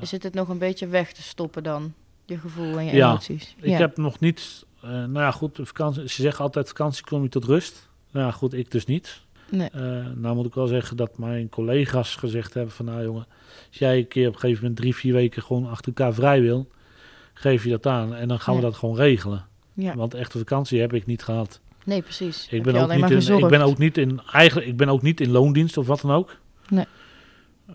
Is 0.00 0.10
het 0.10 0.22
het 0.22 0.34
nog 0.34 0.48
een 0.48 0.58
beetje 0.58 0.86
weg 0.86 1.12
te 1.12 1.22
stoppen 1.22 1.62
dan? 1.62 1.94
Je 2.24 2.38
gevoel 2.38 2.78
en 2.78 2.84
je 2.84 2.92
Ja. 2.92 3.08
emoties? 3.08 3.54
ik 3.60 3.78
heb 3.78 3.96
nog 3.96 4.20
niet, 4.20 4.66
nou 4.82 5.12
ja 5.12 5.30
goed, 5.30 5.58
vakantie, 5.62 6.08
ze 6.08 6.22
zeggen 6.22 6.44
altijd 6.44 6.68
vakantie 6.68 7.04
kom 7.04 7.22
je 7.22 7.28
tot 7.28 7.44
rust. 7.44 7.88
Nou 8.10 8.26
ja 8.26 8.32
goed, 8.32 8.52
ik 8.52 8.70
dus 8.70 8.86
niet. 8.86 9.22
Nee. 9.50 9.68
Eh, 9.72 10.06
nou 10.14 10.34
moet 10.34 10.46
ik 10.46 10.54
wel 10.54 10.66
zeggen 10.66 10.96
dat 10.96 11.18
mijn 11.18 11.48
collega's 11.48 12.16
gezegd 12.16 12.54
hebben 12.54 12.72
van 12.72 12.84
nou 12.84 13.04
jongen, 13.04 13.26
als 13.68 13.78
jij 13.78 13.98
een 13.98 14.08
keer 14.08 14.28
op 14.28 14.34
een 14.34 14.40
gegeven 14.40 14.62
moment 14.62 14.80
drie, 14.80 14.94
vier 14.94 15.12
weken 15.12 15.42
gewoon 15.42 15.70
achter 15.70 15.86
elkaar 15.86 16.14
vrij 16.14 16.40
wil, 16.40 16.68
geef 17.34 17.64
je 17.64 17.70
dat 17.70 17.86
aan 17.86 18.14
en 18.14 18.28
dan 18.28 18.40
gaan 18.40 18.54
we 18.54 18.60
dat 18.60 18.74
gewoon 18.74 18.96
regelen. 18.96 19.44
Ja. 19.74 19.94
Want 19.96 20.14
echte 20.14 20.38
vakantie 20.38 20.80
heb 20.80 20.92
ik 20.92 21.06
niet 21.06 21.22
gehad. 21.22 21.60
Nee, 21.84 22.02
precies. 22.02 22.46
Ik 22.50 22.62
ben, 22.62 22.74
ook 22.74 22.94
niet 22.94 23.28
in, 23.28 23.38
ik 23.38 23.48
ben 23.48 23.60
ook 23.60 23.78
niet 23.78 23.98
in 23.98 24.20
eigenlijk 24.32 24.66
ik 24.68 24.76
ben 24.76 24.88
ook 24.88 25.02
niet 25.02 25.20
in 25.20 25.30
loondienst 25.30 25.76
of 25.76 25.86
wat 25.86 26.00
dan 26.00 26.10
ook. 26.10 26.36
Nee. 26.68 26.86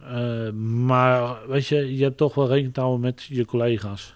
Eh, 0.04 0.52
maar 0.86 1.38
weet 1.48 1.68
je, 1.68 1.98
je 1.98 2.04
hebt 2.04 2.18
toch 2.18 2.36
wel 2.36 2.48
rekening 2.48 2.74
te 2.74 2.80
houden 2.80 3.02
met 3.02 3.24
je 3.24 3.46
collega's. 3.46 4.14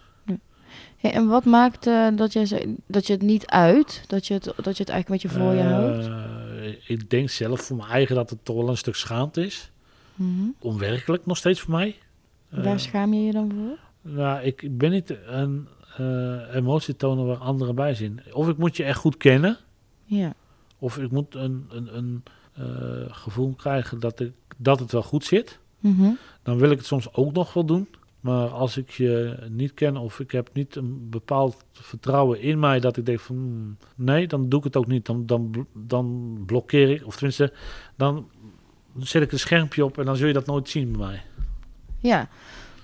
Hey, 0.98 1.12
en 1.12 1.28
wat 1.28 1.46
maakt 1.46 1.88
eh, 1.88 2.08
dat, 2.16 2.34
je, 2.34 2.76
dat 2.88 3.08
je 3.08 3.14
het 3.14 3.22
niet 3.22 3.46
uit? 3.46 4.04
Dat 4.08 4.28
je 4.28 4.34
het, 4.34 4.44
dat 4.44 4.78
je 4.78 4.84
het 4.84 4.90
eigenlijk 4.90 5.10
met 5.10 5.22
je 5.22 5.40
voor 5.40 5.54
je 5.54 5.62
houdt? 5.62 6.10
Ik 6.88 7.10
denk 7.10 7.30
zelf 7.30 7.62
voor 7.62 7.78
mijn 7.78 7.90
eigen 7.90 8.16
dat 8.16 8.30
het 8.30 8.46
toch 8.46 8.56
wel 8.56 8.70
een 8.70 8.78
stuk 8.78 8.96
schaamte 8.96 9.46
is. 9.46 9.72
Mhm. 10.16 10.48
Onwerkelijk 10.60 11.26
nog 11.26 11.38
steeds 11.38 11.60
voor 11.60 11.72
mij. 11.74 11.96
Eh, 12.50 12.64
Waar 12.64 12.80
schaam 12.80 13.14
je 13.14 13.22
je 13.26 13.32
dan 13.32 13.52
voor? 13.56 14.12
nou, 14.14 14.42
ik 14.44 14.78
ben 14.78 14.92
niet 14.92 15.16
een 15.26 15.68
eh 15.98 16.56
emotie 16.56 16.96
tonen 16.96 17.26
waar 17.26 17.38
anderen 17.38 17.76
bij 17.76 17.94
zijn. 17.94 18.22
Of 18.32 18.48
ik 18.50 18.58
moet 18.58 18.78
je 18.78 18.84
echt 18.84 19.00
goed 19.00 19.18
kennen. 19.18 19.58
Ja. 20.04 20.34
Of 20.80 20.98
ik 20.98 21.12
moet 21.12 21.36
een, 21.36 21.66
een, 21.70 21.98
een 21.98 22.24
eh, 22.54 22.66
gevoel 23.16 23.54
krijg 23.54 23.96
dat, 24.00 24.20
ik, 24.20 24.32
dat 24.58 24.80
het 24.80 24.92
wel 24.92 25.04
goed 25.04 25.24
zit, 25.26 25.60
Mhm. 25.80 26.10
dan 26.44 26.58
wil 26.58 26.72
ik 26.72 26.78
het 26.78 26.86
soms 26.88 27.14
ook 27.14 27.34
nog 27.34 27.54
wel 27.54 27.66
doen. 27.66 27.88
Maar 28.20 28.48
als 28.48 28.78
ik 28.78 28.90
je 28.90 29.38
niet 29.50 29.74
ken 29.74 29.98
of 29.98 30.20
ik 30.20 30.32
heb 30.32 30.50
niet 30.54 30.76
een 30.76 31.10
bepaald 31.10 31.64
vertrouwen 31.72 32.42
in 32.42 32.60
mij 32.60 32.80
dat 32.80 32.98
ik 32.98 33.06
denk 33.06 33.20
van 33.20 33.36
hmm, 33.36 33.78
nee, 33.96 34.28
dan 34.28 34.50
doe 34.50 34.60
ik 34.60 34.66
het 34.66 34.76
ook 34.78 34.88
niet. 34.88 35.06
Dan, 35.06 35.26
dan, 35.26 35.68
dan 35.74 36.38
blokkeer 36.46 36.90
ik, 36.90 37.06
of 37.06 37.14
tenminste, 37.16 37.54
dan 37.96 38.30
zet 38.98 39.22
ik 39.22 39.32
een 39.32 39.40
schermpje 39.40 39.86
op 39.86 39.98
en 39.98 40.06
dan 40.06 40.16
zul 40.16 40.28
je 40.28 40.34
dat 40.34 40.46
nooit 40.46 40.70
zien 40.70 40.92
bij 40.92 41.00
mij. 41.08 41.22
Ja, 42.00 42.28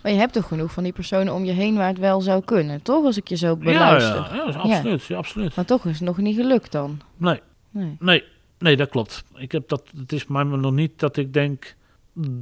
maar 0.01 0.11
je 0.11 0.17
hebt 0.17 0.33
toch 0.33 0.47
genoeg 0.47 0.71
van 0.71 0.83
die 0.83 0.93
personen 0.93 1.33
om 1.33 1.45
je 1.45 1.51
heen 1.51 1.75
waar 1.75 1.87
het 1.87 1.99
wel 1.99 2.21
zou 2.21 2.43
kunnen, 2.43 2.81
toch? 2.81 3.05
Als 3.05 3.17
ik 3.17 3.27
je 3.27 3.35
zo 3.35 3.47
Ja, 3.47 3.55
beluister. 3.55 4.15
ja, 4.15 4.35
ja, 4.35 4.57
absoluut, 4.59 5.03
ja, 5.03 5.17
absoluut. 5.17 5.55
Maar 5.55 5.65
toch 5.65 5.85
is 5.85 5.99
het 5.99 6.07
nog 6.07 6.17
niet 6.17 6.35
gelukt 6.35 6.71
dan. 6.71 6.99
Nee, 7.17 7.41
Nee. 7.69 7.95
nee, 7.99 8.23
nee, 8.59 8.75
dat 8.77 8.89
klopt. 8.89 9.23
Ik 9.35 9.51
heb 9.51 9.69
dat, 9.69 9.83
het 9.97 10.11
is 10.11 10.27
mij 10.27 10.43
nog 10.43 10.71
niet 10.71 10.99
dat 10.99 11.17
ik 11.17 11.33
denk, 11.33 11.75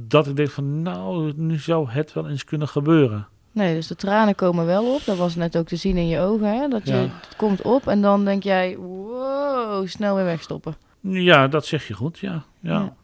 dat 0.08 0.26
ik 0.26 0.36
denk 0.36 0.50
van 0.50 0.82
nou, 0.82 1.32
nu 1.36 1.58
zou 1.58 1.90
het 1.90 2.12
wel 2.12 2.28
eens 2.28 2.44
kunnen 2.44 2.68
gebeuren. 2.68 3.26
Nee, 3.52 3.74
dus 3.74 3.86
de 3.86 3.96
tranen 3.96 4.34
komen 4.34 4.66
wel 4.66 4.94
op. 4.94 5.04
Dat 5.04 5.16
was 5.16 5.34
net 5.34 5.56
ook 5.56 5.66
te 5.66 5.76
zien 5.76 5.96
in 5.96 6.08
je 6.08 6.20
ogen, 6.20 6.58
hè? 6.60 6.68
Dat 6.68 6.86
je, 6.86 6.92
Ja. 6.94 7.00
het 7.00 7.36
komt 7.36 7.62
op 7.62 7.86
en 7.86 8.00
dan 8.02 8.24
denk 8.24 8.42
jij, 8.42 8.76
wow, 8.76 9.86
snel 9.86 10.14
weer 10.14 10.24
wegstoppen. 10.24 10.74
Ja, 11.00 11.48
dat 11.48 11.66
zeg 11.66 11.88
je 11.88 11.94
goed, 11.94 12.18
ja. 12.18 12.44
ja. 12.60 12.70
Ja. 12.80 12.94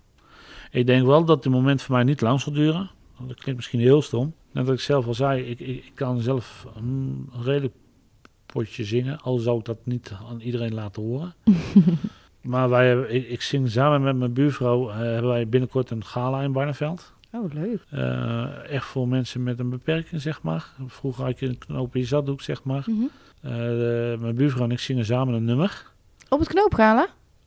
Ik 0.70 0.86
denk 0.86 1.06
wel 1.06 1.24
dat 1.24 1.44
het 1.44 1.52
moment 1.52 1.82
voor 1.82 1.94
mij 1.94 2.04
niet 2.04 2.20
lang 2.20 2.40
zal 2.40 2.52
duren. 2.52 2.90
Dat 3.18 3.34
klinkt 3.38 3.56
misschien 3.56 3.80
heel 3.80 4.02
stom. 4.02 4.34
Net 4.52 4.66
wat 4.66 4.74
ik 4.74 4.80
zelf 4.80 5.06
al 5.06 5.14
zei, 5.14 5.42
ik, 5.42 5.60
ik, 5.60 5.84
ik 5.84 5.92
kan 5.94 6.20
zelf 6.20 6.66
een 6.76 7.28
redelijk 7.42 7.74
potje 8.46 8.84
zingen. 8.84 9.20
Al 9.20 9.38
zou 9.38 9.58
ik 9.58 9.64
dat 9.64 9.78
niet 9.84 10.12
aan 10.30 10.40
iedereen 10.40 10.74
laten 10.74 11.02
horen. 11.02 11.34
maar 12.42 12.68
wij, 12.68 12.92
ik, 13.00 13.28
ik 13.28 13.42
zing 13.42 13.70
samen 13.70 14.02
met 14.02 14.16
mijn 14.16 14.32
buurvrouw, 14.32 14.90
eh, 14.90 14.96
hebben 14.96 15.30
wij 15.30 15.48
binnenkort 15.48 15.90
een 15.90 16.04
gala 16.04 16.40
in 16.40 16.52
Barneveld. 16.52 17.12
Oh, 17.32 17.52
leuk. 17.52 17.80
Eh, 17.90 18.70
echt 18.74 18.86
voor 18.86 19.08
mensen 19.08 19.42
met 19.42 19.58
een 19.58 19.70
beperking, 19.70 20.20
zeg 20.20 20.42
maar. 20.42 20.66
Vroeger 20.86 21.24
had 21.24 21.38
je 21.38 21.46
een 21.46 21.58
knoop 21.58 21.94
in 21.94 22.00
je 22.00 22.06
zaddoek, 22.06 22.40
zeg 22.40 22.62
maar. 22.64 22.82
Mhm. 22.86 23.02
Eh, 23.42 23.50
de- 23.52 24.16
mijn 24.20 24.34
buurvrouw 24.34 24.64
en 24.64 24.70
ik 24.70 24.78
zingen 24.80 25.04
samen 25.04 25.34
een 25.34 25.44
nummer. 25.44 25.86
Op 26.28 26.38
het 26.38 26.48
knoopgala? 26.48 27.06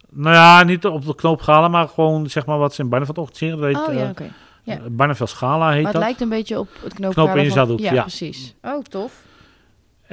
Nou 0.10 0.36
ja, 0.36 0.64
niet 0.64 0.86
op 0.86 1.06
de 1.06 1.16
knoop 1.16 1.42
gala, 1.42 1.68
maar 1.68 1.88
gewoon 1.88 2.30
zeg 2.30 2.46
maar 2.46 2.58
wat 2.58 2.74
ze 2.74 2.82
in 2.82 2.90
Barneveld 2.90 3.18
organiseren. 3.18 3.58
Dat 3.58 3.68
heet 3.68 3.88
Oh 3.96 4.02
ja, 4.04 4.10
oké. 4.10 4.30
ja. 4.64 4.80
Barneveld 4.90 5.30
Schala 5.30 5.66
heet 5.72 5.76
Maar 5.76 5.84
het 5.84 5.94
dat. 5.94 6.02
lijkt 6.02 6.22
een 6.22 6.30
beetje 6.30 6.60
op 6.60 6.68
het 6.84 6.94
knoopgala 6.94 7.26
Knoop 7.26 7.38
in 7.38 7.44
je 7.44 7.52
van- 7.52 7.78
Ja, 7.78 7.94
ja. 7.94 8.02
precies. 8.02 8.56
Oh, 8.62 8.82
tof. 8.84 9.22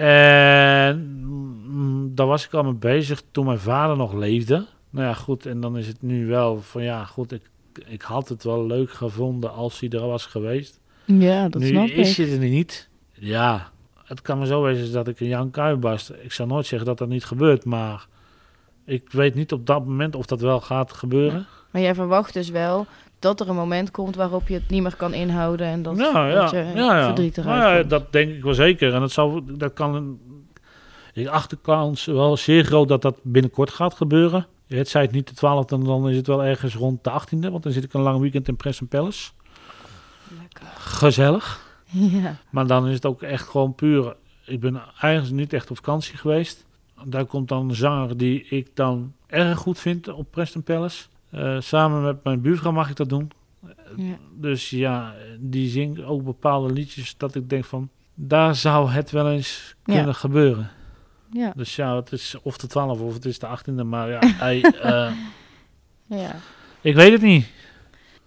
En 0.00 1.24
mm, 1.66 2.14
daar 2.14 2.26
was 2.26 2.44
ik 2.44 2.52
al 2.52 2.62
mee 2.62 2.72
bezig 2.72 3.22
toen 3.30 3.46
mijn 3.46 3.58
vader 3.58 3.96
nog 3.96 4.12
leefde. 4.12 4.66
Nou 4.90 5.06
ja, 5.06 5.14
goed, 5.14 5.46
en 5.46 5.60
dan 5.60 5.78
is 5.78 5.86
het 5.86 6.02
nu 6.02 6.26
wel 6.26 6.60
van 6.60 6.82
ja, 6.82 7.04
goed, 7.04 7.32
ik, 7.32 7.50
ik 7.86 8.02
had 8.02 8.28
het 8.28 8.44
wel 8.44 8.66
leuk 8.66 8.92
gevonden 8.92 9.52
als 9.52 9.80
hij 9.80 9.88
er 9.88 10.06
was 10.06 10.26
geweest. 10.26 10.80
Ja, 11.04 11.48
dat 11.48 11.60
nu 11.62 11.68
snap 11.68 11.88
is 11.88 12.18
ik. 12.18 12.26
hij 12.26 12.38
er 12.38 12.48
niet. 12.48 12.88
Ja, 13.12 13.70
het 14.04 14.22
kan 14.22 14.38
maar 14.38 14.46
zo 14.46 14.62
wezen 14.62 14.92
dat 14.92 15.08
ik 15.08 15.20
een 15.20 15.26
Jan 15.26 15.50
Kuip 15.50 15.80
barst. 15.80 16.12
Ik 16.22 16.32
zal 16.32 16.46
nooit 16.46 16.66
zeggen 16.66 16.88
dat 16.88 16.98
dat 16.98 17.08
niet 17.08 17.24
gebeurt, 17.24 17.64
maar 17.64 18.06
ik 18.84 19.12
weet 19.12 19.34
niet 19.34 19.52
op 19.52 19.66
dat 19.66 19.86
moment 19.86 20.14
of 20.14 20.26
dat 20.26 20.40
wel 20.40 20.60
gaat 20.60 20.92
gebeuren. 20.92 21.46
Maar 21.70 21.82
jij 21.82 21.94
verwacht 21.94 22.32
dus 22.32 22.50
wel 22.50 22.86
dat 23.20 23.40
er 23.40 23.48
een 23.48 23.54
moment 23.54 23.90
komt 23.90 24.16
waarop 24.16 24.48
je 24.48 24.54
het 24.54 24.68
niet 24.68 24.82
meer 24.82 24.96
kan 24.96 25.14
inhouden 25.14 25.66
en 25.66 25.82
dat, 25.82 25.96
ja, 25.96 26.26
ja, 26.26 26.34
dat 26.34 26.50
je 26.50 26.56
ja, 26.74 26.98
ja. 26.98 27.04
verdriet 27.04 27.38
eruit 27.38 27.58
Nou 27.58 27.72
ja, 27.72 27.78
komt. 27.78 27.90
dat 27.90 28.12
denk 28.12 28.30
ik 28.32 28.42
wel 28.42 28.54
zeker. 28.54 28.94
En 28.94 29.00
dat, 29.00 29.12
zou, 29.12 29.42
dat 29.56 29.72
kan 29.72 29.94
een, 29.94 30.20
ik 31.12 31.58
wel 32.04 32.36
zeer 32.36 32.64
groot 32.64 32.88
dat 32.88 33.02
dat 33.02 33.16
binnenkort 33.22 33.70
gaat 33.70 33.94
gebeuren. 33.94 34.46
Het 34.66 34.88
zei 34.88 35.04
het 35.04 35.14
niet 35.14 35.40
de 35.40 35.64
12e, 35.64 35.84
dan 35.84 36.08
is 36.08 36.16
het 36.16 36.26
wel 36.26 36.44
ergens 36.44 36.74
rond 36.74 37.04
de 37.04 37.10
18e. 37.10 37.50
Want 37.50 37.62
dan 37.62 37.72
zit 37.72 37.84
ik 37.84 37.92
een 37.92 38.00
lang 38.00 38.20
weekend 38.20 38.48
in 38.48 38.56
Press 38.56 38.80
Palace. 38.88 39.30
Lekker. 40.40 40.66
Gezellig. 40.78 41.58
Ja. 41.92 42.36
Maar 42.50 42.66
dan 42.66 42.88
is 42.88 42.94
het 42.94 43.06
ook 43.06 43.22
echt 43.22 43.48
gewoon 43.48 43.74
puur. 43.74 44.16
Ik 44.44 44.60
ben 44.60 44.82
eigenlijk 45.00 45.34
niet 45.34 45.52
echt 45.52 45.70
op 45.70 45.76
vakantie 45.76 46.16
geweest. 46.16 46.66
Daar 47.04 47.24
komt 47.24 47.48
dan 47.48 47.68
een 47.68 47.74
zanger 47.74 48.16
die 48.16 48.44
ik 48.44 48.68
dan 48.74 49.12
erg 49.26 49.58
goed 49.58 49.78
vind 49.78 50.08
op 50.08 50.30
Preston 50.30 50.62
Palace. 50.62 51.04
Eh, 51.30 51.60
samen 51.60 52.02
met 52.02 52.24
mijn 52.24 52.40
buurvrouw 52.40 52.72
mag 52.72 52.90
ik 52.90 52.96
dat 52.96 53.08
doen. 53.08 53.30
Ja. 53.96 54.16
Dus 54.34 54.70
ja, 54.70 55.14
die 55.38 55.68
zingt 55.68 56.02
ook 56.02 56.24
bepaalde 56.24 56.72
liedjes 56.72 57.16
dat 57.16 57.34
ik 57.34 57.50
denk 57.50 57.64
van... 57.64 57.88
Daar 58.14 58.54
zou 58.54 58.90
het 58.90 59.10
wel 59.10 59.30
eens 59.30 59.74
Ja. 59.84 59.94
kunnen 59.94 60.14
gebeuren. 60.14 60.70
Ja. 61.32 61.52
Dus 61.56 61.76
ja, 61.76 61.96
het 61.96 62.12
is 62.12 62.36
of 62.42 62.58
de 62.58 62.66
12 62.66 63.00
of 63.00 63.14
het 63.14 63.24
is 63.24 63.38
de 63.38 63.46
18e. 63.46 63.84
Maar 63.84 64.08
ja, 64.10 64.18
hij, 64.44 64.60
eh, 64.62 65.12
ja. 66.06 66.36
ik 66.80 66.94
weet 66.94 67.12
het 67.12 67.22
niet. 67.22 67.46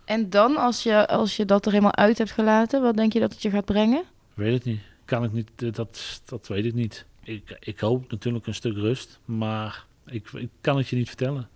En 0.06 0.30
dan, 0.30 0.58
als 0.58 0.84
je, 0.84 1.08
als 1.08 1.36
je 1.36 1.46
dat 1.46 1.66
er 1.66 1.72
helemaal 1.72 1.96
uit 1.96 2.18
hebt 2.18 2.32
gelaten, 2.32 2.82
wat 2.82 2.96
denk 2.96 3.13
je 3.13 3.20
dat 3.20 3.32
het 3.32 3.42
je 3.42 3.50
gaat 3.50 3.66
brengen? 3.66 4.04
Weet 4.34 4.54
het 4.54 4.63
niet. 4.63 4.82
Kan 5.06 5.24
ik 5.24 5.32
niet, 5.34 5.50
eh, 5.56 5.72
dat, 5.72 6.22
dat 6.26 6.48
weet 6.48 6.66
ik 6.66 6.74
niet. 6.74 7.06
Ik, 7.24 7.58
ik 7.60 7.80
hoop 7.80 8.12
natuurlijk 8.12 8.48
een 8.48 8.54
stuk 8.54 8.76
rust, 8.76 9.20
maar 9.26 9.86
ik, 10.06 10.30
ik 10.32 10.50
kan 10.62 10.78
het 10.78 10.88
je 10.88 10.96
niet 10.96 11.08
vertellen. 11.08 11.48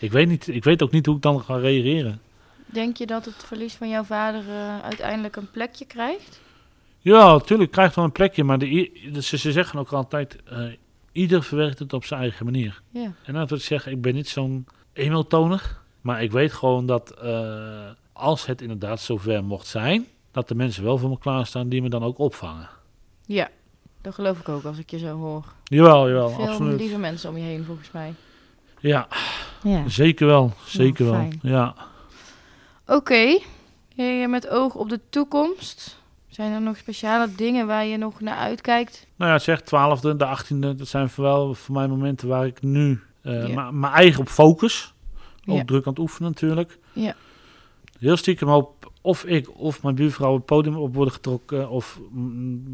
Ik 0.00 0.12
weet, 0.12 0.28
niet, 0.28 0.48
ik 0.48 0.64
weet 0.64 0.82
ook 0.82 0.90
niet 0.90 1.06
hoe 1.06 1.16
ik 1.16 1.22
dan 1.22 1.40
ga 1.40 1.56
reageren. 1.56 2.20
Denk 2.66 2.96
je 2.96 3.06
dat 3.06 3.24
het 3.24 3.44
verlies 3.44 3.74
van 3.74 3.88
jouw 3.88 4.02
vader 4.02 4.48
eh, 4.48 4.78
uiteindelijk 4.80 5.36
een 5.36 5.50
plekje 5.50 5.84
krijgt? 5.84 6.40
Ja, 6.98 7.32
natuurlijk 7.32 7.70
krijgt 7.70 7.94
wel 7.94 8.04
een 8.04 8.12
plekje, 8.12 8.44
maar 8.44 8.58
de, 8.58 8.90
ze, 9.20 9.38
ze 9.38 9.52
zeggen 9.52 9.78
ook 9.78 9.92
altijd, 9.92 10.36
eh, 10.44 10.64
ieder 11.12 11.42
verwerkt 11.42 11.78
het 11.78 11.92
op 11.92 12.04
zijn 12.04 12.20
eigen 12.20 12.44
manier. 12.44 12.82
Ja. 12.90 13.12
En 13.24 13.34
dat 13.34 13.48
wil 13.48 13.58
ik 13.58 13.64
zeggen, 13.64 13.92
ik 13.92 14.02
ben 14.02 14.14
niet 14.14 14.28
zo'n 14.28 14.66
emotoner, 14.92 15.78
maar 16.00 16.22
ik 16.22 16.32
weet 16.32 16.52
gewoon 16.52 16.86
dat 16.86 17.10
eh, 17.10 17.90
als 18.12 18.46
het 18.46 18.60
inderdaad 18.62 19.00
zover 19.00 19.44
mocht 19.44 19.66
zijn, 19.66 20.06
dat 20.30 20.48
de 20.48 20.54
mensen 20.54 20.84
wel 20.84 20.98
voor 20.98 21.10
me 21.10 21.18
klaarstaan 21.18 21.68
die 21.68 21.82
me 21.82 21.88
dan 21.88 22.02
ook 22.02 22.18
opvangen. 22.18 22.68
Ja, 23.26 23.48
dat 24.00 24.14
geloof 24.14 24.40
ik 24.40 24.48
ook 24.48 24.64
als 24.64 24.78
ik 24.78 24.90
je 24.90 24.98
zo 24.98 25.16
hoor. 25.16 25.44
Jawel, 25.64 26.08
jawel, 26.08 26.28
Veel 26.28 26.48
absoluut. 26.48 26.80
lieve 26.80 26.98
mensen 26.98 27.30
om 27.30 27.36
je 27.36 27.44
heen, 27.44 27.64
volgens 27.64 27.90
mij. 27.90 28.14
Ja, 28.80 29.08
Ja. 29.62 29.88
zeker 29.88 30.26
wel, 30.26 30.52
zeker 30.64 31.04
wel. 31.10 31.28
Ja. 31.42 31.74
Oké, 32.86 33.38
Hey, 33.96 34.28
met 34.28 34.48
oog 34.48 34.74
op 34.74 34.88
de 34.88 35.00
toekomst. 35.10 35.98
Zijn 36.28 36.52
er 36.52 36.60
nog 36.60 36.76
speciale 36.76 37.34
dingen 37.36 37.66
waar 37.66 37.84
je 37.86 37.96
nog 37.96 38.20
naar 38.20 38.36
uitkijkt? 38.36 39.06
Nou 39.16 39.30
ja, 39.30 39.38
zeg 39.38 39.60
12e, 39.62 40.16
de 40.16 40.24
18e, 40.26 40.74
dat 40.76 40.88
zijn 40.88 41.08
voor 41.08 41.24
wel 41.24 41.54
voor 41.54 41.74
mij 41.74 41.88
momenten 41.88 42.28
waar 42.28 42.46
ik 42.46 42.62
nu 42.62 43.00
eh, 43.22 43.48
Ja. 43.48 43.70
mijn 43.70 43.92
eigen 43.92 44.20
op 44.20 44.28
focus. 44.28 44.94
Ook 45.46 45.56
Ja. 45.56 45.64
druk 45.64 45.84
aan 45.86 45.92
het 45.92 46.00
oefenen 46.02 46.30
natuurlijk. 46.30 46.78
Ja. 46.92 47.14
Heel 47.98 48.16
stiekem 48.16 48.48
hoop 48.48 48.92
of 49.00 49.24
ik 49.24 49.58
of 49.58 49.82
mijn 49.82 49.94
buurvrouw 49.94 50.34
het 50.34 50.44
podium 50.44 50.76
op 50.76 50.94
worden 50.94 51.14
getrokken. 51.14 51.68
Of 51.70 52.00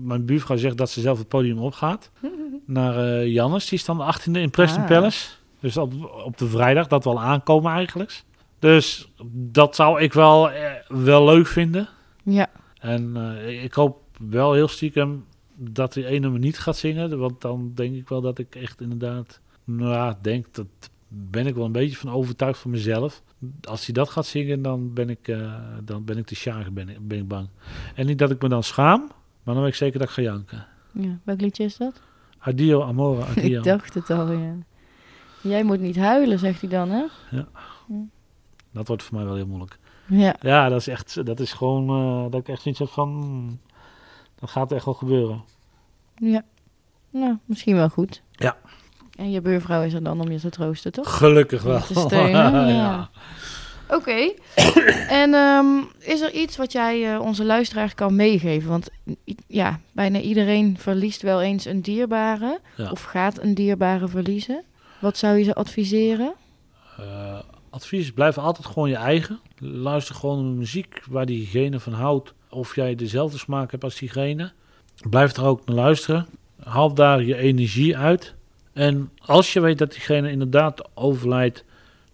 mijn 0.03 0.25
buurvrouw 0.25 0.57
zegt 0.57 0.77
dat 0.77 0.90
ze 0.90 1.01
zelf 1.01 1.19
het 1.19 1.29
podium 1.29 1.59
opgaat. 1.59 2.11
Naar 2.66 2.97
eh 2.99 3.27
Jannes, 3.33 3.69
die 3.69 3.79
is 3.79 3.85
dan 3.85 3.99
de 3.99 4.05
18e 4.05 4.31
in 4.40 4.51
Preston 4.51 4.83
Ah. 4.83 4.88
Palace. 4.88 5.29
Dus 5.61 5.77
op, 5.77 5.92
op 6.25 6.38
de 6.38 6.47
vrijdag, 6.49 6.87
dat 6.87 7.05
wel 7.05 7.21
aankomen 7.23 7.73
eigenlijk. 7.73 8.23
Dus 8.59 9.12
dat 9.33 9.75
zou 9.75 10.01
ik 10.01 10.12
wel, 10.12 10.51
eh, 10.51 10.71
wel 10.88 11.25
leuk 11.25 11.47
vinden. 11.47 11.88
Ja, 12.23 12.51
En 12.79 13.16
eh, 13.16 13.62
ik 13.64 13.73
hoop 13.75 14.01
wel 14.19 14.53
heel 14.53 14.69
stiekem 14.69 15.25
dat 15.55 15.95
hij 15.95 16.05
één 16.05 16.21
nummer 16.21 16.40
niet 16.40 16.59
gaat 16.59 16.77
zingen. 16.77 17.19
Want 17.19 17.40
dan 17.40 17.73
denk 17.75 17.95
ik 17.95 18.09
wel 18.09 18.21
dat 18.21 18.38
ik 18.38 18.55
echt 18.55 18.81
inderdaad... 18.81 19.40
Nou 19.64 19.90
ja, 19.92 20.19
denk, 20.23 20.47
dat 20.55 20.66
ben 21.09 21.47
ik 21.47 21.55
wel 21.55 21.64
een 21.64 21.73
beetje 21.73 21.97
van 21.97 22.11
overtuigd 22.12 22.59
van 22.59 22.71
mezelf. 22.71 23.23
Als 23.61 23.85
hij 23.87 23.95
dat 23.95 24.09
gaat 24.09 24.27
zingen, 24.27 24.62
dan 24.62 24.92
ben 24.92 25.11
ik, 25.11 25.29
eh, 25.29 25.53
dan 25.85 26.05
ben 26.05 26.19
ik 26.19 26.27
te 26.27 26.35
sjagen, 26.35 26.75
ben, 26.75 26.88
ik- 26.88 27.09
ben 27.09 27.19
ik 27.19 27.29
bang. 27.29 27.49
En 27.95 28.07
niet 28.07 28.19
dat 28.19 28.31
ik 28.31 28.42
me 28.42 28.49
dan 28.49 28.62
schaam, 28.62 29.01
maar 29.42 29.55
dan 29.55 29.62
weet 29.62 29.73
ik 29.73 29.79
zeker 29.79 29.99
dat 29.99 30.09
ik 30.09 30.14
ga 30.14 30.23
janken. 30.23 30.66
ja. 30.92 31.19
welk 31.25 31.40
liedje 31.40 31.64
is 31.64 31.77
dat? 31.77 32.01
Adio, 32.38 32.83
amore, 32.83 33.25
adio. 33.25 33.59
Ik 33.59 33.64
dacht 33.64 33.95
het 33.95 34.11
al, 34.11 34.33
ja. 34.33 34.55
Jij 35.47 35.63
moet 35.63 35.81
niet 35.81 35.97
huilen, 35.97 36.39
zegt 36.39 36.61
hij 36.61 36.71
dan, 36.71 36.91
hè? 36.91 37.05
Dat 38.73 38.88
wordt 38.88 39.03
voor 39.03 39.17
mij 39.17 39.25
wel 39.25 39.35
heel 39.35 39.47
moeilijk. 39.47 39.79
Ja, 40.07 40.37
Ja, 40.40 40.69
dat 40.69 40.81
is 40.81 40.88
echt, 40.88 41.27
dat 41.27 41.40
is 41.40 41.53
gewoon, 41.53 41.88
eh, 41.88 42.31
dat 42.31 42.40
ik 42.40 42.49
echt 42.49 42.63
zoiets 42.63 42.81
heb 42.81 42.88
van... 42.88 43.09
hmm, 43.09 43.61
dat 44.40 44.51
gaat 44.51 44.73
echt 44.73 44.85
wel 44.85 44.94
gebeuren. 44.94 45.44
ja. 46.15 46.42
Nou, 47.11 47.37
misschien 47.44 47.77
wel 47.77 47.88
goed. 47.88 48.23
Ja. 48.33 48.57
En 49.17 49.31
je 49.31 49.40
buurvrouw 49.40 49.83
is 49.83 49.92
er 49.92 50.03
dan 50.03 50.21
om 50.21 50.31
je 50.31 50.40
te 50.40 50.51
troosten, 50.51 50.92
toch? 50.92 51.17
Gelukkig 51.17 51.63
wel. 51.63 51.81
Te 51.81 51.94
steunen, 51.94 52.67
ja. 52.75 53.11
Oké. 53.88 54.33
en 55.23 55.35
ehm, 55.35 55.67
is 55.99 56.21
er 56.21 56.33
iets 56.33 56.57
wat 56.57 56.73
jij 56.73 57.15
eh, 57.15 57.21
onze 57.21 57.44
luisteraars 57.44 57.94
kan 57.94 58.17
meegeven? 58.17 58.69
Want 58.69 58.88
ja, 59.47 59.81
bijna 59.92 60.19
iedereen 60.19 60.77
verliest 60.79 61.23
wel 61.23 61.42
eens 61.42 61.65
een 61.65 61.81
dierbare. 61.81 62.61
Ja. 62.77 62.90
Of 62.90 63.03
gaat 63.03 63.42
een 63.42 63.55
dierbare 63.55 64.09
verliezen. 64.09 64.65
Wat 64.99 65.17
zou 65.17 65.38
je 65.38 65.44
ze 65.44 65.55
adviseren? 65.55 66.35
Eh, 66.99 67.38
advies, 67.71 68.13
blijf 68.13 68.38
altijd 68.38 68.67
gewoon 68.67 68.88
je 68.88 68.97
eigen. 68.97 69.40
Luister 69.59 70.15
gewoon 70.15 70.44
naar 70.44 70.55
muziek 70.55 71.03
waar 71.09 71.27
diegene 71.27 71.81
van 71.81 71.92
houdt. 71.92 72.35
Of 72.51 72.75
jij 72.75 72.94
dezelfde 72.94 73.38
smaak 73.38 73.71
hebt 73.71 73.85
als 73.85 73.99
diegene. 73.99 74.53
Blijf 75.11 75.37
er 75.37 75.44
ook 75.44 75.67
naar 75.67 75.77
luisteren. 75.77 76.27
Haal 76.63 76.94
daar 76.94 77.23
je 77.23 77.37
energie 77.37 77.97
uit. 77.97 78.35
En 78.73 79.11
als 79.19 79.53
je 79.53 79.61
weet 79.61 79.79
dat 79.79 79.92
diegene 79.92 80.31
inderdaad 80.31 80.88
overlijdt, 80.94 81.65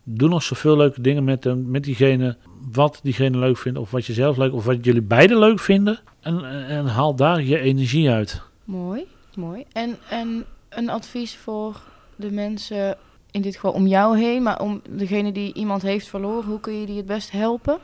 doe 0.02 0.28
nog 0.28 0.42
zoveel 0.42 0.76
leuke 0.76 1.00
dingen 1.00 1.24
met, 1.24 1.44
hem, 1.44 1.70
met 1.70 1.84
diegene. 1.84 2.36
Wat 2.72 3.00
diegene 3.02 3.38
leuk 3.38 3.56
vindt, 3.56 3.78
of 3.78 3.90
wat 3.90 4.06
je 4.06 4.12
zelf 4.12 4.36
leuk, 4.36 4.52
of 4.52 4.64
wat 4.64 4.84
jullie 4.84 5.02
beiden 5.02 5.38
leuk 5.38 5.60
vinden. 5.60 6.00
En, 6.20 6.44
en, 6.44 6.66
en 6.66 6.86
haal 6.86 7.14
daar 7.14 7.42
je 7.42 7.58
energie 7.58 8.10
uit. 8.10 8.42
Mooi, 8.64 9.06
mooi. 9.34 9.64
En, 9.72 9.98
en 10.08 10.44
een 10.68 10.90
advies 10.90 11.36
voor 11.36 11.80
de 12.16 12.30
mensen, 12.30 12.96
in 13.30 13.42
dit 13.42 13.54
geval 13.54 13.72
om 13.72 13.86
jou 13.86 14.18
heen, 14.18 14.42
maar 14.42 14.60
om 14.60 14.82
degene 14.90 15.32
die 15.32 15.54
iemand 15.54 15.82
heeft 15.82 16.08
verloren, 16.08 16.48
hoe 16.48 16.60
kun 16.60 16.72
je 16.80 16.86
die 16.86 16.96
het 16.96 17.06
best 17.06 17.30
helpen? 17.30 17.78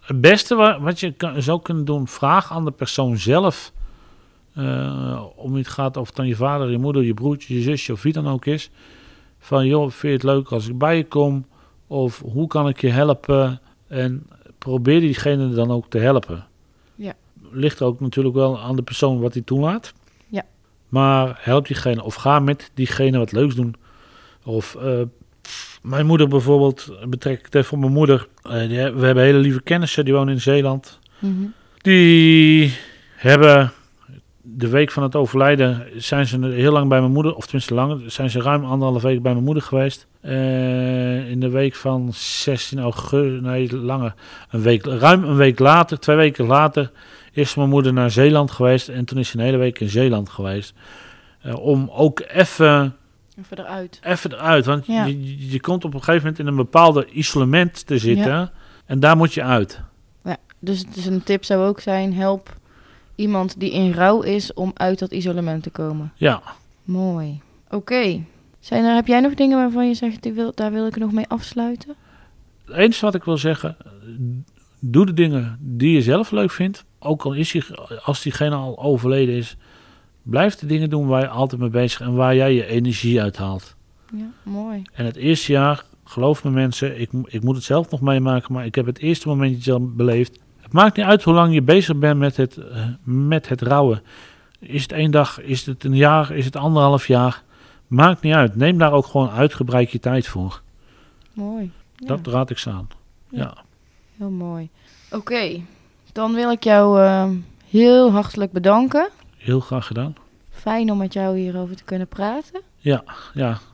Het 0.00 0.20
beste 0.20 0.54
wa- 0.54 0.80
wat 0.80 1.00
je 1.00 1.14
zou 1.36 1.62
kunnen 1.62 1.84
doen, 1.84 2.08
vraag 2.08 2.52
aan 2.52 2.64
de 2.64 2.70
persoon 2.70 3.16
zelf. 3.16 3.72
eh, 4.54 5.22
om 5.36 5.54
het 5.54 5.68
gaat 5.68 5.96
of 5.96 6.06
het 6.06 6.16
dan 6.16 6.26
je 6.26 6.36
vader, 6.36 6.70
je 6.70 6.78
moeder, 6.78 7.02
je 7.02 7.14
broertje, 7.14 7.54
je 7.54 7.62
zusje 7.62 7.92
of 7.92 8.02
wie 8.02 8.12
dan 8.12 8.28
ook 8.28 8.46
is. 8.46 8.70
Van 9.38 9.66
joh, 9.66 9.82
vind 9.90 10.00
je 10.02 10.08
het 10.08 10.22
leuk 10.22 10.48
als 10.52 10.68
ik 10.68 10.78
bij 10.78 10.96
je 10.96 11.04
kom? 11.04 11.44
Of 11.86 12.22
hoe 12.32 12.46
kan 12.46 12.68
ik 12.68 12.80
je 12.80 12.88
helpen? 12.88 13.60
En 13.88 14.26
probeer 14.58 15.00
diegene 15.00 15.50
dan 15.54 15.70
ook 15.70 15.86
te 15.88 15.98
helpen. 15.98 16.46
Ja. 16.94 17.12
Ligt 17.50 17.82
ook 17.82 18.00
natuurlijk 18.00 18.34
wel 18.34 18.60
aan 18.60 18.76
de 18.76 18.82
persoon 18.82 19.20
wat 19.20 19.32
hij 19.34 19.42
toelaat. 19.42 19.92
Maar 20.90 21.38
help 21.40 21.66
diegene 21.66 22.02
of 22.02 22.14
ga 22.14 22.38
met 22.38 22.70
diegene 22.74 23.18
wat 23.18 23.32
leuks 23.32 23.54
doen. 23.54 23.74
Of 24.44 24.74
eh, 24.74 25.00
mijn 25.82 26.06
moeder 26.06 26.28
bijvoorbeeld, 26.28 26.92
betrek 27.08 27.46
ik 27.46 27.54
even 27.54 27.72
op 27.72 27.78
mijn 27.78 27.92
moeder. 27.92 28.28
Eh, 28.42 28.68
die, 28.68 28.82
we 28.90 29.06
hebben 29.06 29.24
hele 29.24 29.38
lieve 29.38 29.62
kennissen, 29.62 30.04
die 30.04 30.14
wonen 30.14 30.34
in 30.34 30.40
Zeeland. 30.40 30.98
Die 31.76 32.74
hebben 33.16 33.72
de 34.42 34.68
week 34.68 34.90
van 34.90 35.02
het 35.02 35.16
overlijden 35.16 35.86
zijn 35.96 36.26
ze 36.26 36.46
heel 36.46 36.72
lang 36.72 36.88
bij 36.88 37.00
mijn 37.00 37.12
moeder, 37.12 37.34
of 37.34 37.44
tenminste 37.44 37.74
lang, 37.74 38.02
zijn 38.06 38.30
ze 38.30 38.40
ruim 38.40 38.64
anderhalve 38.64 39.06
week 39.06 39.22
bij 39.22 39.32
mijn 39.32 39.44
moeder 39.44 39.62
geweest. 39.62 40.06
Eh, 40.20 41.30
in 41.30 41.40
de 41.40 41.48
week 41.48 41.74
van 41.74 42.08
16 42.12 42.78
augustus, 42.78 43.40
nee 43.40 43.76
langer, 43.76 44.14
een 44.50 44.62
week, 44.62 44.84
ruim 44.84 45.24
een 45.24 45.36
week 45.36 45.58
later, 45.58 45.98
twee 45.98 46.16
weken 46.16 46.46
later, 46.46 46.90
is 47.32 47.54
mijn 47.54 47.68
moeder 47.68 47.92
naar 47.92 48.10
Zeeland 48.10 48.50
geweest 48.50 48.88
en 48.88 49.04
toen 49.04 49.18
is 49.18 49.28
ze 49.28 49.38
een 49.38 49.44
hele 49.44 49.56
week 49.56 49.80
in 49.80 49.88
Zeeland 49.88 50.28
geweest. 50.28 50.74
Eh, 51.40 51.54
om 51.58 51.90
ook 51.92 52.20
even 52.28 52.96
Even 53.38 53.58
eruit. 53.58 54.00
even 54.02 54.32
eruit. 54.32 54.64
Want 54.66 54.86
Ja. 54.86 55.04
je, 55.38 55.60
komt 55.60 55.84
op 55.84 55.94
een 55.94 55.98
gegeven 56.02 56.20
moment 56.22 56.38
in 56.38 56.46
een 56.46 56.56
bepaalde 56.56 57.06
isolement 57.10 57.86
te 57.86 57.98
zitten. 57.98 58.50
En 58.86 59.00
daar 59.00 59.16
moet 59.16 59.34
je 59.34 59.42
uit. 59.42 59.80
Dus, 60.62 60.84
dus 60.86 61.04
een 61.06 61.22
tip 61.22 61.44
zou 61.44 61.66
ook 61.66 61.80
zijn, 61.80 62.14
help 62.14 62.56
iemand 63.14 63.60
die 63.60 63.70
in 63.72 63.92
rouw 63.92 64.20
is 64.22 64.52
om 64.54 64.70
uit 64.74 64.98
dat 64.98 65.12
isolement 65.12 65.62
te 65.62 65.70
komen. 65.70 66.12
Ja, 66.16 66.42
Mooi. 66.84 67.40
Oké. 67.70 68.24
Zijn 68.58 68.84
er, 68.84 68.94
heb 68.94 69.06
jij 69.06 69.20
nog 69.20 69.34
dingen 69.34 69.58
waarvan 69.58 69.88
je 69.88 69.94
zegt, 69.94 70.22
die 70.22 70.32
wil, 70.32 70.52
daar 70.54 70.72
wil 70.72 70.86
ik 70.86 70.96
nog 70.96 71.12
mee 71.12 71.28
afsluiten? 71.28 71.94
het 72.64 72.76
enige 72.76 73.04
wat 73.04 73.14
ik 73.14 73.24
wil 73.24 73.36
zeggen. 73.36 73.76
Doe 74.78 75.06
de 75.06 75.12
dingen 75.14 75.58
die 75.60 75.92
je 75.92 76.02
zelf 76.02 76.30
leuk 76.30 76.50
vindt. 76.50 76.84
Ook 77.00 77.22
al 77.22 77.32
is 77.32 77.50
die, 77.50 77.64
als 78.04 78.22
diegene 78.22 78.54
al 78.54 78.78
overleden 78.78 79.34
is. 79.34 79.56
Blijf 80.22 80.54
de 80.54 80.66
dingen 80.66 80.90
doen 80.90 81.06
waar 81.06 81.20
je 81.20 81.28
altijd 81.28 81.60
mee 81.60 81.70
bezig 81.70 82.00
en 82.00 82.14
waar 82.14 82.34
jij 82.34 82.54
je 82.54 82.66
energie 82.66 83.20
uithaalt. 83.20 83.76
Ja, 84.12 84.30
mooi. 84.42 84.82
En 84.92 85.04
het 85.04 85.16
eerste 85.16 85.52
jaar, 85.52 85.84
geloof 86.04 86.44
me 86.44 86.50
mensen, 86.50 87.00
ik, 87.00 87.10
ik 87.24 87.42
moet 87.42 87.54
het 87.54 87.64
zelf 87.64 87.90
nog 87.90 88.00
meemaken, 88.00 88.52
maar 88.52 88.64
ik 88.64 88.74
heb 88.74 88.86
het 88.86 88.98
eerste 88.98 89.28
momentje 89.28 89.72
al 89.72 89.86
beleefd. 89.92 90.38
Het 90.60 90.72
maakt 90.72 90.96
niet 90.96 91.06
uit 91.06 91.22
hoe 91.22 91.34
lang 91.34 91.54
je 91.54 91.62
bezig 91.62 91.96
bent 91.96 92.18
met 92.18 92.36
het, 92.36 92.56
eh, 92.56 92.84
met 93.02 93.48
het 93.48 93.62
rouwen. 93.62 94.02
Is 94.58 94.82
het 94.82 94.92
één 94.92 95.10
dag, 95.10 95.40
is 95.40 95.66
het 95.66 95.84
een 95.84 95.96
jaar, 95.96 96.30
is 96.30 96.44
het 96.44 96.56
anderhalf 96.56 97.06
jaar? 97.06 97.42
Maakt 97.86 98.22
niet 98.22 98.34
uit. 98.34 98.56
Neem 98.56 98.78
daar 98.78 98.92
ook 98.92 99.06
gewoon 99.06 99.30
uitgebreid 99.30 99.90
je 99.90 100.00
tijd 100.00 100.26
voor. 100.26 100.62
Mooi. 101.32 101.70
Ja, 101.96 102.06
Dat 102.06 102.26
raad 102.26 102.50
ik 102.50 102.58
ze 102.58 102.70
aan. 102.70 102.88
Ja. 103.28 103.38
Ja. 103.38 103.54
heel 104.16 104.30
mooi. 104.30 104.68
Oké, 105.10 105.60
dan 106.12 106.34
wil 106.34 106.50
ik 106.50 106.64
jou 106.64 107.00
eh, 107.02 107.30
heel 107.68 108.12
hartelijk 108.12 108.52
bedanken. 108.52 109.08
Heel 109.36 109.60
graag 109.60 109.86
gedaan. 109.86 110.14
Fijn 110.50 110.90
om 110.90 110.98
met 110.98 111.12
jou 111.12 111.38
hierover 111.38 111.76
te 111.76 111.84
kunnen 111.84 112.08
praten. 112.08 112.60
Ja, 112.76 113.04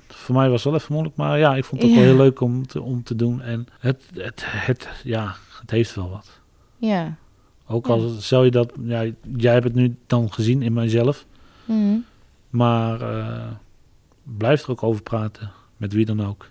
voor 0.09 0.35
mij 0.35 0.49
was 0.49 0.63
het 0.65 0.73
wel 0.73 0.81
even 0.81 0.93
moeilijk, 0.93 1.17
maar 1.17 1.39
ja, 1.39 1.57
ik 1.57 1.65
vond 1.65 1.83
het 1.83 1.91
ook 1.91 1.97
Ja. 1.97 2.03
wel 2.03 2.13
heel 2.13 2.23
leuk 2.23 2.41
om 2.41 2.67
te, 2.67 2.83
om 2.83 3.03
te 3.03 3.17
doen. 3.17 3.43
En 3.43 3.67
het, 3.79 4.03
het, 4.15 4.43
het, 4.47 4.89
ja, 5.05 5.35
het 5.61 5.71
heeft 5.71 5.95
wel 5.95 6.11
wat. 6.11 6.41
Ja. 6.77 7.15
Ook 7.67 7.87
Ja. 7.87 7.93
al 7.93 8.09
zou 8.09 8.45
je 8.45 8.51
dat, 8.51 8.73
ja, 8.83 9.05
jij 9.37 9.53
hebt 9.53 9.65
het 9.65 9.75
nu 9.75 9.97
dan 10.07 10.33
gezien 10.33 10.63
in 10.63 10.73
mijzelf. 10.73 11.27
Mhm. 11.65 11.97
Maar 12.51 13.01
eh, 13.01 13.47
blijf 14.23 14.63
er 14.63 14.71
ook 14.71 14.83
over 14.83 15.03
praten. 15.03 15.51
Met 15.77 15.93
wie 15.93 16.05
dan 16.05 16.27
ook. 16.27 16.51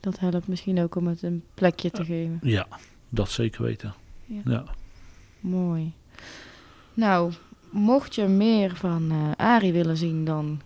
Dat 0.00 0.18
helpt 0.18 0.48
misschien 0.48 0.82
ook 0.82 0.94
om 0.94 1.06
het 1.06 1.22
een 1.22 1.42
plekje 1.54 1.90
te 1.90 2.04
geven. 2.04 2.38
Ja, 2.42 2.66
dat 3.08 3.30
zeker 3.30 3.62
weten. 3.62 3.94
Ja. 4.28 4.40
Ja. 4.44 4.64
Mooi. 5.40 5.92
Nou, 6.94 7.32
mocht 7.70 8.14
je 8.14 8.24
meer 8.24 8.76
van 8.76 9.10
eh 9.10 9.46
Arie 9.46 9.72
willen 9.72 9.96
zien, 9.96 10.24
dan 10.24 10.60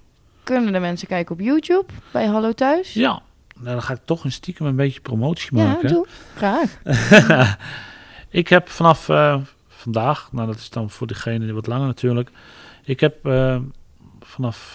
kunnen 0.44 0.72
de 0.72 0.78
mensen 0.78 1.08
kijken 1.08 1.34
op 1.34 1.40
YouTube 1.40 1.86
bij 2.12 2.26
Hallo 2.26 2.52
Thuis. 2.52 2.92
Ja. 2.92 3.22
Nou, 3.54 3.74
dan 3.74 3.82
ga 3.82 3.92
ik 3.92 4.00
toch 4.04 4.24
een 4.24 4.32
stiekem 4.32 4.66
een 4.66 4.76
beetje 4.76 5.00
promotie 5.00 5.56
Ja, 5.56 5.64
maken. 5.66 5.88
doe. 5.88 6.06
Graag. 6.36 6.78
ik 8.30 8.48
heb 8.48 8.68
vanaf 8.68 9.08
eh, 9.08 9.36
vandaag, 9.68 10.28
nou 10.32 10.46
dat 10.46 10.56
is 10.56 10.70
dan 10.70 10.90
voor 10.90 11.06
degene 11.06 11.44
die 11.44 11.54
wat 11.54 11.66
langer 11.66 11.86
natuurlijk. 11.86 12.30
Ik 12.84 13.00
heb 13.00 13.26
eh, 13.26 13.56
vanaf 14.20 14.74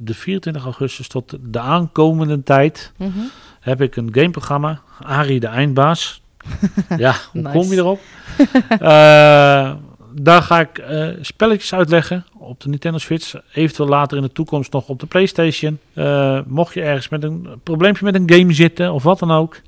de 0.00 0.14
24 0.14 0.64
augustus 0.64 1.08
tot 1.08 1.36
de 1.40 1.60
aankomende 1.60 2.42
tijd 2.42 2.92
Mhm. 2.96 3.18
heb 3.60 3.80
ik 3.80 3.96
een 3.96 4.14
gameprogramma. 4.14 4.80
Arie 5.02 5.40
de 5.40 5.46
Eindbaas. 5.46 6.22
ja, 6.96 7.14
hoe 7.32 7.42
Nice. 7.42 7.58
kom 7.58 7.70
je 7.70 7.76
erop? 7.76 8.00
Eh, 8.70 9.72
daar 10.12 10.42
ga 10.42 10.60
ik 10.60 10.78
eh, 10.78 11.08
spelletjes 11.20 11.74
uitleggen 11.74 12.24
op 12.38 12.60
de 12.60 12.68
Nintendo 12.68 12.98
Switch. 12.98 13.34
Eventueel 13.52 13.88
later 13.88 14.16
in 14.16 14.22
de 14.22 14.32
toekomst 14.32 14.72
nog 14.72 14.88
op 14.88 15.00
de 15.00 15.06
PlayStation. 15.06 15.78
Eh, 15.94 16.38
mocht 16.46 16.74
je 16.74 16.82
ergens 16.82 17.08
met 17.08 17.22
een 17.22 17.48
probleempje 17.62 18.04
met 18.04 18.14
een 18.14 18.30
game 18.30 18.52
zitten 18.52 18.92
of 18.92 19.02
wat 19.02 19.18
dan 19.18 19.30
ook. 19.30 19.60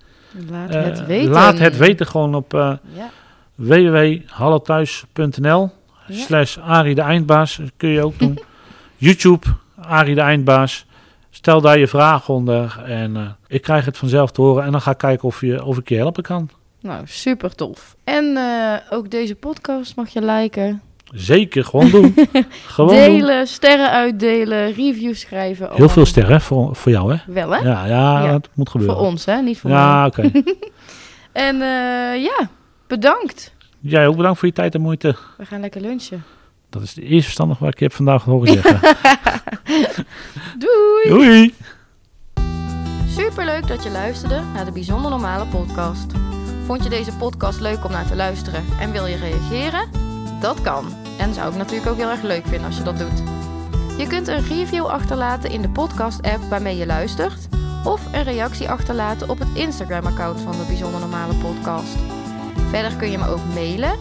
Laat 0.51 0.74
het 0.74 1.07
weten. 1.07 1.31
Laat 1.31 1.59
het 1.59 1.76
weten 1.76 2.07
gewoon 2.07 2.35
op 2.35 2.53
Ja. 2.53 2.81
www.hallothuis.nl 3.55 5.70
Ja. 6.07 6.14
slash 6.24 6.57
Arie 6.59 6.95
de 6.95 7.01
Eindbaas. 7.01 7.57
Dat 7.57 7.70
kun 7.76 7.89
je 7.89 8.05
ook 8.05 8.18
doen. 8.18 8.39
YouTube, 8.97 9.47
Arie 9.81 10.14
de 10.14 10.20
Eindbaas. 10.20 10.87
Stel 11.31 11.61
daar 11.61 11.78
je 11.78 11.89
vragen 11.89 12.35
onder 12.35 12.83
en 12.85 13.37
ik 13.47 13.62
krijg 13.62 13.85
het 13.85 13.99
vanzelf 13.99 14.31
te 14.31 14.41
horen. 14.41 14.64
En 14.64 14.70
dan 14.72 14.81
ga 14.81 14.91
ik 14.91 14.99
kijken 14.99 15.28
of, 15.28 15.41
je, 15.41 15.64
of 15.64 15.78
ik 15.78 15.89
je 15.89 15.97
helpen 15.97 16.22
kan. 16.22 16.51
Nou, 16.81 17.03
super 17.05 17.55
tof. 17.55 17.97
En 18.05 18.37
eh, 18.37 18.74
ook 18.91 19.11
deze 19.11 19.35
podcast 19.35 19.97
mag 19.97 20.09
je 20.09 20.24
liken. 20.24 20.83
Zeker, 21.14 21.64
gewoon 21.64 21.91
doen. 21.91 22.14
gewoon 22.66 22.91
doen. 22.95 22.99
delen, 23.05 23.47
sterren 23.47 23.91
uitdelen, 23.91 24.72
reviews 24.72 25.20
schrijven. 25.20 25.68
Heel 25.72 25.89
veel 25.89 26.07
sterren 26.07 26.33
hè, 26.33 26.41
voor, 26.41 26.76
voor 26.76 26.93
jou, 26.93 27.12
hè? 27.14 27.33
Wel, 27.33 27.51
hè? 27.51 27.59
Ja, 27.59 27.87
ja, 27.87 28.24
Ja. 28.24 28.33
dat 28.33 28.49
moet 28.55 28.70
gebeuren. 28.70 28.97
Voor 28.97 29.07
ons, 29.07 29.24
hè? 29.24 29.41
Niet 29.43 29.59
voor 29.59 29.70
mij. 29.70 29.78
Ja, 29.78 30.07
oké. 30.07 30.31
En 31.33 31.55
eh, 31.55 32.22
ja, 32.22 32.49
bedankt. 32.87 33.55
Jij 33.81 34.07
ook 34.07 34.16
bedankt 34.16 34.39
voor 34.39 34.49
je 34.49 34.55
tijd 34.55 34.74
en 34.74 34.81
moeite. 34.81 35.16
We 35.37 35.45
gaan 35.45 35.61
lekker 35.61 35.81
lunchen. 35.81 36.24
Dat 36.70 36.83
is 36.83 36.95
de 36.95 37.03
eerste 37.03 37.22
verstandig 37.22 37.59
wat 37.59 37.72
ik 37.72 37.78
je 37.78 37.85
heb 37.85 37.95
vandaag 37.95 38.24
horen 38.24 38.53
zeggen. 38.53 38.81
Doei! 40.59 41.09
Doei! 41.09 41.55
Superleuk 43.09 43.68
dat 43.68 43.83
je 43.83 43.91
luisterde 43.91 44.43
naar 44.55 44.64
de 44.64 44.72
Bijzonder 44.72 45.11
Normale 45.11 45.47
podcast. 45.47 46.07
Vond 46.71 46.83
je 46.83 46.91
deze 46.91 47.16
podcast 47.16 47.61
leuk 47.61 47.85
om 47.85 47.91
naar 47.91 48.07
te 48.07 48.16
luisteren 48.16 48.64
en 48.81 48.93
wil 48.93 49.07
je 49.07 49.16
reageren? 49.16 49.89
Dat 50.41 50.61
kan. 50.61 50.93
En 51.18 51.35
zou 51.35 51.51
ik 51.51 51.57
natuurlijk 51.57 51.91
ook 51.91 51.97
heel 51.97 52.11
erg 52.11 52.23
leuk 52.23 52.47
vinden 52.47 52.66
als 52.66 52.77
je 52.77 52.83
dat 52.83 52.99
doet. 52.99 53.23
Je 53.99 54.07
kunt 54.07 54.29
een 54.29 54.45
review 54.45 54.87
achterlaten 54.87 55.51
in 55.51 55.62
de 55.62 55.68
podcast-app 55.68 56.43
waarmee 56.49 56.77
je 56.77 56.87
luistert, 56.87 57.49
of 57.85 58.12
een 58.12 58.23
reactie 58.23 58.68
achterlaten 58.68 59.29
op 59.29 59.39
het 59.39 59.49
Instagram-account 59.55 60.41
van 60.41 60.53
de 60.53 60.64
Bijzonder 60.66 61.01
Normale 61.01 61.35
podcast. 61.35 61.97
Verder 62.68 62.97
kun 62.97 63.11
je 63.11 63.18
me 63.18 63.29
ook 63.29 63.45
mailen 63.55 63.97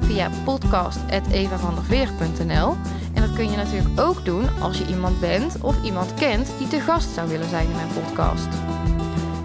via 0.00 0.30
podcast.evavanderveer.nl 0.44 2.76
en 3.14 3.22
dat 3.22 3.32
kun 3.32 3.50
je 3.50 3.56
natuurlijk 3.56 4.00
ook 4.00 4.24
doen 4.24 4.48
als 4.60 4.78
je 4.78 4.86
iemand 4.86 5.20
bent 5.20 5.56
of 5.60 5.82
iemand 5.82 6.14
kent 6.14 6.48
die 6.58 6.68
te 6.68 6.80
gast 6.80 7.14
zou 7.14 7.28
willen 7.28 7.48
zijn 7.48 7.70
in 7.70 7.76
mijn 7.76 7.92
podcast. 8.02 8.48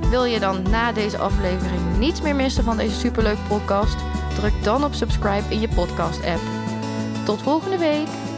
Wil 0.09 0.23
je 0.23 0.39
dan 0.39 0.69
na 0.69 0.91
deze 0.91 1.17
aflevering 1.17 1.97
niets 1.97 2.21
meer 2.21 2.35
missen 2.35 2.63
van 2.63 2.77
deze 2.77 2.95
superleuke 2.95 3.41
podcast? 3.47 3.97
Druk 4.35 4.63
dan 4.63 4.83
op 4.83 4.93
subscribe 4.93 5.49
in 5.49 5.59
je 5.59 5.67
podcast 5.67 6.25
app. 6.25 6.41
Tot 7.25 7.41
volgende 7.41 7.77
week! 7.77 8.28